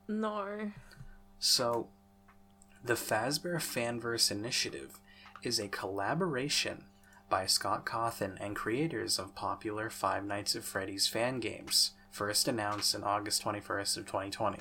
No. 0.07 0.71
So, 1.39 1.89
the 2.83 2.93
Fazbear 2.93 3.57
Fanverse 3.57 4.31
Initiative 4.31 4.99
is 5.43 5.59
a 5.59 5.67
collaboration 5.67 6.85
by 7.29 7.45
Scott 7.45 7.85
Cawthon 7.85 8.37
and 8.39 8.55
creators 8.55 9.19
of 9.19 9.35
popular 9.35 9.89
Five 9.89 10.25
Nights 10.25 10.55
at 10.55 10.63
Freddy's 10.63 11.07
fan 11.07 11.39
games, 11.39 11.91
first 12.11 12.47
announced 12.47 12.93
in 12.93 13.03
August 13.03 13.43
21st 13.43 13.97
of 13.97 14.05
2020. 14.05 14.59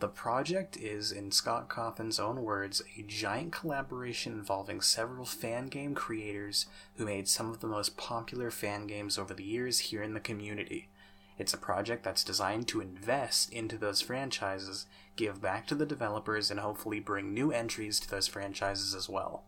The 0.00 0.08
project 0.08 0.76
is, 0.76 1.10
in 1.10 1.32
Scott 1.32 1.68
Cawthon's 1.68 2.20
own 2.20 2.44
words, 2.44 2.82
a 2.96 3.02
giant 3.02 3.50
collaboration 3.50 4.32
involving 4.32 4.80
several 4.80 5.24
fan 5.24 5.66
game 5.66 5.94
creators 5.94 6.66
who 6.96 7.04
made 7.04 7.26
some 7.26 7.50
of 7.50 7.58
the 7.58 7.66
most 7.66 7.96
popular 7.96 8.52
fan 8.52 8.86
games 8.86 9.18
over 9.18 9.34
the 9.34 9.44
years 9.44 9.80
here 9.80 10.02
in 10.02 10.14
the 10.14 10.20
community. 10.20 10.88
It's 11.36 11.52
a 11.52 11.58
project 11.58 12.04
that's 12.04 12.22
designed 12.22 12.68
to 12.68 12.80
invest 12.80 13.52
into 13.52 13.76
those 13.76 14.00
franchises, 14.00 14.86
give 15.16 15.40
back 15.40 15.66
to 15.66 15.74
the 15.74 15.86
developers, 15.86 16.48
and 16.50 16.60
hopefully 16.60 17.00
bring 17.00 17.34
new 17.34 17.50
entries 17.50 17.98
to 18.00 18.10
those 18.10 18.28
franchises 18.28 18.94
as 18.94 19.08
well. 19.08 19.44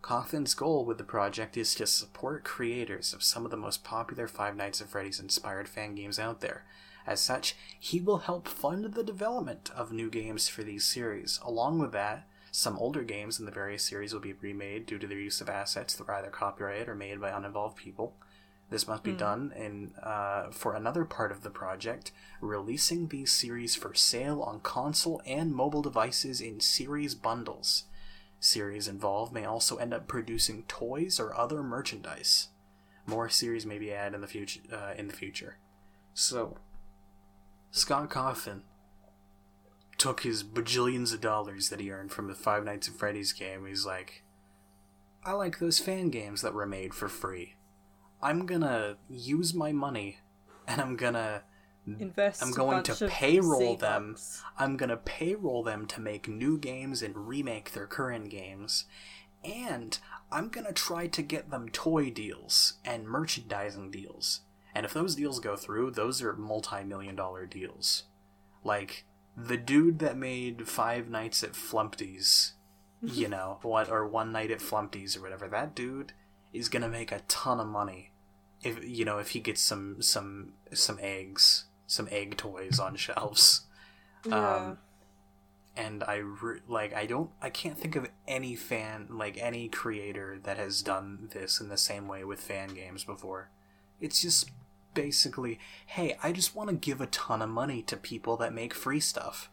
Cawthon's 0.00 0.54
goal 0.54 0.86
with 0.86 0.96
the 0.96 1.04
project 1.04 1.58
is 1.58 1.74
to 1.74 1.86
support 1.86 2.44
creators 2.44 3.12
of 3.12 3.22
some 3.22 3.44
of 3.44 3.50
the 3.50 3.56
most 3.58 3.84
popular 3.84 4.26
Five 4.26 4.56
Nights 4.56 4.80
at 4.80 4.88
Freddy's 4.88 5.20
inspired 5.20 5.68
fan 5.68 5.94
games 5.94 6.18
out 6.18 6.40
there. 6.40 6.64
As 7.08 7.22
such, 7.22 7.56
he 7.80 8.00
will 8.00 8.18
help 8.18 8.46
fund 8.46 8.84
the 8.84 9.02
development 9.02 9.70
of 9.74 9.90
new 9.90 10.10
games 10.10 10.46
for 10.46 10.62
these 10.62 10.84
series. 10.84 11.40
Along 11.42 11.78
with 11.78 11.90
that, 11.92 12.28
some 12.50 12.76
older 12.76 13.02
games 13.02 13.40
in 13.40 13.46
the 13.46 13.50
various 13.50 13.82
series 13.82 14.12
will 14.12 14.20
be 14.20 14.34
remade 14.34 14.84
due 14.84 14.98
to 14.98 15.06
their 15.06 15.18
use 15.18 15.40
of 15.40 15.48
assets 15.48 15.94
that 15.94 16.06
were 16.06 16.12
either 16.12 16.28
copyrighted 16.28 16.86
or 16.86 16.94
made 16.94 17.18
by 17.18 17.30
uninvolved 17.30 17.78
people. 17.78 18.14
This 18.68 18.86
must 18.86 19.02
be 19.02 19.12
done 19.12 19.54
in 19.56 19.94
uh, 20.02 20.50
for 20.50 20.74
another 20.74 21.06
part 21.06 21.32
of 21.32 21.42
the 21.42 21.48
project, 21.48 22.12
releasing 22.42 23.08
these 23.08 23.32
series 23.32 23.74
for 23.74 23.94
sale 23.94 24.42
on 24.42 24.60
console 24.60 25.22
and 25.24 25.54
mobile 25.54 25.80
devices 25.80 26.42
in 26.42 26.60
series 26.60 27.14
bundles. 27.14 27.84
series 28.38 28.86
involved 28.86 29.32
may 29.32 29.46
also 29.46 29.78
end 29.78 29.94
up 29.94 30.06
producing 30.06 30.64
toys 30.64 31.18
or 31.18 31.34
other 31.34 31.62
merchandise. 31.62 32.48
More 33.06 33.30
series 33.30 33.64
may 33.64 33.78
be 33.78 33.94
added 33.94 34.14
in 34.14 34.20
the 34.20 34.26
future. 34.26 34.60
Uh, 34.70 34.92
in 34.98 35.06
the 35.06 35.14
future, 35.14 35.56
so 36.12 36.58
Scott 37.70 38.10
Cawthon 38.10 38.62
took 39.96 40.22
his 40.22 40.44
bajillions 40.44 41.12
of 41.12 41.20
dollars 41.20 41.68
that 41.68 41.80
he 41.80 41.90
earned 41.90 42.12
from 42.12 42.28
the 42.28 42.34
Five 42.34 42.64
Nights 42.64 42.88
at 42.88 42.94
Freddy's 42.94 43.32
game. 43.32 43.66
He's 43.66 43.84
like, 43.84 44.22
I 45.24 45.32
like 45.32 45.58
those 45.58 45.78
fan 45.78 46.10
games 46.10 46.42
that 46.42 46.54
were 46.54 46.66
made 46.66 46.94
for 46.94 47.08
free. 47.08 47.54
I'm 48.22 48.46
gonna 48.46 48.96
use 49.08 49.54
my 49.54 49.72
money, 49.72 50.18
and 50.66 50.80
I'm 50.80 50.96
gonna 50.96 51.42
Invest. 51.98 52.42
I'm 52.42 52.52
going 52.52 52.82
to 52.82 53.08
payroll 53.08 53.76
them. 53.76 54.16
I'm 54.58 54.76
gonna 54.76 54.96
payroll 54.96 55.62
them 55.62 55.86
to 55.86 56.00
make 56.00 56.28
new 56.28 56.58
games 56.58 57.02
and 57.02 57.28
remake 57.28 57.72
their 57.72 57.86
current 57.86 58.28
games. 58.28 58.84
And 59.44 59.98
I'm 60.30 60.48
gonna 60.48 60.72
try 60.72 61.06
to 61.06 61.22
get 61.22 61.50
them 61.50 61.68
toy 61.68 62.10
deals 62.10 62.74
and 62.84 63.08
merchandising 63.08 63.90
deals. 63.90 64.40
And 64.78 64.84
if 64.86 64.92
those 64.94 65.16
deals 65.16 65.40
go 65.40 65.56
through, 65.56 65.90
those 65.90 66.22
are 66.22 66.34
multi 66.34 66.84
million 66.84 67.16
dollar 67.16 67.46
deals. 67.46 68.04
Like, 68.62 69.04
the 69.36 69.56
dude 69.56 69.98
that 69.98 70.16
made 70.16 70.68
Five 70.68 71.08
Nights 71.10 71.42
at 71.42 71.54
Flumpty's, 71.54 72.52
you 73.02 73.26
know, 73.34 73.58
what 73.62 73.90
or 73.90 74.06
One 74.06 74.30
Night 74.30 74.52
at 74.52 74.60
Flumpty's 74.60 75.16
or 75.16 75.22
whatever, 75.22 75.48
that 75.48 75.74
dude 75.74 76.12
is 76.52 76.68
gonna 76.68 76.88
make 76.88 77.10
a 77.10 77.22
ton 77.26 77.58
of 77.58 77.66
money 77.66 78.12
if 78.62 78.78
you 78.84 79.04
know 79.04 79.18
if 79.18 79.30
he 79.30 79.40
gets 79.40 79.60
some 79.60 80.00
some 80.00 80.52
some 80.72 80.98
eggs 81.02 81.64
some 81.88 82.06
egg 82.12 82.36
toys 82.36 82.78
on 82.78 82.94
shelves 82.94 83.62
Yeah. 84.24 84.56
um, 84.56 84.78
and 85.76 86.04
I 86.04 86.16
re- 86.16 86.60
like 86.68 86.94
I 86.94 87.06
don't 87.06 87.30
I 87.42 87.50
can't 87.50 87.76
think 87.76 87.96
of 87.96 88.08
any 88.28 88.54
fan 88.54 89.08
like 89.10 89.36
any 89.38 89.68
creator 89.68 90.38
that 90.44 90.56
has 90.56 90.82
done 90.82 91.30
this 91.32 91.60
in 91.60 91.68
the 91.68 91.76
same 91.76 92.06
way 92.06 92.22
with 92.22 92.40
fan 92.40 92.68
games 92.74 93.02
before. 93.02 93.50
It's 94.00 94.22
just 94.22 94.50
basically, 94.98 95.60
hey, 95.86 96.16
I 96.22 96.32
just 96.32 96.56
want 96.56 96.70
to 96.70 96.76
give 96.76 97.00
a 97.00 97.06
ton 97.06 97.40
of 97.40 97.48
money 97.48 97.82
to 97.82 97.96
people 97.96 98.36
that 98.38 98.52
make 98.52 98.74
free 98.74 99.00
stuff. 99.00 99.48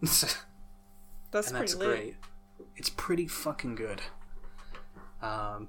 that's 0.00 0.22
and 0.22 0.36
pretty 1.30 1.58
that's 1.58 1.74
lit. 1.76 1.88
great. 1.88 2.16
It's 2.76 2.90
pretty 2.90 3.28
fucking 3.28 3.76
good. 3.76 4.02
Um, 5.20 5.68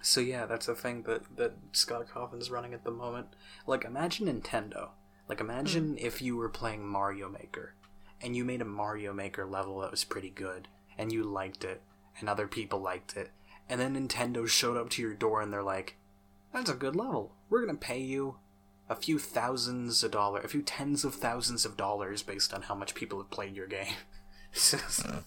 so 0.00 0.20
yeah, 0.20 0.46
that's 0.46 0.68
a 0.68 0.74
thing 0.74 1.02
that 1.02 1.36
that 1.36 1.54
Scott 1.72 2.06
Cawthon's 2.08 2.50
running 2.50 2.74
at 2.74 2.84
the 2.84 2.92
moment. 2.92 3.26
Like, 3.66 3.84
imagine 3.84 4.26
Nintendo. 4.26 4.90
Like, 5.28 5.40
imagine 5.40 5.96
if 5.98 6.22
you 6.22 6.36
were 6.36 6.48
playing 6.48 6.86
Mario 6.86 7.28
Maker, 7.28 7.74
and 8.20 8.36
you 8.36 8.44
made 8.44 8.60
a 8.60 8.66
Mario 8.66 9.12
Maker 9.12 9.46
level 9.46 9.80
that 9.80 9.90
was 9.90 10.04
pretty 10.04 10.30
good, 10.30 10.68
and 10.96 11.10
you 11.10 11.24
liked 11.24 11.64
it, 11.64 11.82
and 12.20 12.28
other 12.28 12.46
people 12.46 12.80
liked 12.80 13.16
it, 13.16 13.30
and 13.68 13.80
then 13.80 13.96
Nintendo 13.96 14.46
showed 14.46 14.76
up 14.76 14.90
to 14.90 15.02
your 15.02 15.14
door 15.14 15.40
and 15.40 15.52
they're 15.52 15.62
like, 15.62 15.96
"That's 16.52 16.70
a 16.70 16.74
good 16.74 16.96
level. 16.96 17.32
We're 17.48 17.64
gonna 17.64 17.78
pay 17.78 18.00
you." 18.00 18.36
A 18.88 18.96
few 18.96 19.18
thousands 19.18 20.02
of 20.04 20.10
dollars, 20.10 20.44
a 20.44 20.48
few 20.48 20.60
tens 20.60 21.04
of 21.04 21.14
thousands 21.14 21.64
of 21.64 21.76
dollars 21.76 22.22
based 22.22 22.52
on 22.52 22.62
how 22.62 22.74
much 22.74 22.94
people 22.94 23.18
have 23.18 23.30
played 23.30 23.56
your 23.56 23.66
game. 23.66 23.94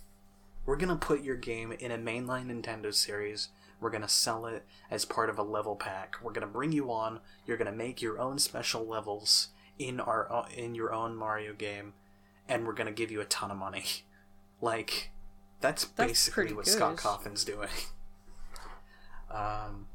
We're 0.66 0.76
gonna 0.76 0.96
put 0.96 1.24
your 1.24 1.36
game 1.36 1.72
in 1.72 1.92
a 1.92 1.98
mainline 1.98 2.48
Nintendo 2.48 2.94
series. 2.94 3.50
We're 3.80 3.90
gonna 3.92 4.08
sell 4.10 4.46
it 4.46 4.66
as 4.90 5.06
part 5.06 5.30
of 5.30 5.38
a 5.38 5.44
level 5.44 5.76
pack. 5.76 6.18
We're 6.22 6.32
gonna 6.34 6.48
bring 6.48 6.72
you 6.72 6.92
on. 6.92 7.20
You're 7.46 7.58
gonna 7.58 7.72
make 7.72 8.02
your 8.02 8.20
own 8.20 8.40
special 8.40 8.86
levels 8.86 9.50
in 9.78 10.00
our 10.00 10.48
in 10.56 10.76
your 10.76 10.94
own 10.94 11.16
Mario 11.16 11.54
game, 11.54 11.94
and 12.48 12.66
we're 12.66 12.74
gonna 12.74 12.92
give 12.92 13.12
you 13.12 13.22
a 13.22 13.26
ton 13.26 13.52
of 13.52 13.58
money. 13.58 13.84
Like, 14.62 15.12
that's, 15.60 15.84
That's 15.84 16.08
basically 16.08 16.54
what 16.54 16.66
Scott. 16.66 16.96
Cawthon's 16.96 17.44
doing. 17.44 17.68
um, 19.30 19.88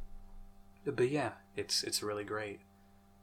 but 0.86 1.08
yeah, 1.10 1.32
it's 1.56 1.82
it's 1.84 2.02
really 2.02 2.24
great. 2.24 2.60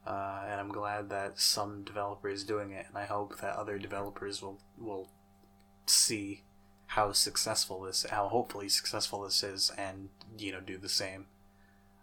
Uh, 0.06 0.42
and 0.48 0.58
I'm 0.60 0.70
glad 0.70 1.10
that 1.10 1.38
some 1.38 1.84
developer 1.84 2.28
is 2.28 2.42
doing 2.44 2.70
it, 2.72 2.86
and 2.88 2.96
I 2.96 3.04
hope 3.04 3.40
that 3.40 3.56
other 3.56 3.78
developers 3.78 4.40
will 4.42 4.58
will 4.78 5.08
see 5.86 6.42
how 6.92 7.12
successful 7.12 7.82
this, 7.82 8.06
how 8.08 8.28
hopefully 8.28 8.68
successful 8.70 9.22
this 9.22 9.42
is, 9.42 9.70
and 9.76 10.08
you 10.38 10.52
know 10.52 10.60
do 10.60 10.78
the 10.78 10.88
same. 10.88 11.26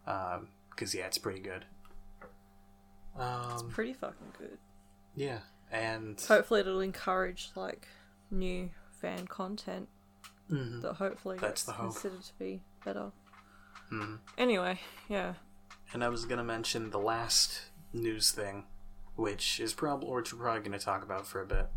Because 0.04 0.94
yeah, 0.94 1.06
it's 1.08 1.18
pretty 1.18 1.40
good. 1.40 1.66
Um, 3.18 3.52
it's 3.54 3.64
Pretty 3.74 3.94
fucking 3.94 4.34
good. 4.38 4.58
yeah, 5.16 5.40
and 5.72 6.20
Hopefully, 6.28 6.60
it'll 6.60 6.82
encourage 6.82 7.50
like 7.56 7.88
new 8.30 8.70
fan 8.92 9.26
content 9.28 9.88
Mhm. 10.52 10.82
that 10.82 10.94
hopefully 10.96 11.38
That's 11.38 11.52
gets 11.52 11.64
the 11.64 11.72
hope. 11.74 11.92
considered 11.94 12.24
to 12.24 12.34
be 12.38 12.62
better. 12.84 13.12
Mhm. 13.92 14.20
Anyway, 14.38 14.80
yeah. 15.08 15.36
And 15.94 16.04
I 16.04 16.10
was 16.10 16.26
gonna 16.26 16.44
mention 16.44 16.90
the 16.90 17.00
last 17.00 17.62
news 17.94 18.32
thing, 18.32 18.66
which 19.16 19.60
is 19.60 19.74
probably 19.74 20.10
which 20.10 20.34
we're 20.34 20.40
probably 20.40 20.62
gonna 20.64 20.80
talk 20.80 21.04
about 21.04 21.26
for 21.26 21.42
a 21.42 21.46
bit, 21.46 21.70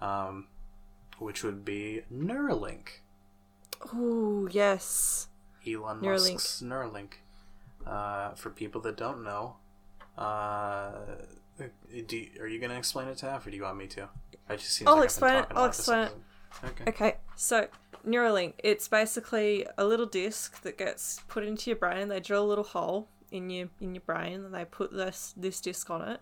um, 0.00 0.48
which 1.18 1.42
would 1.42 1.64
be 1.64 2.02
Neuralink. 2.12 3.00
Oh 3.92 4.48
yes. 4.50 5.28
Elon 5.66 6.00
Neuralink. 6.00 6.34
Musk's 6.34 6.62
Neuralink. 6.62 7.12
Uh, 7.84 8.34
for 8.34 8.50
people 8.50 8.80
that 8.80 8.96
don't 8.96 9.22
know, 9.22 9.56
uh, 10.18 10.90
do, 12.06 12.26
are 12.40 12.48
you 12.48 12.58
gonna 12.58 12.76
explain 12.76 13.06
it, 13.08 13.16
to 13.16 13.26
Taff, 13.26 13.46
or 13.46 13.50
do 13.50 13.56
you 13.56 13.62
want 13.62 13.76
me 13.78 13.86
to? 13.88 14.08
I 14.48 14.56
just 14.56 14.70
seems 14.70 14.88
I'll 14.88 14.96
like 14.96 15.04
explain 15.04 15.34
it, 15.34 15.38
I've 15.38 15.48
been 15.48 15.56
talking 15.56 15.62
I'll 15.62 15.68
explain 15.68 16.06
it. 16.06 16.12
Okay. 16.64 16.84
Okay, 16.88 17.16
so 17.36 17.68
Neuralink, 18.06 18.54
it's 18.58 18.88
basically 18.88 19.66
a 19.76 19.84
little 19.84 20.06
disc 20.06 20.62
that 20.62 20.78
gets 20.78 21.20
put 21.28 21.44
into 21.44 21.70
your 21.70 21.76
brain. 21.76 22.08
They 22.08 22.20
drill 22.20 22.44
a 22.44 22.48
little 22.48 22.64
hole 22.64 23.08
in 23.36 23.50
your 23.50 23.68
in 23.80 23.94
your 23.94 24.02
brain, 24.02 24.44
and 24.44 24.54
they 24.54 24.64
put 24.64 24.92
this 24.92 25.34
this 25.36 25.60
disc 25.60 25.90
on 25.90 26.02
it, 26.02 26.20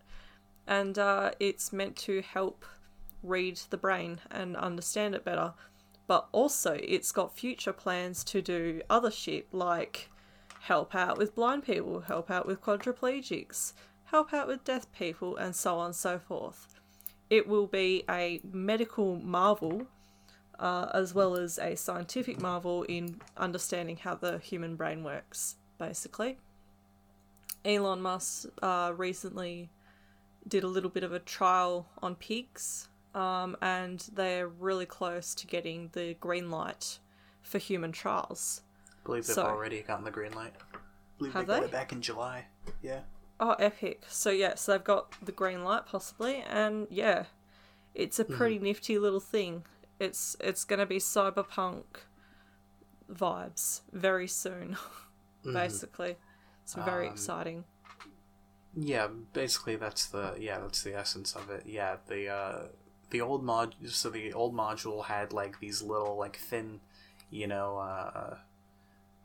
and 0.67 0.99
uh, 0.99 1.31
it's 1.41 1.73
meant 1.73 1.97
to 1.97 2.23
help 2.23 2.65
read 3.23 3.57
the 3.71 3.77
brain 3.77 4.21
and 4.31 4.57
understand 4.57 5.15
it 5.15 5.25
better. 5.25 5.55
But 6.07 6.29
also, 6.33 6.79
it's 6.83 7.13
got 7.13 7.37
future 7.37 7.73
plans 7.73 8.25
to 8.25 8.43
do 8.43 8.83
other 8.91 9.11
shit 9.11 9.53
like 9.53 10.11
help 10.61 10.95
out 10.95 11.17
with 11.19 11.35
blind 11.35 11.65
people, 11.65 12.01
help 12.01 12.31
out 12.31 12.47
with 12.47 12.61
quadriplegics, 12.61 13.73
help 14.05 14.33
out 14.33 14.47
with 14.47 14.65
deaf 14.65 14.91
people, 14.93 15.37
and 15.37 15.57
so 15.57 15.79
on 15.79 15.87
and 15.87 15.97
so 15.97 16.19
forth. 16.19 16.81
It 17.31 17.47
will 17.49 17.67
be 17.67 18.05
a 18.09 18.41
medical 18.45 19.17
marvel 19.17 19.87
uh, 20.59 20.89
as 20.95 21.15
well 21.15 21.37
as 21.37 21.59
a 21.59 21.77
scientific 21.77 22.41
marvel 22.41 22.85
in 22.85 23.21
understanding 23.37 23.97
how 23.97 24.15
the 24.15 24.39
human 24.39 24.77
brain 24.77 25.03
works, 25.03 25.57
basically. 25.79 26.39
Elon 27.65 28.03
Musk 28.03 28.47
uh, 28.63 28.93
recently 28.97 29.71
did 30.47 30.65
a 30.65 30.69
little 30.69 30.91
bit 30.91 31.03
of 31.05 31.13
a 31.13 31.19
trial 31.19 31.87
on 32.03 32.15
pigs, 32.15 32.89
um, 33.15 33.57
and 33.63 34.07
they're 34.15 34.49
really 34.49 34.87
close 34.87 35.35
to 35.37 35.47
getting 35.47 35.89
the 35.93 36.15
green 36.21 36.51
light 36.51 36.99
for 37.43 37.59
human 37.59 37.93
trials. 37.93 38.63
I 38.91 39.07
believe 39.07 39.27
they've 39.27 39.35
so- 39.35 39.47
already 39.47 39.83
gotten 39.83 40.05
the 40.05 40.11
green 40.11 40.33
light. 40.33 40.53
believe 41.19 41.33
Have 41.33 41.47
they 41.47 41.55
got 41.55 41.61
they? 41.61 41.67
it 41.67 41.73
back 41.73 41.93
in 41.93 42.03
July. 42.03 42.47
Yeah. 42.83 43.01
Oh, 43.41 43.53
epic. 43.55 44.03
So, 44.09 44.31
yeah, 44.31 44.55
so 44.55 44.73
they've 44.73 44.85
got 44.85 45.13
the 45.25 45.33
green 45.33 45.65
light 45.65 45.87
possibly, 45.87 46.45
and 46.49 46.87
yeah, 46.91 47.25
it's 47.95 48.19
a 48.19 48.25
pretty 48.25 48.59
nifty 48.59 48.99
little 48.99 49.21
thing. 49.21 49.65
It's 49.99 50.37
it's 50.41 50.65
going 50.65 50.79
to 50.81 50.87
be 50.87 50.99
cyberpunk 50.99 51.85
vibes 53.13 53.81
very 53.93 54.29
soon, 54.29 54.77
basically. 55.45 56.17
It's 56.65 56.75
very 56.75 57.07
Um, 57.07 57.13
exciting. 57.13 57.65
Yeah, 58.77 59.09
basically 59.33 59.77
that's 59.77 60.07
the 60.07 60.35
yeah 60.39 60.59
that's 60.59 60.83
the 60.83 60.95
essence 60.95 61.35
of 61.37 61.49
it. 61.51 61.65
Yeah, 61.67 61.97
the 62.09 62.29
uh, 62.29 62.63
the 63.11 63.21
old 63.21 63.45
mod 63.45 63.77
so 63.89 64.11
the 64.11 64.33
old 64.33 64.55
module 64.55 65.05
had 65.05 65.33
like 65.33 65.61
these 65.61 65.81
little 65.83 66.17
like 66.17 66.37
thin, 66.37 66.81
you 67.31 67.47
know, 67.47 67.79
uh, 67.79 68.39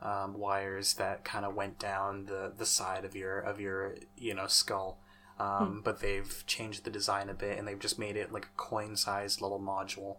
um, 0.02 0.36
wires 0.38 0.94
that 0.96 1.26
kind 1.26 1.46
of 1.46 1.56
went 1.56 1.80
down 1.80 2.26
the 2.26 2.54
the 2.58 2.66
side 2.66 3.06
of 3.06 3.16
your 3.16 3.40
of 3.40 3.60
your 3.60 3.96
you 4.18 4.34
know 4.34 4.48
skull. 4.48 5.00
Um, 5.40 5.82
But 5.84 6.02
they've 6.02 6.44
changed 6.48 6.84
the 6.84 6.92
design 6.92 7.30
a 7.30 7.34
bit, 7.34 7.58
and 7.58 7.68
they've 7.68 7.80
just 7.80 7.98
made 8.00 8.18
it 8.18 8.32
like 8.34 8.46
a 8.46 8.58
coin-sized 8.58 9.42
little 9.42 9.60
module. 9.60 10.18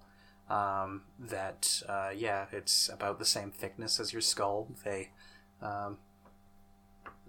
Um, 0.49 1.03
that 1.19 1.83
uh, 1.89 2.11
yeah, 2.15 2.47
it's 2.53 2.89
about 2.89 3.19
the 3.19 3.25
same 3.27 3.51
thickness 3.53 4.01
as 4.01 4.13
your 4.13 4.23
skull. 4.23 4.69
They 4.85 5.11
um, 5.63 5.99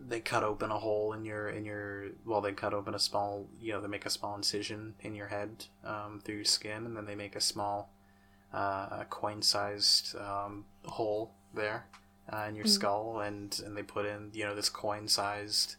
they 0.08 0.20
cut 0.20 0.43
open 0.43 0.72
a 0.72 0.80
hole 0.80 1.14
in 1.14 1.26
your 1.26 1.49
in 1.49 1.66
your 1.66 2.08
well 2.26 2.41
they 2.41 2.52
cut 2.52 2.74
open 2.74 2.93
a 2.93 2.99
small 2.99 3.47
you 3.60 3.72
know 3.72 3.82
they 3.82 3.88
make 3.88 4.06
a 4.06 4.10
small 4.10 4.36
incision 4.36 4.93
in 5.02 5.16
your 5.16 5.28
head 5.28 5.66
um, 5.84 6.22
through 6.24 6.36
your 6.36 6.45
skin 6.45 6.86
and 6.86 6.95
then 6.95 7.06
they 7.06 7.16
make 7.16 7.36
a 7.36 7.41
small 7.41 7.91
uh, 8.54 9.04
coin 9.06 9.41
sized 9.41 10.16
um, 10.18 10.66
hole 10.86 11.34
there 11.54 11.86
uh, 12.32 12.45
in 12.47 12.56
your 12.56 12.66
skull 12.66 13.20
and 13.20 13.62
and 13.66 13.76
they 13.76 13.84
put 13.84 14.06
in 14.06 14.30
you 14.34 14.45
know 14.45 14.56
this 14.56 14.70
coin 14.70 15.08
sized 15.08 15.76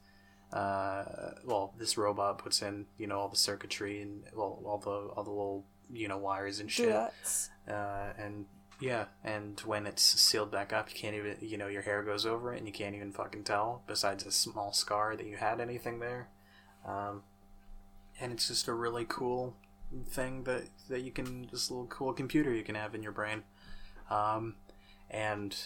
uh, 0.52 1.04
well 1.44 1.74
this 1.78 1.96
robot 1.96 2.38
puts 2.38 2.62
in 2.62 2.86
you 2.98 3.06
know 3.06 3.18
all 3.18 3.28
the 3.28 3.36
circuitry 3.36 4.02
and 4.02 4.24
well 4.34 4.60
all 4.64 4.78
the 4.78 4.90
all 4.90 5.24
the 5.24 5.30
little 5.30 5.64
you 5.92 6.08
know 6.08 6.18
wires 6.18 6.60
and 6.60 6.70
shit. 6.70 6.88
Uh, 7.68 8.12
and 8.18 8.46
Yeah, 8.82 9.04
and 9.22 9.60
when 9.60 9.86
it's 9.86 10.02
sealed 10.02 10.50
back 10.50 10.72
up, 10.72 10.90
you 10.90 10.96
can't 10.96 11.14
even, 11.14 11.36
you 11.40 11.56
know, 11.56 11.68
your 11.68 11.82
hair 11.82 12.02
goes 12.02 12.26
over 12.26 12.52
it 12.52 12.58
and 12.58 12.66
you 12.66 12.72
can't 12.72 12.96
even 12.96 13.12
fucking 13.12 13.44
tell, 13.44 13.84
besides 13.86 14.26
a 14.26 14.32
small 14.32 14.72
scar, 14.72 15.14
that 15.14 15.24
you 15.24 15.36
had 15.36 15.60
anything 15.60 16.00
there. 16.00 16.30
Um, 16.84 17.22
and 18.20 18.32
it's 18.32 18.48
just 18.48 18.66
a 18.66 18.72
really 18.72 19.04
cool 19.08 19.54
thing 20.08 20.42
that, 20.44 20.64
that 20.88 21.02
you 21.02 21.12
can, 21.12 21.48
this 21.52 21.70
little 21.70 21.86
cool 21.86 22.12
computer 22.12 22.52
you 22.52 22.64
can 22.64 22.74
have 22.74 22.92
in 22.92 23.04
your 23.04 23.12
brain. 23.12 23.44
Um, 24.10 24.56
and, 25.08 25.56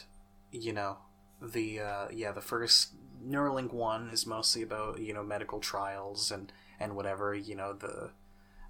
you 0.52 0.74
know, 0.74 0.98
the, 1.40 1.80
uh, 1.80 2.08
yeah, 2.12 2.32
the 2.32 2.42
first 2.42 2.90
Neuralink 3.26 3.72
1 3.72 4.10
is 4.10 4.26
mostly 4.26 4.60
about, 4.60 5.00
you 5.00 5.14
know, 5.14 5.22
medical 5.22 5.58
trials 5.58 6.30
and, 6.30 6.52
and 6.78 6.94
whatever, 6.94 7.34
you 7.34 7.54
know, 7.54 7.72
the, 7.72 8.10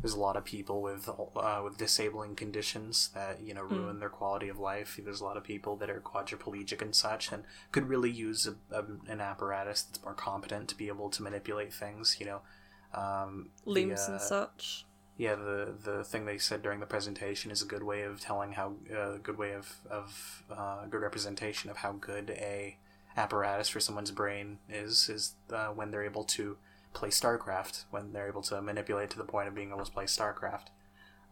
there's 0.01 0.15
a 0.15 0.21
lot 0.21 0.37
of 0.37 0.45
people 0.45 0.83
with 0.83 1.09
uh, 1.09 1.61
with 1.65 1.79
disabling 1.79 2.37
conditions 2.37 3.11
that 3.15 3.41
you 3.43 3.55
know 3.55 3.63
ruin 3.63 3.97
mm. 3.97 4.01
their 4.01 4.09
quality 4.09 4.49
of 4.49 4.59
life. 4.59 4.99
There's 5.03 5.21
a 5.21 5.25
lot 5.25 5.37
of 5.37 5.45
people 5.45 5.77
that 5.77 5.91
are 5.91 6.01
quadriplegic 6.01 6.83
and 6.83 6.95
such, 6.95 7.33
and 7.33 7.45
could 7.73 7.89
really 7.89 8.11
use 8.11 8.47
a, 8.47 8.75
a, 8.75 8.85
an 9.09 9.21
apparatus 9.21 9.83
that's 9.83 10.03
more 10.03 10.15
competent 10.15 10.69
to 10.69 10.77
be 10.77 10.89
able 10.89 11.11
to 11.11 11.23
manipulate 11.23 11.73
things. 11.73 12.17
You 12.21 12.27
know, 12.27 12.41
um, 12.95 13.51
limbs 13.65 14.07
the, 14.07 14.13
uh, 14.13 14.15
and 14.15 14.21
such. 14.21 14.87
Yeah, 15.17 15.35
the 15.35 15.75
the 15.83 16.05
thing 16.05 16.27
they 16.27 16.39
said 16.39 16.63
during 16.63 16.81
the 16.81 16.87
presentation 16.87 17.51
is 17.51 17.63
a 17.63 17.67
good 17.67 17.83
way 17.83 18.03
of 18.03 18.21
telling 18.21 18.53
how 18.53 18.75
a 18.91 19.01
uh, 19.01 19.17
good 19.23 19.39
way 19.39 19.53
of 19.53 19.77
of 19.91 20.45
uh, 20.51 20.87
good 20.87 21.01
representation 21.01 21.71
of 21.71 21.79
how 21.79 21.93
good 21.93 22.31
a 22.31 22.77
apparatus 23.17 23.71
for 23.71 23.81
someone's 23.81 24.11
brain 24.11 24.59
is 24.69 25.09
is 25.09 25.35
uh, 25.51 25.69
when 25.69 25.91
they're 25.91 26.05
able 26.05 26.25
to 26.25 26.59
play 26.97 27.11
StarCraft 27.11 27.85
when 27.91 28.13
they're 28.13 28.29
able 28.29 28.43
to 28.43 28.61
manipulate 28.63 29.11
to 29.11 29.19
the 29.19 29.25
point 29.25 29.49
of 29.49 29.55
being 29.55 29.71
able 29.71 29.85
to 29.85 29.93
play 29.93 30.05
StarCraft. 30.05 30.69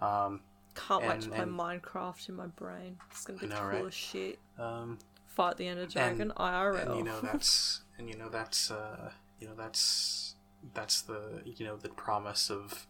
Um, 0.01 0.41
Can't 0.75 1.03
and, 1.03 1.13
wait 1.13 1.21
to 1.23 1.29
play 1.31 1.39
and, 1.41 1.53
Minecraft 1.53 2.29
in 2.29 2.35
my 2.37 2.47
brain. 2.47 2.99
It's 3.11 3.25
gonna 3.25 3.39
be 3.39 3.47
know, 3.47 3.57
cool 3.57 3.69
right? 3.69 3.85
as 3.87 3.95
shit. 3.95 4.39
Um, 4.59 4.99
Fight 5.27 5.57
the 5.57 5.67
Ender 5.67 5.87
Dragon 5.87 6.21
and, 6.21 6.35
IRL. 6.35 6.89
And 6.89 6.99
you 6.99 7.05
know 7.05 7.21
that's 7.21 7.81
and 7.99 8.09
you 8.09 8.17
know 8.17 8.29
that's 8.29 8.71
uh, 8.71 9.11
you 9.41 9.49
know 9.49 9.55
that's 9.57 10.35
that's 10.75 11.03
the 11.03 11.43
you 11.45 11.65
know 11.65 11.77
the 11.77 11.89
promise 11.89 12.51
of 12.51 12.87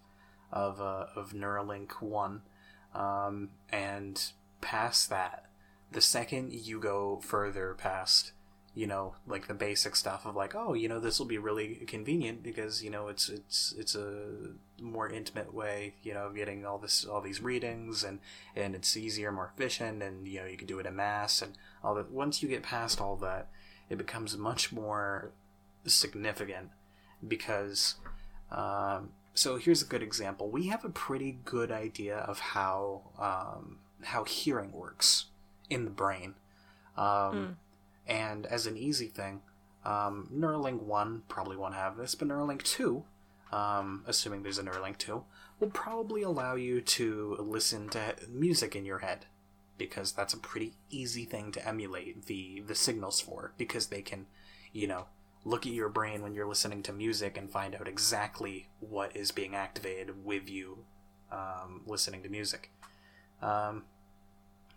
of 0.52 0.80
uh, 0.80 1.06
of 1.14 1.32
Neuralink 1.32 1.92
one, 2.00 2.42
um, 2.94 3.50
and 3.70 4.32
past 4.60 5.08
that, 5.10 5.46
the 5.90 6.00
second 6.00 6.52
you 6.52 6.80
go 6.80 7.20
further 7.22 7.74
past 7.74 8.32
you 8.74 8.86
know 8.86 9.14
like 9.26 9.46
the 9.46 9.54
basic 9.54 9.94
stuff 9.94 10.26
of 10.26 10.34
like 10.34 10.54
oh 10.54 10.74
you 10.74 10.88
know 10.88 10.98
this 10.98 11.18
will 11.18 11.26
be 11.26 11.38
really 11.38 11.76
convenient 11.86 12.42
because 12.42 12.82
you 12.82 12.90
know 12.90 13.06
it's 13.08 13.28
it's 13.28 13.72
it's 13.78 13.94
a 13.94 14.26
more 14.80 15.08
intimate 15.08 15.54
way 15.54 15.94
you 16.02 16.12
know 16.12 16.26
of 16.26 16.34
getting 16.34 16.66
all 16.66 16.78
this 16.78 17.04
all 17.04 17.20
these 17.20 17.40
readings 17.40 18.02
and 18.02 18.18
and 18.56 18.74
it's 18.74 18.96
easier 18.96 19.30
more 19.30 19.52
efficient 19.54 20.02
and 20.02 20.26
you 20.26 20.40
know 20.40 20.46
you 20.46 20.56
can 20.56 20.66
do 20.66 20.78
it 20.78 20.86
in 20.86 20.96
mass 20.96 21.40
and 21.40 21.52
all 21.82 21.94
that. 21.94 22.10
Once 22.10 22.42
you 22.42 22.48
get 22.48 22.62
past 22.62 23.00
all 23.00 23.16
that 23.16 23.48
it 23.88 23.96
becomes 23.96 24.36
much 24.36 24.72
more 24.72 25.30
significant 25.86 26.70
because 27.26 27.94
um, 28.50 29.10
so 29.34 29.56
here's 29.56 29.82
a 29.82 29.86
good 29.86 30.02
example. 30.02 30.48
We 30.48 30.68
have 30.68 30.84
a 30.84 30.88
pretty 30.88 31.38
good 31.44 31.72
idea 31.72 32.18
of 32.18 32.38
how 32.38 33.02
um, 33.18 33.78
how 34.02 34.24
hearing 34.24 34.72
works 34.72 35.26
in 35.70 35.84
the 35.84 35.90
brain. 35.90 36.34
Um, 36.96 37.04
mm 37.06 37.54
and 38.06 38.46
as 38.46 38.66
an 38.66 38.76
easy 38.76 39.08
thing, 39.08 39.42
um, 39.84 40.28
Neuralink 40.34 40.82
1 40.82 41.22
probably 41.28 41.56
won't 41.56 41.74
have 41.74 41.96
this, 41.96 42.14
but 42.14 42.28
Neuralink 42.28 42.62
2, 42.62 43.04
um, 43.52 44.04
assuming 44.06 44.42
there's 44.42 44.58
a 44.58 44.62
Neuralink 44.62 44.98
2, 44.98 45.24
will 45.60 45.70
probably 45.70 46.22
allow 46.22 46.54
you 46.54 46.80
to 46.80 47.36
listen 47.38 47.88
to 47.90 48.14
music 48.28 48.74
in 48.74 48.84
your 48.84 48.98
head. 48.98 49.26
Because 49.76 50.12
that's 50.12 50.34
a 50.34 50.38
pretty 50.38 50.74
easy 50.88 51.24
thing 51.24 51.50
to 51.52 51.66
emulate 51.66 52.26
the, 52.26 52.62
the 52.64 52.76
signals 52.76 53.20
for, 53.20 53.52
because 53.58 53.88
they 53.88 54.02
can, 54.02 54.26
you 54.72 54.86
know, 54.86 55.06
look 55.44 55.66
at 55.66 55.72
your 55.72 55.88
brain 55.88 56.22
when 56.22 56.32
you're 56.32 56.46
listening 56.46 56.82
to 56.84 56.92
music 56.92 57.36
and 57.36 57.50
find 57.50 57.74
out 57.74 57.88
exactly 57.88 58.68
what 58.78 59.14
is 59.16 59.32
being 59.32 59.54
activated 59.54 60.24
with 60.24 60.48
you 60.48 60.84
um, 61.32 61.82
listening 61.86 62.22
to 62.22 62.28
music. 62.28 62.70
Um, 63.42 63.84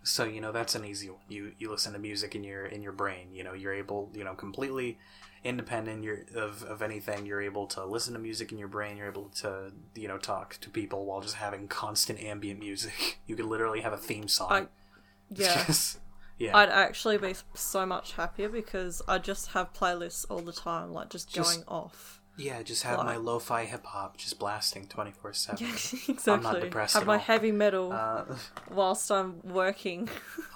so 0.08 0.24
you 0.24 0.40
know 0.40 0.52
that's 0.52 0.74
an 0.74 0.84
easy 0.84 1.10
one. 1.10 1.20
You 1.28 1.52
you 1.58 1.70
listen 1.70 1.92
to 1.92 1.98
music 1.98 2.34
in 2.34 2.42
your 2.42 2.64
in 2.64 2.82
your 2.82 2.92
brain. 2.92 3.28
You 3.32 3.44
know 3.44 3.52
you're 3.52 3.74
able 3.74 4.10
you 4.14 4.24
know 4.24 4.34
completely 4.34 4.98
independent 5.44 6.02
you're, 6.02 6.24
of 6.34 6.62
of 6.62 6.80
anything. 6.80 7.26
You're 7.26 7.42
able 7.42 7.66
to 7.68 7.84
listen 7.84 8.14
to 8.14 8.18
music 8.18 8.50
in 8.50 8.58
your 8.58 8.68
brain. 8.68 8.96
You're 8.96 9.08
able 9.08 9.28
to 9.40 9.72
you 9.94 10.08
know 10.08 10.16
talk 10.16 10.56
to 10.62 10.70
people 10.70 11.04
while 11.04 11.20
just 11.20 11.34
having 11.34 11.68
constant 11.68 12.20
ambient 12.20 12.58
music. 12.58 13.18
You 13.26 13.36
could 13.36 13.44
literally 13.44 13.82
have 13.82 13.92
a 13.92 13.98
theme 13.98 14.26
song. 14.26 14.50
I, 14.50 14.66
yeah. 15.30 15.66
Just, 15.66 15.98
yeah. 16.38 16.56
I'd 16.56 16.70
actually 16.70 17.18
be 17.18 17.34
so 17.52 17.84
much 17.84 18.12
happier 18.12 18.48
because 18.48 19.02
I 19.06 19.18
just 19.18 19.48
have 19.48 19.74
playlists 19.74 20.24
all 20.30 20.40
the 20.40 20.52
time, 20.52 20.92
like 20.94 21.10
just, 21.10 21.30
just 21.30 21.56
going 21.56 21.64
off. 21.68 22.17
Yeah, 22.38 22.62
just 22.62 22.84
have 22.84 22.98
like, 22.98 23.06
my 23.06 23.16
lo-fi 23.16 23.64
hip 23.64 23.84
hop 23.84 24.16
just 24.16 24.38
blasting 24.38 24.86
twenty 24.86 25.10
four 25.10 25.32
seven. 25.32 25.66
Exactly. 26.08 26.32
I'm 26.32 26.42
not 26.42 26.60
depressed. 26.60 26.94
Have 26.94 27.06
my 27.06 27.18
heavy 27.18 27.50
metal 27.50 27.92
uh, 27.92 28.24
whilst 28.70 29.10
I'm 29.10 29.40
working 29.42 30.08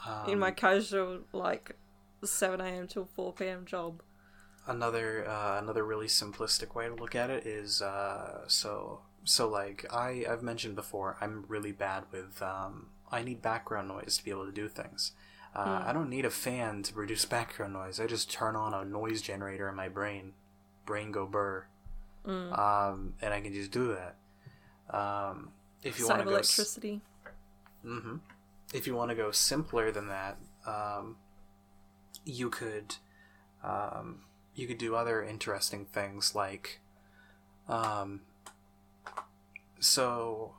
um, 0.07 0.29
in 0.31 0.39
my 0.39 0.49
um, 0.49 0.55
casual 0.55 1.21
like 1.33 1.77
seven 2.25 2.61
a.m. 2.61 2.87
till 2.87 3.05
four 3.05 3.33
p.m. 3.33 3.67
job. 3.67 4.01
Another 4.67 5.29
uh, 5.29 5.59
another 5.59 5.85
really 5.85 6.07
simplistic 6.07 6.75
way 6.77 6.87
to 6.87 6.95
look 6.95 7.17
at 7.17 7.31
it 7.31 7.47
is 7.47 7.83
uh, 7.83 8.47
so 8.47 9.01
so 9.25 9.49
like 9.49 9.85
I 9.93 10.25
I've 10.29 10.43
mentioned 10.43 10.77
before 10.77 11.17
I'm 11.21 11.45
really 11.49 11.73
bad 11.73 12.05
with 12.13 12.41
um, 12.41 12.91
I 13.11 13.25
need 13.25 13.43
background 13.43 13.89
noise 13.89 14.19
to 14.19 14.25
be 14.25 14.31
able 14.31 14.47
to 14.47 14.53
do 14.53 14.69
things. 14.69 15.13
Uh, 15.55 15.81
mm. 15.81 15.87
I 15.89 15.93
don't 15.93 16.09
need 16.09 16.25
a 16.25 16.31
fan 16.31 16.83
to 16.85 16.95
produce 16.95 17.25
background 17.25 17.73
noise. 17.73 17.99
I 17.99 18.07
just 18.07 18.31
turn 18.31 18.55
on 18.57 18.73
a 18.73 18.85
noise 18.85 19.21
generator 19.21 19.69
in 19.69 19.75
my 19.75 19.89
brain, 19.89 20.33
brain 20.87 21.11
go 21.11 21.27
burr, 21.27 21.67
Mm. 22.27 22.59
Um, 22.59 23.15
and 23.21 23.35
I 23.35 23.41
can 23.41 23.53
just 23.53 23.71
do 23.71 23.95
that. 23.95 24.97
Um, 24.97 25.51
if 25.83 25.99
you 25.99 26.07
want 26.07 26.21
to 26.21 26.25
go 26.25 26.31
electricity. 26.31 27.01
Mm-hmm. 27.85 28.17
If 28.73 28.87
you 28.87 28.95
want 28.95 29.11
to 29.11 29.15
go 29.15 29.31
simpler 29.31 29.91
than 29.91 30.09
that, 30.09 30.39
um, 30.67 31.17
you 32.25 32.49
could 32.49 32.97
um, 33.65 34.21
you 34.55 34.67
could 34.67 34.79
do 34.79 34.95
other 34.95 35.23
interesting 35.23 35.85
things 35.85 36.35
like 36.35 36.81
um, 37.69 38.21
so 39.81 40.55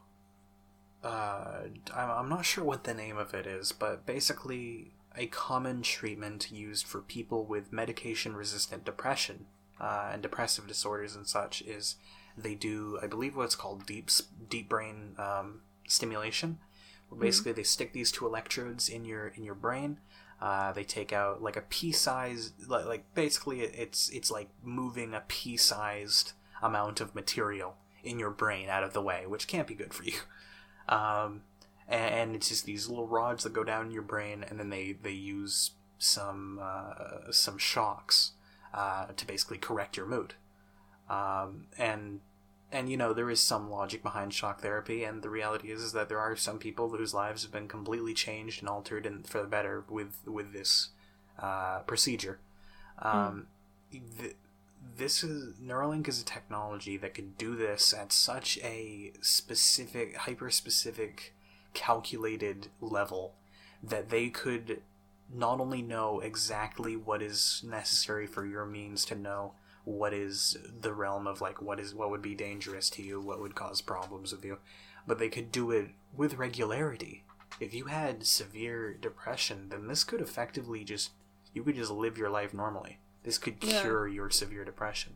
uh, 1.03 1.63
I'm 1.93 2.29
not 2.29 2.45
sure 2.45 2.63
what 2.63 2.83
the 2.83 2.93
name 2.93 3.17
of 3.17 3.33
it 3.33 3.45
is, 3.45 3.71
but 3.71 4.05
basically 4.05 4.91
a 5.17 5.27
common 5.27 5.81
treatment 5.81 6.51
used 6.51 6.87
for 6.87 7.01
people 7.01 7.45
with 7.45 7.71
medication 7.71 8.35
resistant 8.35 8.83
depression 8.83 9.45
uh, 9.83 10.11
and 10.13 10.21
depressive 10.21 10.65
disorders 10.65 11.13
and 11.13 11.27
such 11.27 11.61
is 11.63 11.97
they 12.37 12.55
do 12.55 12.97
I 13.03 13.07
believe 13.07 13.35
what's 13.35 13.55
called 13.55 13.85
deep 13.85 14.09
deep 14.49 14.69
brain 14.69 15.15
um, 15.17 15.61
stimulation. 15.87 16.59
Where 17.09 17.17
mm-hmm. 17.17 17.25
basically 17.25 17.51
mm-hmm. 17.51 17.59
they 17.59 17.63
stick 17.63 17.91
these 17.91 18.11
two 18.11 18.25
electrodes 18.25 18.87
in 18.87 19.03
your 19.03 19.27
in 19.27 19.43
your 19.43 19.55
brain. 19.55 19.99
Uh, 20.41 20.71
they 20.71 20.83
take 20.83 21.11
out 21.11 21.41
like 21.41 21.57
a 21.57 21.61
pea-sized 21.61 22.67
like, 22.69 22.85
like 22.85 23.13
basically 23.13 23.61
it's 23.61 24.09
it's 24.09 24.31
like 24.31 24.49
moving 24.63 25.13
a 25.13 25.23
pea-sized 25.27 26.31
amount 26.61 27.01
of 27.01 27.13
material 27.13 27.75
in 28.03 28.19
your 28.19 28.29
brain 28.29 28.69
out 28.69 28.83
of 28.83 28.93
the 28.93 29.01
way, 29.01 29.25
which 29.27 29.47
can't 29.47 29.67
be 29.67 29.75
good 29.75 29.93
for 29.93 30.03
you. 30.03 30.13
Um, 30.89 31.43
and, 31.87 32.13
and, 32.13 32.35
it's 32.35 32.49
just 32.49 32.65
these 32.65 32.89
little 32.89 33.07
rods 33.07 33.45
that 33.45 33.53
go 33.53 33.63
down 33.63 33.85
in 33.85 33.91
your 33.93 34.01
brain, 34.01 34.43
and 34.43 34.59
then 34.59 34.69
they 34.69 34.91
they 34.91 35.13
use 35.13 35.71
some 35.97 36.59
uh, 36.61 37.31
some 37.31 37.57
shocks 37.57 38.33
uh, 38.73 39.07
to 39.15 39.27
basically 39.27 39.57
correct 39.57 39.97
your 39.97 40.05
mood. 40.05 40.33
Um, 41.09 41.67
and 41.77 42.21
and 42.71 42.89
you 42.89 42.97
know 42.97 43.13
there 43.13 43.29
is 43.29 43.39
some 43.39 43.69
logic 43.69 44.01
behind 44.01 44.33
shock 44.33 44.61
therapy, 44.61 45.03
and 45.03 45.21
the 45.21 45.29
reality 45.29 45.71
is, 45.71 45.81
is 45.81 45.93
that 45.93 46.09
there 46.09 46.19
are 46.19 46.35
some 46.35 46.57
people 46.57 46.89
whose 46.89 47.13
lives 47.13 47.43
have 47.43 47.51
been 47.51 47.67
completely 47.67 48.13
changed 48.13 48.61
and 48.61 48.69
altered 48.69 49.05
and 49.05 49.27
for 49.27 49.41
the 49.41 49.47
better 49.47 49.83
with 49.89 50.17
with 50.25 50.53
this 50.53 50.89
uh, 51.39 51.79
procedure. 51.79 52.39
Um, 52.99 53.47
mm. 53.93 54.19
th- 54.19 54.35
this 54.97 55.23
is 55.23 55.55
Neuralink 55.55 56.07
is 56.07 56.21
a 56.21 56.25
technology 56.25 56.97
that 56.97 57.13
can 57.13 57.33
do 57.37 57.55
this 57.55 57.93
at 57.93 58.11
such 58.11 58.59
a 58.63 59.13
specific, 59.21 60.15
hyper 60.15 60.49
specific, 60.49 61.33
calculated 61.73 62.67
level 62.81 63.33
that 63.81 64.09
they 64.09 64.29
could 64.29 64.81
not 65.31 65.59
only 65.59 65.81
know 65.81 66.19
exactly 66.19 66.95
what 66.95 67.21
is 67.21 67.63
necessary 67.65 68.27
for 68.27 68.45
your 68.45 68.65
means 68.65 69.05
to 69.05 69.15
know 69.15 69.53
what 69.85 70.13
is 70.13 70.57
the 70.81 70.93
realm 70.93 71.27
of 71.27 71.41
like 71.41 71.61
what 71.61 71.79
is 71.79 71.93
what 71.93 72.09
would 72.09 72.21
be 72.21 72.35
dangerous 72.35 72.89
to 72.91 73.01
you, 73.01 73.19
what 73.19 73.39
would 73.39 73.55
cause 73.55 73.81
problems 73.81 74.31
with 74.31 74.45
you, 74.45 74.57
but 75.05 75.19
they 75.19 75.29
could 75.29 75.51
do 75.51 75.71
it 75.71 75.89
with 76.15 76.35
regularity. 76.35 77.23
If 77.59 77.73
you 77.73 77.85
had 77.85 78.25
severe 78.25 78.93
depression, 78.93 79.69
then 79.69 79.87
this 79.87 80.03
could 80.03 80.21
effectively 80.21 80.83
just 80.83 81.11
you 81.53 81.63
could 81.63 81.75
just 81.75 81.91
live 81.91 82.17
your 82.17 82.29
life 82.29 82.53
normally. 82.53 82.99
This 83.23 83.37
could 83.37 83.59
cure 83.59 84.07
yeah. 84.07 84.15
your 84.15 84.29
severe 84.29 84.65
depression. 84.65 85.13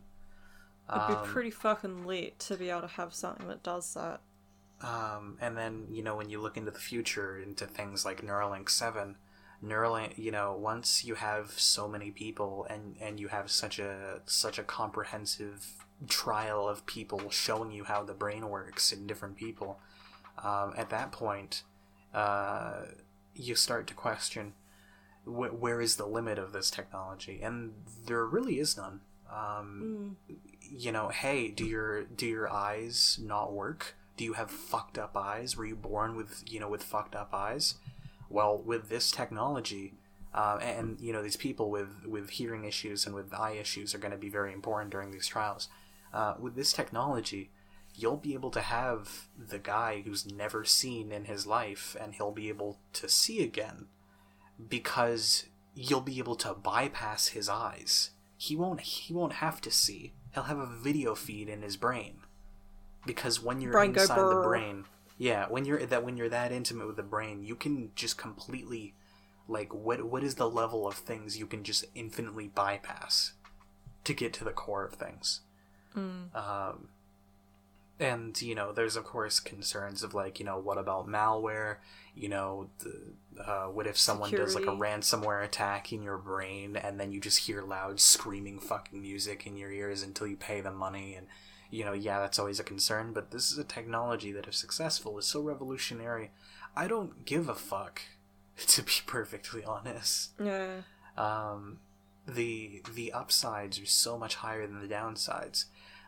It'd 0.90 1.08
be 1.08 1.14
um, 1.14 1.26
pretty 1.26 1.50
fucking 1.50 2.06
lit 2.06 2.38
to 2.40 2.56
be 2.56 2.70
able 2.70 2.82
to 2.82 2.86
have 2.86 3.12
something 3.12 3.46
that 3.48 3.62
does 3.62 3.92
that. 3.94 4.20
Um, 4.80 5.36
and 5.40 5.56
then 5.56 5.86
you 5.90 6.02
know 6.02 6.16
when 6.16 6.30
you 6.30 6.40
look 6.40 6.56
into 6.56 6.70
the 6.70 6.78
future 6.78 7.38
into 7.40 7.66
things 7.66 8.04
like 8.04 8.22
Neuralink 8.22 8.70
Seven, 8.70 9.16
Neuralink, 9.64 10.16
you 10.18 10.30
know, 10.30 10.52
once 10.52 11.04
you 11.04 11.16
have 11.16 11.50
so 11.58 11.88
many 11.88 12.10
people 12.10 12.66
and 12.70 12.94
and 13.00 13.18
you 13.18 13.28
have 13.28 13.50
such 13.50 13.78
a 13.80 14.20
such 14.24 14.58
a 14.58 14.62
comprehensive 14.62 15.84
trial 16.08 16.68
of 16.68 16.86
people 16.86 17.28
showing 17.30 17.72
you 17.72 17.84
how 17.84 18.04
the 18.04 18.14
brain 18.14 18.48
works 18.48 18.92
in 18.92 19.06
different 19.06 19.36
people, 19.36 19.80
um, 20.44 20.72
at 20.76 20.90
that 20.90 21.10
point, 21.10 21.64
uh, 22.14 22.82
you 23.34 23.56
start 23.56 23.88
to 23.88 23.94
question 23.94 24.54
wh- 25.24 25.60
where 25.60 25.80
is 25.80 25.96
the 25.96 26.06
limit 26.06 26.38
of 26.38 26.52
this 26.52 26.70
technology, 26.70 27.40
and 27.42 27.72
there 28.06 28.24
really 28.24 28.58
is 28.60 28.76
none. 28.76 29.00
Um, 29.30 30.16
Mm. 30.30 30.36
You 30.70 30.92
know, 30.92 31.08
hey, 31.08 31.48
do 31.48 31.64
your 31.64 32.04
do 32.04 32.26
your 32.26 32.52
eyes 32.52 33.18
not 33.22 33.52
work? 33.52 33.96
Do 34.16 34.24
you 34.24 34.34
have 34.34 34.50
fucked 34.50 34.98
up 34.98 35.16
eyes? 35.16 35.56
Were 35.56 35.64
you 35.64 35.76
born 35.76 36.14
with 36.14 36.44
you 36.46 36.60
know 36.60 36.68
with 36.68 36.82
fucked 36.82 37.16
up 37.16 37.32
eyes? 37.32 37.74
Well, 38.28 38.58
with 38.58 38.88
this 38.88 39.10
technology, 39.10 39.94
uh, 40.34 40.58
and 40.60 41.00
you 41.00 41.12
know 41.12 41.22
these 41.22 41.36
people 41.36 41.70
with 41.70 42.06
with 42.06 42.30
hearing 42.30 42.64
issues 42.64 43.06
and 43.06 43.14
with 43.14 43.32
eye 43.32 43.52
issues 43.52 43.94
are 43.94 43.98
going 43.98 44.12
to 44.12 44.18
be 44.18 44.28
very 44.28 44.52
important 44.52 44.90
during 44.90 45.10
these 45.10 45.26
trials. 45.26 45.68
Uh, 46.12 46.34
with 46.38 46.54
this 46.54 46.72
technology, 46.72 47.50
you'll 47.94 48.16
be 48.16 48.34
able 48.34 48.50
to 48.50 48.60
have 48.60 49.28
the 49.38 49.58
guy 49.58 50.02
who's 50.04 50.30
never 50.30 50.64
seen 50.64 51.12
in 51.12 51.24
his 51.24 51.46
life, 51.46 51.96
and 52.00 52.14
he'll 52.14 52.32
be 52.32 52.48
able 52.48 52.78
to 52.94 53.08
see 53.08 53.42
again 53.42 53.86
because 54.68 55.46
you'll 55.74 56.00
be 56.00 56.18
able 56.18 56.36
to 56.36 56.54
bypass 56.54 57.28
his 57.28 57.48
eyes. 57.48 58.10
He 58.36 58.54
won't. 58.54 58.80
He 58.80 59.12
won't 59.12 59.34
have 59.34 59.60
to 59.62 59.70
see. 59.70 60.12
He'll 60.34 60.44
have 60.44 60.58
a 60.58 60.66
video 60.66 61.14
feed 61.14 61.48
in 61.48 61.62
his 61.62 61.76
brain 61.76 62.18
because 63.06 63.42
when 63.42 63.60
you're 63.60 63.72
Brain 63.72 63.94
inside 63.94 64.18
the 64.18 64.42
brain, 64.42 64.84
yeah, 65.18 65.46
when 65.48 65.64
you're 65.64 65.84
that 65.84 66.04
when 66.04 66.16
you're 66.16 66.28
that 66.28 66.52
intimate 66.52 66.86
with 66.86 66.96
the 66.96 67.02
brain, 67.02 67.42
you 67.42 67.56
can 67.56 67.90
just 67.96 68.16
completely 68.16 68.94
like 69.48 69.74
what 69.74 70.04
what 70.04 70.22
is 70.22 70.36
the 70.36 70.48
level 70.48 70.86
of 70.86 70.94
things 70.94 71.36
you 71.36 71.46
can 71.46 71.64
just 71.64 71.84
infinitely 71.94 72.48
bypass 72.48 73.32
to 74.04 74.14
get 74.14 74.32
to 74.34 74.44
the 74.44 74.52
core 74.52 74.84
of 74.84 74.94
things. 74.94 75.40
Um, 76.34 76.88
and 77.98 78.40
you 78.40 78.54
know, 78.54 78.72
there's 78.72 78.94
of 78.94 79.04
course 79.04 79.40
concerns 79.40 80.04
of 80.04 80.14
like 80.14 80.38
you 80.38 80.46
know 80.46 80.56
what 80.58 80.78
about 80.78 81.08
malware? 81.08 81.76
You 82.14 82.28
know, 82.28 82.68
the, 82.78 83.42
uh, 83.42 83.66
what 83.66 83.88
if 83.88 83.98
someone 83.98 84.30
does 84.30 84.54
like 84.54 84.64
a 84.66 84.76
ransomware 84.76 85.44
attack 85.44 85.92
in 85.92 86.02
your 86.02 86.18
brain 86.18 86.76
and 86.76 86.98
then 87.00 87.10
you 87.10 87.20
just 87.20 87.40
hear 87.40 87.62
loud 87.62 87.98
screaming 87.98 88.60
fucking 88.60 89.00
music 89.00 89.46
in 89.46 89.56
your 89.56 89.72
ears 89.72 90.02
until 90.02 90.28
you 90.28 90.36
pay 90.36 90.60
them 90.60 90.76
money 90.76 91.14
and 91.14 91.26
you 91.70 91.84
know, 91.84 91.92
yeah, 91.92 92.20
that's 92.20 92.38
always 92.38 92.60
a 92.60 92.64
concern, 92.64 93.12
but 93.12 93.30
this 93.30 93.50
is 93.50 93.58
a 93.58 93.64
technology 93.64 94.32
that, 94.32 94.46
if 94.46 94.54
successful, 94.54 95.18
is 95.18 95.26
so 95.26 95.40
revolutionary. 95.40 96.30
I 96.76 96.88
don't 96.88 97.24
give 97.24 97.48
a 97.48 97.54
fuck, 97.54 98.02
to 98.56 98.82
be 98.82 98.92
perfectly 99.06 99.64
honest. 99.64 100.32
Yeah. 100.42 100.82
Um, 101.16 101.80
the 102.26 102.82
the 102.94 103.12
upsides 103.12 103.80
are 103.80 103.86
so 103.86 104.18
much 104.18 104.36
higher 104.36 104.66
than 104.66 104.80
the 104.80 104.94
downsides. 104.94 105.64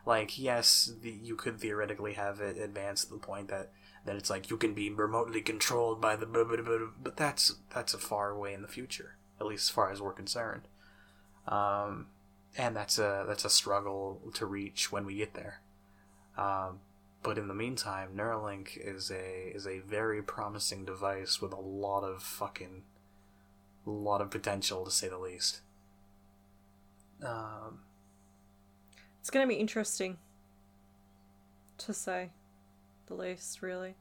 Like, 0.07 0.39
yes, 0.39 0.93
the, 1.03 1.11
you 1.11 1.37
could 1.37 1.61
theoretically 1.61 2.15
have 2.15 2.41
it 2.41 2.57
advance 2.57 3.05
to 3.05 3.11
the 3.11 3.19
point 3.19 3.49
that 3.49 3.71
that 4.07 4.17
it's 4.17 4.31
like 4.31 4.51
you 4.51 4.57
can 4.57 4.73
be 4.73 4.91
remotely 4.91 5.43
controlled 5.43 6.01
by 6.01 6.17
the 6.17 6.27
blah, 6.27 6.45
blah, 6.45 6.57
blah, 6.57 6.79
but 7.03 7.17
that's 7.17 7.57
that's 7.75 7.95
a 7.95 7.99
far 7.99 8.31
away 8.31 8.55
in 8.55 8.63
the 8.63 8.69
future, 8.69 9.17
at 9.39 9.47
least 9.47 9.69
as 9.69 9.75
far 9.75 9.91
as 9.91 10.01
we're 10.01 10.13
concerned. 10.13 10.63
Um, 11.47 12.07
and 12.57 12.77
that's 12.77 12.99
a 12.99 13.25
that's 13.27 13.45
a 13.45 13.51
struggle 13.51 14.21
to 14.35 14.47
reach 14.47 14.91
when 14.91 15.07
we 15.07 15.17
get 15.17 15.35
there. 15.35 15.61
Um, 16.37 16.81
but 17.23 17.39
in 17.39 17.49
the 17.49 17.55
meantime, 17.55 18.11
Neuralink 18.17 18.77
is 18.77 19.11
a 19.11 19.53
is 19.55 19.67
a 19.67 19.81
very 19.81 20.23
promising 20.23 20.85
device 20.85 21.41
with 21.41 21.53
a 21.53 21.61
lot 21.61 22.03
of 22.03 22.23
fucking 22.23 22.83
lot 23.87 24.21
of 24.21 24.31
potential 24.31 24.85
to 24.85 24.91
say 24.91 25.09
the 25.09 25.19
least. 25.19 25.61
Um, 27.25 27.81
It's 29.21 29.31
going 29.31 29.47
to 29.47 29.49
be 29.49 29.61
interesting 29.61 30.19
to 31.79 31.93
say 31.93 32.31
the 33.07 33.15
least, 33.15 33.63
really. 33.63 33.95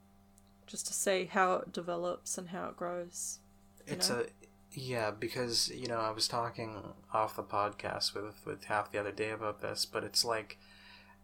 Just 0.68 0.88
to 0.88 0.94
see 0.94 1.26
how 1.26 1.56
it 1.56 1.74
develops 1.74 2.38
and 2.38 2.50
how 2.50 2.70
it 2.70 2.78
grows. 2.78 3.40
it's 3.88 4.10
know? 4.10 4.20
a 4.20 4.26
yeah 4.74 5.12
because 5.12 5.70
you 5.70 5.88
know 5.88 6.00
I 6.00 6.12
was 6.12 6.28
talking 6.28 6.94
off 7.14 7.36
the 7.36 7.44
podcast 7.44 8.14
with 8.14 8.46
with 8.46 8.66
half 8.66 8.92
the 8.92 9.00
other 9.00 9.12
day 9.12 9.32
about 9.32 9.62
this, 9.62 9.86
but 9.86 10.04
it's 10.04 10.24
like 10.24 10.58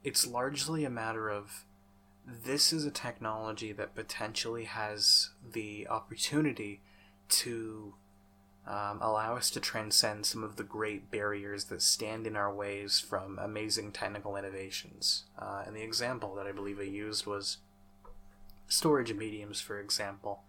it's 0.04 0.28
largely 0.28 0.86
a 0.86 0.90
matter 0.90 1.30
of 1.30 1.66
this 2.28 2.74
is 2.74 2.86
a 2.86 2.92
technology 2.92 3.72
that 3.72 3.96
potentially 3.96 4.64
has 4.66 5.30
the 5.54 5.88
opportunity 5.88 6.82
to 7.30 7.94
um, 8.68 9.00
allow 9.00 9.36
us 9.36 9.52
to 9.52 9.60
transcend 9.60 10.26
some 10.26 10.44
of 10.44 10.56
the 10.56 10.64
great 10.64 11.12
barriers 11.12 11.66
that 11.66 11.84
stand 11.84 12.26
in 12.26 12.36
our 12.36 12.52
ways 12.52 13.00
from 13.00 13.38
amazing 13.38 13.92
technical 13.92 14.36
innovations. 14.36 15.26
Uh, 15.38 15.64
and 15.68 15.76
the 15.76 15.84
example 15.84 16.34
that 16.36 16.48
I 16.48 16.52
believe 16.52 16.80
I 16.80 16.84
used 16.84 17.28
was 17.28 17.58
storage 18.68 19.14
mediums, 19.14 19.62
for 19.62 19.80
example. 19.80 20.42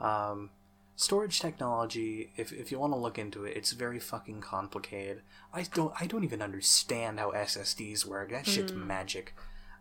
Um, 0.00 0.50
storage 0.96 1.40
technology, 1.40 2.32
if, 2.36 2.52
if 2.52 2.72
you 2.72 2.78
want 2.78 2.92
to 2.94 2.98
look 2.98 3.18
into 3.18 3.44
it, 3.44 3.56
it's 3.56 3.72
very 3.72 4.00
fucking 4.00 4.40
complicated. 4.40 5.22
I 5.52 5.62
don't 5.62 5.92
I 6.00 6.06
don't 6.06 6.24
even 6.24 6.42
understand 6.42 7.20
how 7.20 7.32
SSDs 7.32 8.04
work. 8.04 8.30
That 8.30 8.46
shit's 8.46 8.72
magic. 8.72 9.34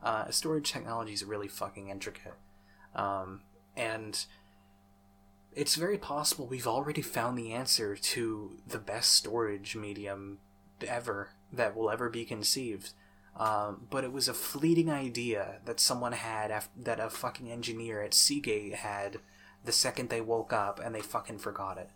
Uh, 0.04 0.30
storage 0.30 0.72
technology 0.72 1.14
is 1.14 1.24
really 1.24 1.48
fucking 1.48 1.90
intricate. 1.90 2.36
Um, 2.94 3.42
and 3.76 4.24
it's 5.56 5.76
very 5.76 5.98
possible 5.98 6.46
we've 6.46 6.68
already 6.68 7.02
found 7.02 7.38
the 7.38 7.54
answer 7.54 7.96
to 7.96 8.58
the 8.68 8.78
best 8.78 9.14
storage 9.14 9.76
medium 9.76 10.40
ever 10.86 11.30
that 11.52 11.76
will 11.76 11.90
ever 11.90 12.10
be 12.10 12.26
conceived. 12.26 12.92
Um, 13.38 13.88
but 13.90 14.04
it 14.04 14.14
was 14.14 14.28
a 14.28 14.34
fleeting 14.34 14.90
idea 14.90 15.60
that 15.66 15.80
someone 15.80 16.14
had, 16.14 16.52
af- 16.52 16.70
that 16.78 17.00
a 17.00 17.10
fucking 17.10 17.52
engineer 17.52 18.02
at 18.02 18.14
Seagate 18.14 18.76
had 18.76 19.20
the 19.66 19.72
second 19.72 20.10
they 20.10 20.22
woke 20.22 20.54
up 20.54 20.80
and 20.84 20.94
they 20.94 21.02
fucking 21.02 21.40
forgot 21.40 21.78
it. 21.78 21.90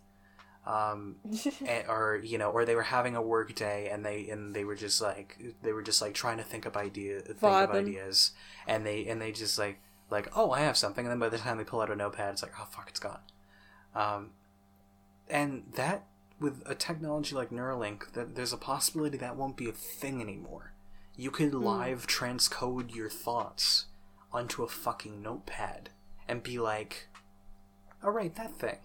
Um, 0.66 1.16
and, 1.66 1.86
or 1.88 2.20
you 2.22 2.38
know, 2.38 2.50
or 2.50 2.64
they 2.64 2.74
were 2.74 2.82
having 2.82 3.16
a 3.16 3.22
work 3.22 3.54
day 3.54 3.88
and 3.90 4.04
they 4.04 4.28
and 4.28 4.54
they 4.54 4.64
were 4.64 4.74
just 4.74 5.00
like 5.00 5.38
they 5.62 5.72
were 5.72 5.82
just 5.82 6.02
like 6.02 6.14
trying 6.14 6.38
to 6.38 6.44
think 6.44 6.66
of 6.66 6.76
idea 6.76 7.20
think 7.20 7.42
of 7.42 7.70
ideas 7.70 8.32
and 8.66 8.84
they 8.84 9.06
and 9.06 9.20
they 9.20 9.32
just 9.32 9.58
like 9.58 9.80
like 10.10 10.28
oh 10.36 10.50
I 10.50 10.60
have 10.60 10.76
something 10.76 11.06
and 11.06 11.10
then 11.12 11.18
by 11.18 11.28
the 11.28 11.38
time 11.38 11.56
they 11.56 11.64
pull 11.64 11.80
out 11.80 11.90
a 11.90 11.96
notepad 11.96 12.32
it's 12.32 12.42
like 12.42 12.52
oh 12.60 12.66
fuck 12.70 12.88
it's 12.88 13.00
gone. 13.00 13.20
Um, 13.94 14.30
and 15.28 15.64
that 15.74 16.04
with 16.40 16.62
a 16.66 16.74
technology 16.74 17.34
like 17.34 17.50
Neuralink, 17.50 18.12
that 18.12 18.34
there's 18.34 18.52
a 18.52 18.58
possibility 18.58 19.18
that 19.18 19.36
won't 19.36 19.56
be 19.56 19.68
a 19.68 19.72
thing 19.72 20.20
anymore. 20.20 20.72
You 21.16 21.30
could 21.30 21.54
live 21.54 22.06
transcode 22.06 22.94
your 22.94 23.10
thoughts 23.10 23.86
onto 24.32 24.62
a 24.62 24.68
fucking 24.68 25.20
notepad 25.22 25.90
and 26.26 26.42
be 26.42 26.58
like, 26.58 27.08
"All 28.02 28.10
right, 28.10 28.34
that 28.36 28.56
thing." 28.56 28.78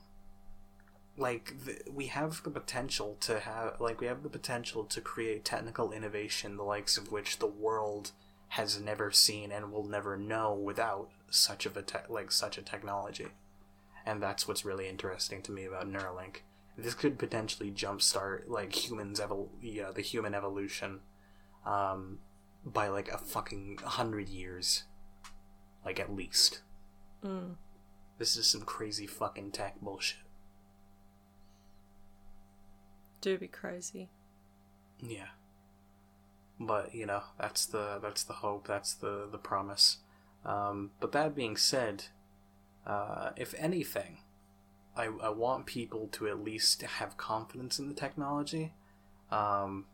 Like 1.17 1.53
th- 1.65 1.83
we 1.91 2.07
have 2.07 2.43
the 2.43 2.49
potential 2.49 3.17
to 3.21 3.39
have, 3.39 3.79
like 3.79 4.01
we 4.01 4.07
have 4.07 4.23
the 4.23 4.29
potential 4.29 4.83
to 4.85 5.01
create 5.01 5.45
technical 5.45 5.91
innovation, 5.91 6.57
the 6.57 6.63
likes 6.63 6.97
of 6.97 7.11
which 7.11 7.39
the 7.39 7.47
world 7.47 8.11
has 8.49 8.79
never 8.79 9.11
seen 9.11 9.51
and 9.51 9.71
will 9.71 9.85
never 9.85 10.17
know 10.17 10.53
without 10.53 11.09
such 11.29 11.65
of 11.65 11.77
a 11.77 11.81
te- 11.81 11.97
like 12.09 12.31
such 12.31 12.57
a 12.57 12.61
technology 12.61 13.31
and 14.05 14.21
that's 14.21 14.47
what's 14.47 14.63
really 14.63 14.87
interesting 14.87 15.41
to 15.41 15.51
me 15.51 15.65
about 15.65 15.91
Neuralink. 15.91 16.37
This 16.77 16.93
could 16.93 17.17
potentially 17.17 17.71
jumpstart 17.71 18.47
like 18.47 18.73
humans 18.73 19.19
evol- 19.19 19.49
yeah, 19.61 19.91
the 19.93 20.01
human 20.01 20.35
evolution, 20.35 20.99
um, 21.65 22.19
by 22.63 22.87
like 22.87 23.09
a 23.09 23.17
fucking 23.17 23.79
hundred 23.83 24.29
years, 24.29 24.83
like 25.83 25.99
at 25.99 26.13
least. 26.13 26.61
Mm. 27.23 27.55
This 28.17 28.37
is 28.37 28.47
some 28.47 28.61
crazy 28.61 29.07
fucking 29.07 29.51
tech 29.51 29.81
bullshit. 29.81 30.19
Do 33.21 33.37
be 33.37 33.47
crazy. 33.47 34.09
Yeah. 35.01 35.29
But 36.59 36.95
you 36.95 37.05
know 37.05 37.23
that's 37.39 37.65
the 37.65 37.99
that's 38.01 38.23
the 38.23 38.33
hope 38.33 38.67
that's 38.67 38.93
the 38.93 39.27
the 39.29 39.37
promise. 39.37 39.97
Um, 40.45 40.91
but 40.99 41.11
that 41.11 41.35
being 41.35 41.57
said, 41.57 42.05
uh, 42.85 43.31
if 43.35 43.55
anything, 43.57 44.19
I, 44.95 45.05
I 45.05 45.29
want 45.29 45.65
people 45.65 46.07
to 46.13 46.27
at 46.27 46.43
least 46.43 46.81
have 46.83 47.17
confidence 47.17 47.79
in 47.79 47.89
the 47.89 47.95
technology, 47.95 48.73
um, 49.31 49.85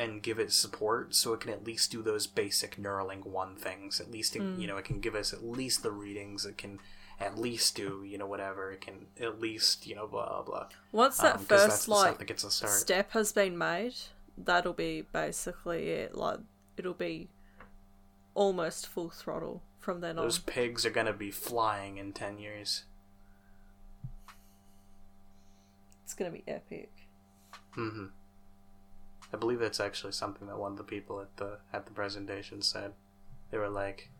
and 0.00 0.22
give 0.22 0.38
it 0.38 0.50
support 0.50 1.14
so 1.14 1.34
it 1.34 1.40
can 1.40 1.50
at 1.50 1.62
least 1.62 1.92
do 1.92 2.00
those 2.02 2.26
basic 2.26 2.76
Neuralink 2.76 3.26
one 3.26 3.54
things. 3.54 4.00
At 4.00 4.10
least 4.10 4.34
it, 4.34 4.42
you 4.58 4.66
know 4.66 4.78
it 4.78 4.86
can 4.86 5.00
give 5.00 5.14
us 5.14 5.32
at 5.34 5.44
least 5.44 5.82
the 5.82 5.90
readings. 5.90 6.46
It 6.46 6.56
can 6.56 6.78
at 7.20 7.38
least 7.38 7.76
do 7.76 8.02
you 8.02 8.16
know 8.16 8.26
whatever. 8.26 8.72
It 8.72 8.80
can 8.80 9.06
at 9.20 9.40
least 9.40 9.86
you 9.86 9.94
know 9.94 10.06
blah 10.06 10.26
blah. 10.26 10.42
blah. 10.42 10.66
Once 10.90 11.18
that 11.18 11.36
Um, 11.36 11.44
first 11.44 11.86
like 11.88 12.18
that 12.18 12.24
gets 12.24 12.44
us 12.46 12.54
started. 12.54 12.78
step 12.78 13.10
has 13.12 13.32
been 13.32 13.58
made, 13.58 13.94
that'll 14.38 14.72
be 14.72 15.02
basically 15.12 15.90
it. 15.90 16.14
Like 16.14 16.40
it'll 16.78 16.94
be 16.94 17.28
almost 18.34 18.86
full 18.86 19.10
throttle 19.10 19.62
from 19.78 20.00
then 20.00 20.16
Those 20.16 20.22
on. 20.22 20.28
Those 20.28 20.38
pigs 20.38 20.86
are 20.86 20.90
gonna 20.90 21.12
be 21.12 21.30
flying 21.30 21.98
in 21.98 22.14
ten 22.14 22.38
years. 22.38 22.84
It's 26.04 26.14
gonna 26.14 26.30
be 26.30 26.42
epic. 26.48 26.90
hmm 27.72 28.06
I 29.32 29.36
believe 29.36 29.60
that's 29.60 29.80
actually 29.80 30.12
something 30.12 30.48
that 30.48 30.58
one 30.58 30.72
of 30.72 30.78
the 30.78 30.84
people 30.84 31.20
at 31.20 31.36
the 31.36 31.58
at 31.72 31.86
the 31.86 31.92
presentation 31.92 32.62
said. 32.62 32.92
They 33.50 33.58
were 33.58 33.68
like, 33.68 34.10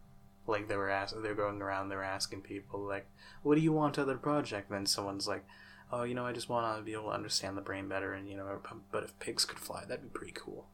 like 0.47 0.69
they 0.69 0.77
were 0.77 0.91
ask, 0.91 1.15
they 1.15 1.29
were 1.29 1.35
going 1.35 1.63
around, 1.63 1.89
they 1.89 1.97
were 1.97 2.03
asking 2.03 2.43
people 2.43 2.81
like, 2.81 3.07
"What 3.43 3.55
do 3.55 3.61
you 3.61 3.73
want 3.73 3.99
out 3.99 4.03
of 4.03 4.09
the 4.09 4.15
project?" 4.17 4.71
And 4.71 4.79
then 4.79 4.87
someone's 4.87 5.29
like, 5.29 5.45
"Oh, 5.93 6.03
you 6.03 6.15
know, 6.15 6.27
I 6.27 6.33
just 6.33 6.49
want 6.49 6.77
to 6.77 6.83
be 6.83 6.93
able 6.93 7.05
to 7.05 7.11
understand 7.11 7.57
the 7.57 7.63
brain 7.63 7.89
better, 7.89 8.13
and 8.13 8.29
you 8.29 8.37
know, 8.37 8.61
but 8.91 9.05
if 9.05 9.19
pigs 9.19 9.45
could 9.45 9.59
fly, 9.59 9.85
that'd 9.85 10.03
be 10.03 10.19
pretty 10.19 10.35
cool." 10.35 10.67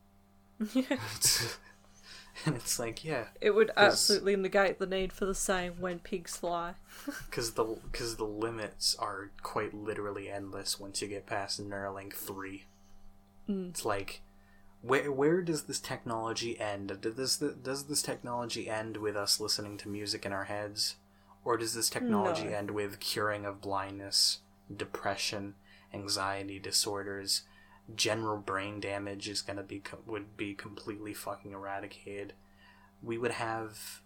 yeah. 0.72 0.96
and 2.44 2.56
it's 2.56 2.78
like, 2.78 3.04
yeah, 3.04 3.26
It 3.40 3.54
would 3.54 3.70
absolutely 3.76 4.36
negate 4.36 4.78
the 4.78 4.86
need 4.86 5.12
for 5.12 5.24
the 5.24 5.34
same 5.34 5.74
when 5.80 5.98
pigs 5.98 6.36
fly. 6.36 6.74
because 7.26 7.52
the 7.52 7.64
because 7.90 8.16
the 8.16 8.24
limits 8.24 8.94
are 8.98 9.30
quite 9.42 9.74
literally 9.74 10.28
endless 10.28 10.78
once 10.78 11.00
you 11.00 11.08
get 11.08 11.26
past 11.26 11.60
Neuralink 11.62 12.12
three. 12.12 12.64
Mm. 13.48 13.70
It's 13.70 13.84
like, 13.84 14.20
where 14.86 15.10
where 15.10 15.42
does 15.42 15.64
this 15.64 15.80
technology 15.80 16.58
end? 16.60 17.00
Does 17.00 17.14
this 17.14 17.36
does 17.38 17.84
this 17.84 18.02
technology 18.02 18.68
end 18.68 18.96
with 18.98 19.16
us 19.16 19.40
listening 19.40 19.76
to 19.78 19.88
music 19.88 20.24
in 20.24 20.32
our 20.32 20.44
heads, 20.44 20.96
or 21.44 21.56
does 21.56 21.74
this 21.74 21.90
technology 21.90 22.44
No. 22.44 22.56
end 22.56 22.70
with 22.70 23.00
curing 23.00 23.44
of 23.44 23.60
blindness, 23.60 24.40
depression, 24.74 25.54
anxiety 25.92 26.58
disorders? 26.58 27.42
General 27.94 28.38
brain 28.38 28.80
damage 28.80 29.28
is 29.28 29.42
gonna 29.42 29.62
be 29.62 29.82
would 30.06 30.36
be 30.36 30.54
completely 30.54 31.14
fucking 31.14 31.52
eradicated. 31.52 32.34
We 33.02 33.18
would 33.18 33.32
have 33.32 34.02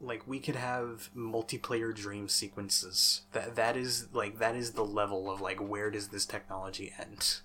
like 0.00 0.26
we 0.26 0.38
could 0.40 0.56
have 0.56 1.10
multiplayer 1.14 1.94
dream 1.94 2.28
sequences. 2.28 3.22
That 3.32 3.54
that 3.56 3.76
is 3.76 4.08
like 4.12 4.38
that 4.38 4.56
is 4.56 4.72
the 4.72 4.84
level 4.84 5.30
of 5.30 5.40
like 5.40 5.60
where 5.60 5.90
does 5.90 6.08
this 6.08 6.24
technology 6.24 6.94
end? 6.98 7.40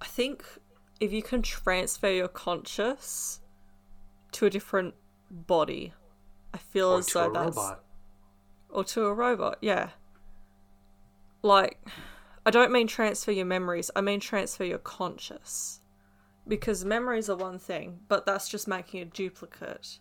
I 0.00 0.06
think 0.06 0.44
if 1.00 1.12
you 1.12 1.22
can 1.22 1.42
transfer 1.42 2.10
your 2.10 2.28
conscious 2.28 3.40
to 4.32 4.46
a 4.46 4.50
different 4.50 4.94
body, 5.30 5.92
I 6.52 6.58
feel 6.58 6.90
Or 6.90 6.98
as 6.98 7.06
to 7.06 7.14
though 7.14 7.30
a 7.30 7.32
that's 7.32 7.56
robot. 7.56 7.84
or 8.70 8.84
to 8.84 9.04
a 9.06 9.14
robot. 9.14 9.58
Yeah. 9.60 9.90
Like, 11.42 11.78
I 12.44 12.50
don't 12.50 12.72
mean 12.72 12.86
transfer 12.86 13.30
your 13.30 13.46
memories. 13.46 13.90
I 13.94 14.00
mean 14.00 14.20
transfer 14.20 14.64
your 14.64 14.78
conscious, 14.78 15.80
because 16.46 16.84
memories 16.84 17.30
are 17.30 17.36
one 17.36 17.58
thing, 17.58 18.00
but 18.08 18.26
that's 18.26 18.48
just 18.48 18.66
making 18.66 19.00
a 19.00 19.04
duplicate. 19.04 19.98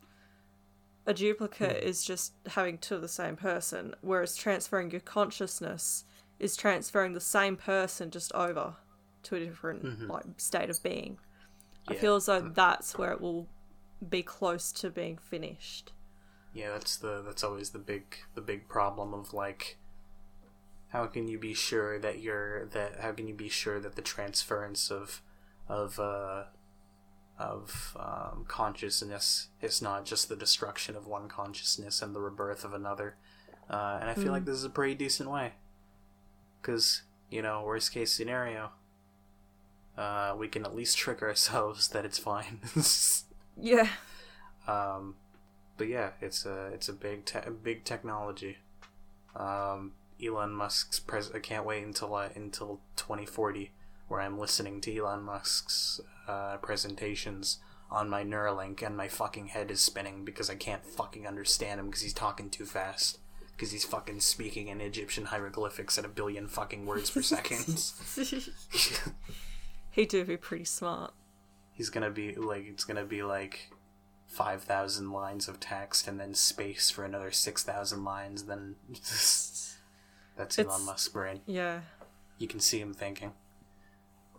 A 1.05 1.13
duplicate 1.13 1.83
hmm. 1.83 1.87
is 1.87 2.03
just 2.03 2.33
having 2.47 2.77
two 2.77 2.95
of 2.95 3.01
the 3.01 3.07
same 3.07 3.35
person, 3.35 3.93
whereas 4.01 4.35
transferring 4.35 4.91
your 4.91 5.01
consciousness 5.01 6.05
is 6.39 6.55
transferring 6.55 7.13
the 7.13 7.19
same 7.21 7.55
person 7.55 8.11
just 8.11 8.31
over 8.33 8.75
to 9.27 9.35
a 9.35 9.39
different 9.39 10.07
like 10.07 10.25
state 10.37 10.69
of 10.69 10.81
being. 10.83 11.17
I 11.87 11.95
feel 11.95 12.15
as 12.15 12.25
though 12.25 12.41
that's 12.41 12.97
where 12.97 13.11
it 13.11 13.21
will 13.21 13.47
be 14.07 14.21
close 14.23 14.71
to 14.73 14.89
being 14.89 15.17
finished. 15.17 15.93
Yeah, 16.53 16.69
that's 16.69 16.97
the 16.97 17.21
that's 17.25 17.43
always 17.43 17.69
the 17.69 17.79
big 17.79 18.03
the 18.35 18.41
big 18.41 18.67
problem 18.67 19.13
of 19.13 19.33
like 19.33 19.77
how 20.89 21.05
can 21.05 21.27
you 21.27 21.37
be 21.37 21.53
sure 21.53 21.99
that 21.99 22.19
you're 22.19 22.65
that 22.67 22.99
how 23.01 23.11
can 23.11 23.27
you 23.27 23.33
be 23.33 23.49
sure 23.49 23.79
that 23.79 23.95
the 23.95 24.01
transference 24.01 24.89
of 24.89 25.21
of 25.67 25.99
uh 25.99 26.43
of 27.37 27.95
um, 27.99 28.45
consciousness 28.47 29.49
is 29.61 29.81
not 29.81 30.05
just 30.05 30.27
the 30.27 30.35
destruction 30.35 30.95
of 30.95 31.05
one 31.05 31.27
consciousness 31.27 32.01
and 32.01 32.15
the 32.15 32.19
rebirth 32.19 32.63
of 32.63 32.73
another? 32.73 33.15
Uh, 33.69 33.99
and 33.99 34.09
i 34.09 34.13
feel 34.13 34.31
like 34.31 34.45
this 34.45 34.55
is 34.55 34.63
a 34.63 34.69
pretty 34.69 34.95
decent 34.95 35.29
way. 35.29 35.53
Because 36.61 37.03
you 37.29 37.41
know 37.41 37.63
worst 37.63 37.91
case 37.91 38.11
scenario 38.11 38.71
uh, 39.97 40.35
we 40.37 40.47
can 40.47 40.65
at 40.65 40.75
least 40.75 40.97
trick 40.97 41.21
ourselves 41.21 41.87
that 41.89 42.05
it's 42.05 42.17
fine 42.19 42.59
Yeah. 43.59 43.87
Um, 44.67 45.15
but 45.77 45.87
yeah, 45.87 46.11
it's 46.21 46.45
a 46.45 46.67
it's 46.67 46.89
a 46.89 46.93
big 46.93 47.25
te- 47.25 47.39
big 47.63 47.83
technology. 47.83 48.57
Um, 49.35 49.93
Elon 50.23 50.51
Musk's 50.51 50.99
pres. 50.99 51.31
I 51.33 51.39
can't 51.39 51.65
wait 51.65 51.83
until 51.83 52.13
uh, 52.15 52.29
until 52.35 52.81
2040, 52.95 53.71
where 54.07 54.21
I'm 54.21 54.37
listening 54.37 54.81
to 54.81 54.95
Elon 54.95 55.23
Musk's 55.23 56.01
uh, 56.27 56.57
presentations 56.57 57.59
on 57.89 58.09
my 58.09 58.23
Neuralink, 58.23 58.81
and 58.81 58.97
my 58.97 59.07
fucking 59.07 59.47
head 59.47 59.71
is 59.71 59.79
spinning 59.79 60.25
because 60.25 60.49
I 60.49 60.55
can't 60.55 60.85
fucking 60.85 61.25
understand 61.25 61.79
him 61.79 61.87
because 61.87 62.01
he's 62.01 62.13
talking 62.13 62.49
too 62.49 62.65
fast. 62.65 63.19
Because 63.55 63.71
he's 63.71 63.85
fucking 63.85 64.19
speaking 64.19 64.67
in 64.67 64.81
Egyptian 64.81 65.25
hieroglyphics 65.25 65.97
at 65.97 66.05
a 66.05 66.09
billion 66.09 66.47
fucking 66.47 66.85
words 66.85 67.09
per 67.09 67.23
second. 67.23 67.81
he 69.97 70.05
do 70.05 70.23
be 70.23 70.37
pretty 70.37 70.63
smart. 70.65 71.11
he's 71.73 71.89
gonna 71.89 72.09
be 72.09 72.33
like 72.35 72.65
it's 72.65 72.85
gonna 72.85 73.03
be 73.05 73.21
like 73.23 73.71
5000 74.27 75.11
lines 75.11 75.47
of 75.47 75.59
text 75.59 76.07
and 76.07 76.19
then 76.19 76.33
space 76.33 76.89
for 76.89 77.03
another 77.05 77.31
6000 77.31 78.03
lines 78.03 78.43
then 78.43 78.75
that's 78.89 79.77
elon 80.37 80.67
It's- 80.67 80.85
musk's 80.85 81.09
brain 81.09 81.41
Yeah. 81.45 81.81
you 82.37 82.47
can 82.47 82.59
see 82.59 82.79
him 82.79 82.93
thinking 82.93 83.33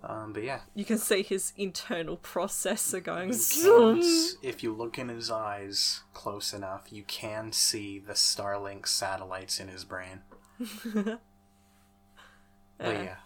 um, 0.04 0.32
but 0.32 0.44
yeah 0.44 0.60
You 0.76 0.84
can 0.84 0.98
see 0.98 1.22
his 1.24 1.52
internal 1.56 2.16
processor 2.18 3.02
going 3.02 3.30
you 3.30 4.32
if 4.42 4.62
you 4.62 4.72
look 4.72 4.96
in 4.98 5.08
his 5.08 5.28
eyes 5.30 6.02
close 6.14 6.52
enough 6.52 6.84
you 6.92 7.02
can 7.02 7.50
see 7.50 7.98
the 7.98 8.12
starlink 8.12 8.86
satellites 8.86 9.58
in 9.58 9.66
his 9.68 9.84
brain 9.84 10.20
but 10.94 11.18
Yeah. 12.80 13.02
yeah 13.02 13.16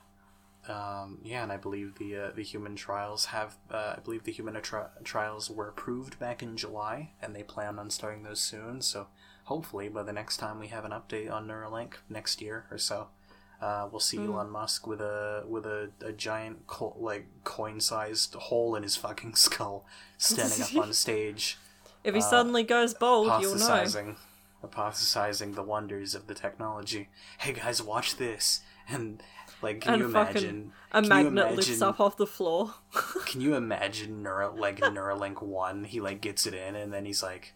um, 0.69 1.19
yeah, 1.25 1.43
and 1.43 1.51
I 1.51 1.57
believe 1.57 1.97
the 1.99 2.17
uh, 2.17 2.31
the 2.35 2.43
human 2.45 2.77
trials 2.77 3.27
have 3.27 3.57
uh, 3.71 3.95
I 3.97 4.01
believe 4.05 4.25
the 4.25 4.33
human 4.33 4.61
tri- 4.63 4.87
trials 5.03 5.51
were 5.51 5.69
approved 5.69 6.19
back 6.19 6.43
in 6.43 6.57
July, 6.57 7.11
and 7.21 7.35
they 7.35 7.43
plan 7.43 7.79
on 7.79 7.91
starting 7.91 8.23
those 8.23 8.41
soon. 8.41 8.81
So 8.81 9.09
hopefully, 9.45 9.89
by 9.89 10.03
the 10.05 10.13
next 10.13 10.37
time 10.37 10.61
we 10.61 10.69
have 10.69 10.85
an 10.85 10.93
update 10.93 11.31
on 11.33 11.49
Neuralink 11.49 11.95
next 12.09 12.41
year 12.41 12.67
or 12.71 12.79
so, 12.79 13.09
uh, 13.61 13.89
we'll 13.91 13.99
see 14.01 14.19
Elon 14.19 14.51
Musk 14.51 14.87
with 14.87 15.01
a 15.01 15.45
with 15.49 15.67
a, 15.67 15.91
a 16.01 16.13
giant 16.13 16.67
co- 16.69 16.97
like 16.99 17.27
coin 17.43 17.81
sized 17.81 18.35
hole 18.35 18.77
in 18.77 18.85
his 18.85 18.95
fucking 18.97 19.35
skull, 19.47 19.85
standing 20.17 20.63
up 20.63 20.77
on 20.77 20.93
stage, 21.05 21.59
If 22.05 22.15
he 22.15 22.21
suddenly 22.21 22.63
goes 22.63 22.95
bold, 22.95 23.27
you'll 23.43 23.57
know. 23.57 24.15
hypothesizing 24.63 25.55
the 25.57 25.63
wonders 25.63 26.15
of 26.15 26.27
the 26.29 26.35
technology. 26.35 27.09
Hey 27.39 27.53
guys, 27.53 27.83
watch 27.83 28.17
this 28.17 28.61
and. 28.89 29.23
Like, 29.63 29.81
can 29.81 29.95
And 29.95 30.03
you 30.03 30.09
imagine? 30.09 30.73
a 30.91 31.03
magnet 31.03 31.55
lifts 31.55 31.81
up 31.81 32.01
off 32.01 32.17
the 32.17 32.27
floor. 32.27 32.75
Can 33.27 33.41
you 33.41 33.55
imagine 33.55 34.23
Neura 34.23 34.59
like 34.59 34.81
Neuralink 34.81 35.41
one? 35.41 35.85
He 35.85 36.01
like 36.01 36.21
gets 36.21 36.47
it 36.47 36.53
in, 36.55 36.75
and 36.75 36.93
then 36.93 37.05
he's 37.07 37.23
like, 37.23 37.55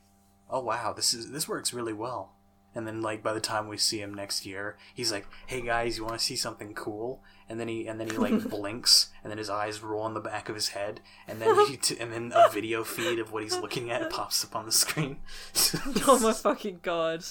"Oh 0.48 0.60
wow, 0.60 0.92
this 0.92 1.12
is 1.12 1.32
this 1.32 1.48
works 1.48 1.72
really 1.74 1.92
well." 1.92 2.32
And 2.74 2.86
then 2.86 3.00
like 3.02 3.22
by 3.22 3.32
the 3.32 3.40
time 3.40 3.68
we 3.68 3.76
see 3.76 4.00
him 4.00 4.14
next 4.14 4.46
year, 4.46 4.76
he's 4.94 5.10
like, 5.10 5.26
"Hey 5.46 5.60
guys, 5.62 5.98
you 5.98 6.04
want 6.04 6.18
to 6.18 6.24
see 6.24 6.36
something 6.36 6.74
cool?" 6.74 7.22
And 7.48 7.58
then 7.58 7.68
he 7.68 7.86
and 7.88 7.98
then 8.00 8.08
he 8.08 8.16
like 8.16 8.48
blinks, 8.50 9.10
and 9.24 9.30
then 9.30 9.38
his 9.38 9.50
eyes 9.50 9.82
roll 9.82 10.02
on 10.02 10.14
the 10.14 10.20
back 10.20 10.48
of 10.48 10.54
his 10.54 10.68
head, 10.68 11.00
and 11.26 11.40
then 11.42 11.66
he 11.66 11.76
t- 11.76 11.98
and 11.98 12.12
then 12.12 12.32
a 12.34 12.48
video 12.50 12.84
feed 12.84 13.18
of 13.18 13.32
what 13.32 13.42
he's 13.42 13.56
looking 13.58 13.90
at 13.90 14.08
pops 14.10 14.44
up 14.44 14.54
on 14.54 14.64
the 14.64 14.72
screen. 14.72 15.18
oh 16.06 16.18
my 16.22 16.32
fucking 16.32 16.80
god. 16.82 17.24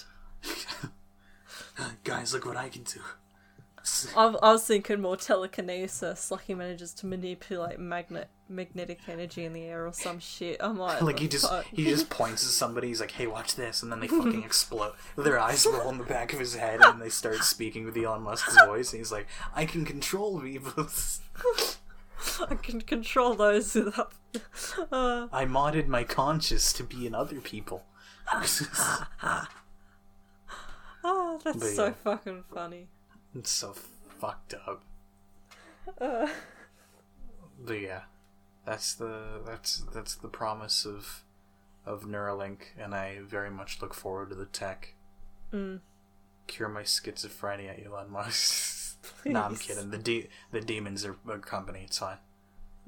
guys, 2.03 2.34
look 2.34 2.45
what 2.45 2.57
I 2.57 2.69
can 2.69 2.84
do. 2.84 2.99
I, 4.17 4.25
I 4.27 4.51
was 4.53 4.65
thinking 4.65 5.01
more 5.01 5.15
telekinesis, 5.17 6.31
like 6.31 6.45
he 6.45 6.53
manages 6.55 6.93
to 6.95 7.05
manipulate 7.05 7.79
magnet 7.79 8.29
magnetic 8.47 8.99
energy 9.07 9.43
in 9.45 9.53
the 9.53 9.63
air 9.63 9.88
or 9.88 9.93
some 9.93 10.19
shit. 10.19 10.57
I'm 10.59 10.77
like, 10.77 11.01
Like 11.01 11.19
he 11.19 11.27
just 11.27 11.49
fuck? 11.49 11.65
he 11.65 11.83
just 11.86 12.09
points 12.11 12.43
at 12.43 12.49
somebody. 12.51 12.88
He's 12.88 12.99
like, 13.01 13.11
"Hey, 13.11 13.27
watch 13.27 13.55
this," 13.55 13.83
and 13.83 13.91
then 13.91 13.99
they 13.99 14.07
fucking 14.07 14.43
explode. 14.45 14.93
Their 15.17 15.39
eyes 15.39 15.65
roll 15.65 15.89
in 15.89 15.97
the 15.97 16.03
back 16.03 16.33
of 16.33 16.39
his 16.39 16.55
head, 16.55 16.81
and 16.81 17.01
they 17.01 17.09
start 17.09 17.43
speaking 17.43 17.86
with 17.86 17.95
Elon 17.97 18.21
Musk's 18.23 18.57
voice. 18.65 18.91
And 18.93 18.99
he's 18.99 19.11
like, 19.11 19.27
"I 19.55 19.65
can 19.65 19.86
control 19.86 20.39
people. 20.41 20.88
I 22.49 22.55
can 22.55 22.81
control 22.81 23.36
those 23.36 23.75
without. 23.75 24.13
Uh, 24.91 25.27
I 25.31 25.45
modded 25.45 25.88
my 25.88 26.03
conscious 26.03 26.73
to 26.73 26.83
be 26.83 27.05
in 27.05 27.13
other 27.13 27.39
people." 27.39 27.83
oh, 31.03 31.39
that's 31.43 31.57
But 31.57 31.67
so 31.67 31.86
yeah. 31.86 31.91
fucking 32.03 32.43
funny. 32.53 32.88
It's 33.36 33.51
so 33.51 33.73
fucked 34.19 34.53
up. 34.67 34.83
Uh, 35.99 36.27
But 37.63 37.79
yeah, 37.81 38.01
that's 38.65 38.93
the 38.95 39.41
that's 39.45 39.83
that's 39.93 40.15
the 40.15 40.27
promise 40.27 40.86
of 40.86 41.23
of 41.86 42.03
Neuralink, 42.03 42.59
and 42.77 42.93
I 42.95 43.19
very 43.23 43.49
much 43.51 43.81
look 43.81 43.93
forward 43.93 44.29
to 44.29 44.36
the 44.36 44.45
tech. 44.45 44.95
Mm. 45.53 45.79
Cure 46.47 46.69
my 46.69 46.81
schizophrenia, 46.83 47.86
Elon 47.86 48.11
Musk. 48.11 48.97
no, 49.25 49.41
I'm 49.43 49.55
kidding. 49.55 49.91
The 49.91 49.97
de- 49.97 50.29
the 50.51 50.61
demons 50.61 51.05
are 51.05 51.15
a 51.29 51.38
company. 51.39 51.81
It's 51.86 51.99
fine. 51.99 52.17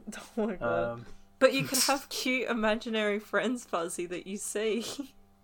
oh 0.37 0.45
my 0.47 0.55
god. 0.55 0.83
Um, 0.91 1.05
but 1.39 1.53
you 1.53 1.63
could 1.63 1.77
have 1.87 2.09
cute 2.09 2.49
imaginary 2.49 3.19
friends, 3.19 3.63
Fuzzy, 3.65 4.05
that 4.07 4.27
you 4.27 4.37
see. 4.37 4.85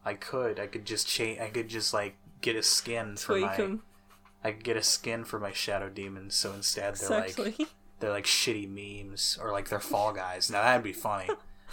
I 0.04 0.16
could. 0.16 0.60
I 0.60 0.68
could 0.68 0.86
just 0.86 1.08
change. 1.08 1.40
I 1.40 1.50
could 1.50 1.70
just 1.70 1.94
like 1.94 2.16
get 2.42 2.56
a 2.56 2.64
skin 2.64 3.16
for 3.16 3.34
Tweak 3.38 3.46
my. 3.46 3.58
them. 3.58 3.84
I 4.44 4.52
could 4.52 4.64
get 4.64 4.78
a 4.78 4.84
skin 4.84 5.24
for 5.24 5.40
my 5.40 5.52
shadow 5.52 5.90
demons. 5.90 6.36
So 6.36 6.54
instead, 6.54 6.96
they're 6.96 7.10
like 7.10 7.36
they're 8.00 8.12
like 8.12 8.26
shitty 8.26 8.68
memes 8.70 9.38
or 9.42 9.52
like 9.52 9.70
they're 9.70 9.80
Fall 9.80 10.14
Guys. 10.14 10.50
Now 10.52 10.62
that'd 10.62 10.84
be 10.84 10.94
funny. 10.94 11.30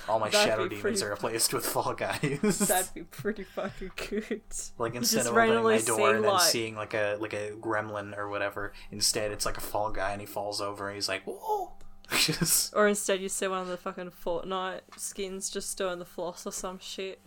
All 0.09 0.19
my 0.19 0.29
That'd 0.31 0.49
shadow 0.49 0.69
demons 0.69 1.03
are 1.03 1.11
replaced 1.11 1.53
with 1.53 1.67
Fall 1.67 1.93
Guys. 1.95 2.59
That'd 2.69 2.95
be 2.95 3.03
pretty 3.03 3.45
fucking 3.45 3.91
good. 3.97 4.43
like 4.79 4.95
instead 4.95 5.27
of 5.27 5.37
opening 5.37 5.63
my 5.63 5.79
door 5.79 6.15
and 6.15 6.25
then 6.25 6.33
like- 6.33 6.43
seeing 6.43 6.75
like 6.77 6.95
a 6.95 7.17
like 7.21 7.33
a 7.35 7.53
gremlin 7.61 8.17
or 8.17 8.29
whatever, 8.29 8.73
instead 8.91 9.31
it's 9.33 9.45
like 9.45 9.57
a 9.57 9.61
Fall 9.61 9.91
Guy 9.91 10.13
and 10.13 10.21
he 10.21 10.27
falls 10.27 10.61
over 10.61 10.89
and 10.89 10.95
he's 10.95 11.09
like, 11.09 11.23
whoa. 11.25 11.73
Just 12.17 12.75
Or 12.75 12.89
instead, 12.89 13.21
you 13.21 13.29
see 13.29 13.47
one 13.47 13.61
of 13.61 13.69
the 13.69 13.77
fucking 13.77 14.11
Fortnite 14.11 14.81
skins 14.97 15.49
just 15.49 15.79
doing 15.79 16.01
the 16.01 16.05
floss 16.05 16.45
or 16.45 16.51
some 16.51 16.81
shit. 16.81 17.21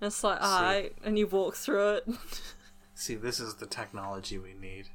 And 0.00 0.08
it's 0.08 0.22
like, 0.22 0.38
alright, 0.42 0.94
and 1.04 1.18
you 1.18 1.26
walk 1.26 1.54
through 1.56 1.88
it. 1.94 2.08
See, 3.02 3.14
this 3.16 3.40
is 3.40 3.54
the 3.56 3.66
technology 3.66 4.38
we 4.38 4.54
need. 4.54 4.88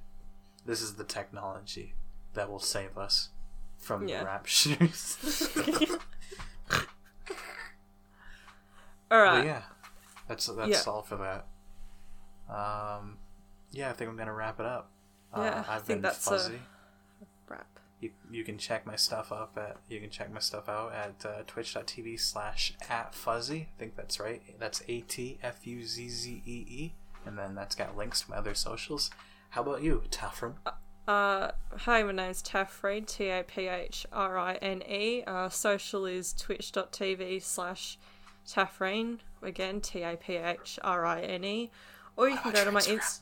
This 0.66 0.82
is 0.82 0.96
the 0.96 1.04
technology 1.04 1.94
that 2.34 2.50
will 2.50 2.60
save 2.60 2.98
us 2.98 3.30
from 3.78 4.08
Yeah. 4.08 4.20
the 4.20 4.26
raptures. 4.26 5.50
Alright. 9.12 9.42
But 9.42 9.46
yeah, 9.46 9.62
that's 10.28 10.46
that's 10.48 10.70
Yeah. 10.70 10.84
all 10.92 11.02
for 11.02 11.16
that. 11.18 11.46
Um, 12.54 13.18
yeah, 13.72 13.90
I 13.90 13.94
think 13.94 14.10
I'm 14.10 14.18
gonna 14.18 14.34
wrap 14.34 14.60
it 14.60 14.66
up. 14.66 14.90
Yeah, 15.36 15.42
uh, 15.42 15.64
I 15.68 15.76
I've 15.76 15.84
think 15.84 15.98
been 15.98 16.02
that's 16.04 16.26
a- 16.28 16.30
fuzzy. 16.32 16.62
Rap. 17.48 17.68
You, 18.02 18.12
you 18.30 18.44
can 18.44 18.58
check 18.58 18.86
my 18.86 18.96
stuff 18.96 19.32
up 19.32 19.58
at 19.58 19.78
you 19.90 20.00
can 20.00 20.10
check 20.10 20.32
my 20.32 20.40
stuff 20.40 20.70
out 20.70 20.94
at 20.94 21.26
uh, 21.26 21.44
twitch.tv 21.48 22.20
slash 22.20 22.74
at 22.90 23.16
fuzzy 23.16 23.70
i 23.76 23.80
think 23.80 23.96
that's 23.96 24.20
right 24.20 24.42
that's 24.60 24.84
a-t-f-u-z-z-e-e 24.88 26.94
and 27.28 27.38
then 27.38 27.54
that's 27.54 27.76
got 27.76 27.98
links 27.98 28.22
to 28.22 28.32
my 28.32 28.38
other 28.38 28.56
socials 28.56 29.12
how 29.50 29.62
about 29.62 29.82
you 29.82 30.04
Taphrine? 30.12 30.56
Uh, 31.08 31.52
hi, 31.78 32.04
my 32.04 32.12
name's 32.12 32.42
Taphrine, 32.42 33.06
T 33.06 33.30
A 33.30 33.44
P 33.44 33.68
H 33.68 34.06
R 34.12 34.38
I 34.38 34.56
N 34.56 34.84
E. 34.88 35.24
Uh, 35.26 35.50
social 35.50 36.06
is 36.06 36.34
twitch.tv 36.34 37.42
slash 37.42 37.98
Taphrine. 38.48 39.20
Again, 39.42 39.80
T 39.80 40.04
A 40.04 40.18
P 40.18 40.36
H 40.36 40.80
R 40.84 41.06
I 41.06 41.22
N 41.22 41.44
E. 41.44 41.72
Or 42.18 42.28
you 42.28 42.38
can 42.38 42.52
go 42.52 42.66
to 42.66 42.72
my 42.72 42.82
Instagram? 42.82 42.94
Inst- 42.94 43.22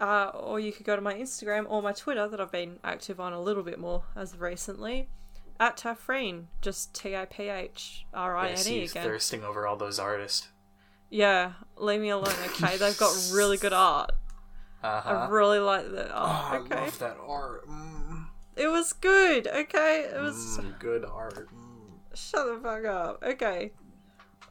uh, 0.00 0.30
or 0.32 0.60
you 0.60 0.72
could 0.72 0.86
go 0.86 0.94
to 0.94 1.02
my 1.02 1.14
Instagram 1.14 1.66
or 1.68 1.82
my 1.82 1.92
Twitter 1.92 2.28
that 2.28 2.40
I've 2.40 2.52
been 2.52 2.78
active 2.84 3.18
on 3.18 3.32
a 3.32 3.40
little 3.40 3.64
bit 3.64 3.78
more 3.78 4.04
as 4.16 4.32
of 4.32 4.40
recently. 4.40 5.08
At 5.60 5.76
Taphrine, 5.76 6.44
just 6.62 6.94
T 6.94 7.14
A 7.14 7.26
P 7.26 7.48
H 7.48 8.06
R 8.14 8.36
I 8.36 8.48
I 8.48 8.50
N 8.52 8.66
E 8.66 8.84
again. 8.84 9.04
thirsting 9.04 9.44
over 9.44 9.66
all 9.66 9.76
those 9.76 9.98
artists 9.98 10.48
Yeah, 11.10 11.52
leave 11.76 12.00
me 12.00 12.10
alone, 12.10 12.34
okay? 12.46 12.76
They've 12.76 12.98
got 12.98 13.14
really 13.32 13.56
good 13.56 13.72
art. 13.72 14.10
uh-huh 14.82 15.10
I 15.10 15.28
really 15.28 15.58
like 15.58 15.90
the 15.90 16.08
oh, 16.10 16.18
art. 16.18 16.70
i 16.70 16.84
love 16.84 16.98
that 16.98 17.16
art 17.26 17.68
mm, 17.68 18.26
it 18.56 18.68
was 18.68 18.92
good. 18.92 19.46
Okay, 19.46 20.00
it 20.12 20.20
was. 20.20 20.58
mm, 20.58 20.78
good 20.78 21.04
art 21.04 21.34
mm. 21.34 21.68
Shut 22.14 22.46
the 22.46 22.60
fuck 22.60 22.84
up. 22.84 23.22
Okay. 23.22 23.72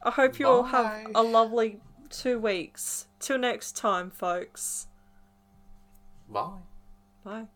I 0.02 0.10
hope 0.10 0.38
you 0.38 0.46
all 0.46 0.62
have 0.64 1.08
a 1.14 1.22
lovely 1.22 1.80
two 2.08 2.38
weeks. 2.38 3.06
Till 3.18 3.38
next 3.38 3.76
time, 3.76 4.10
folks. 4.10 4.86
bye 6.28 6.50
Bye. 7.24 7.48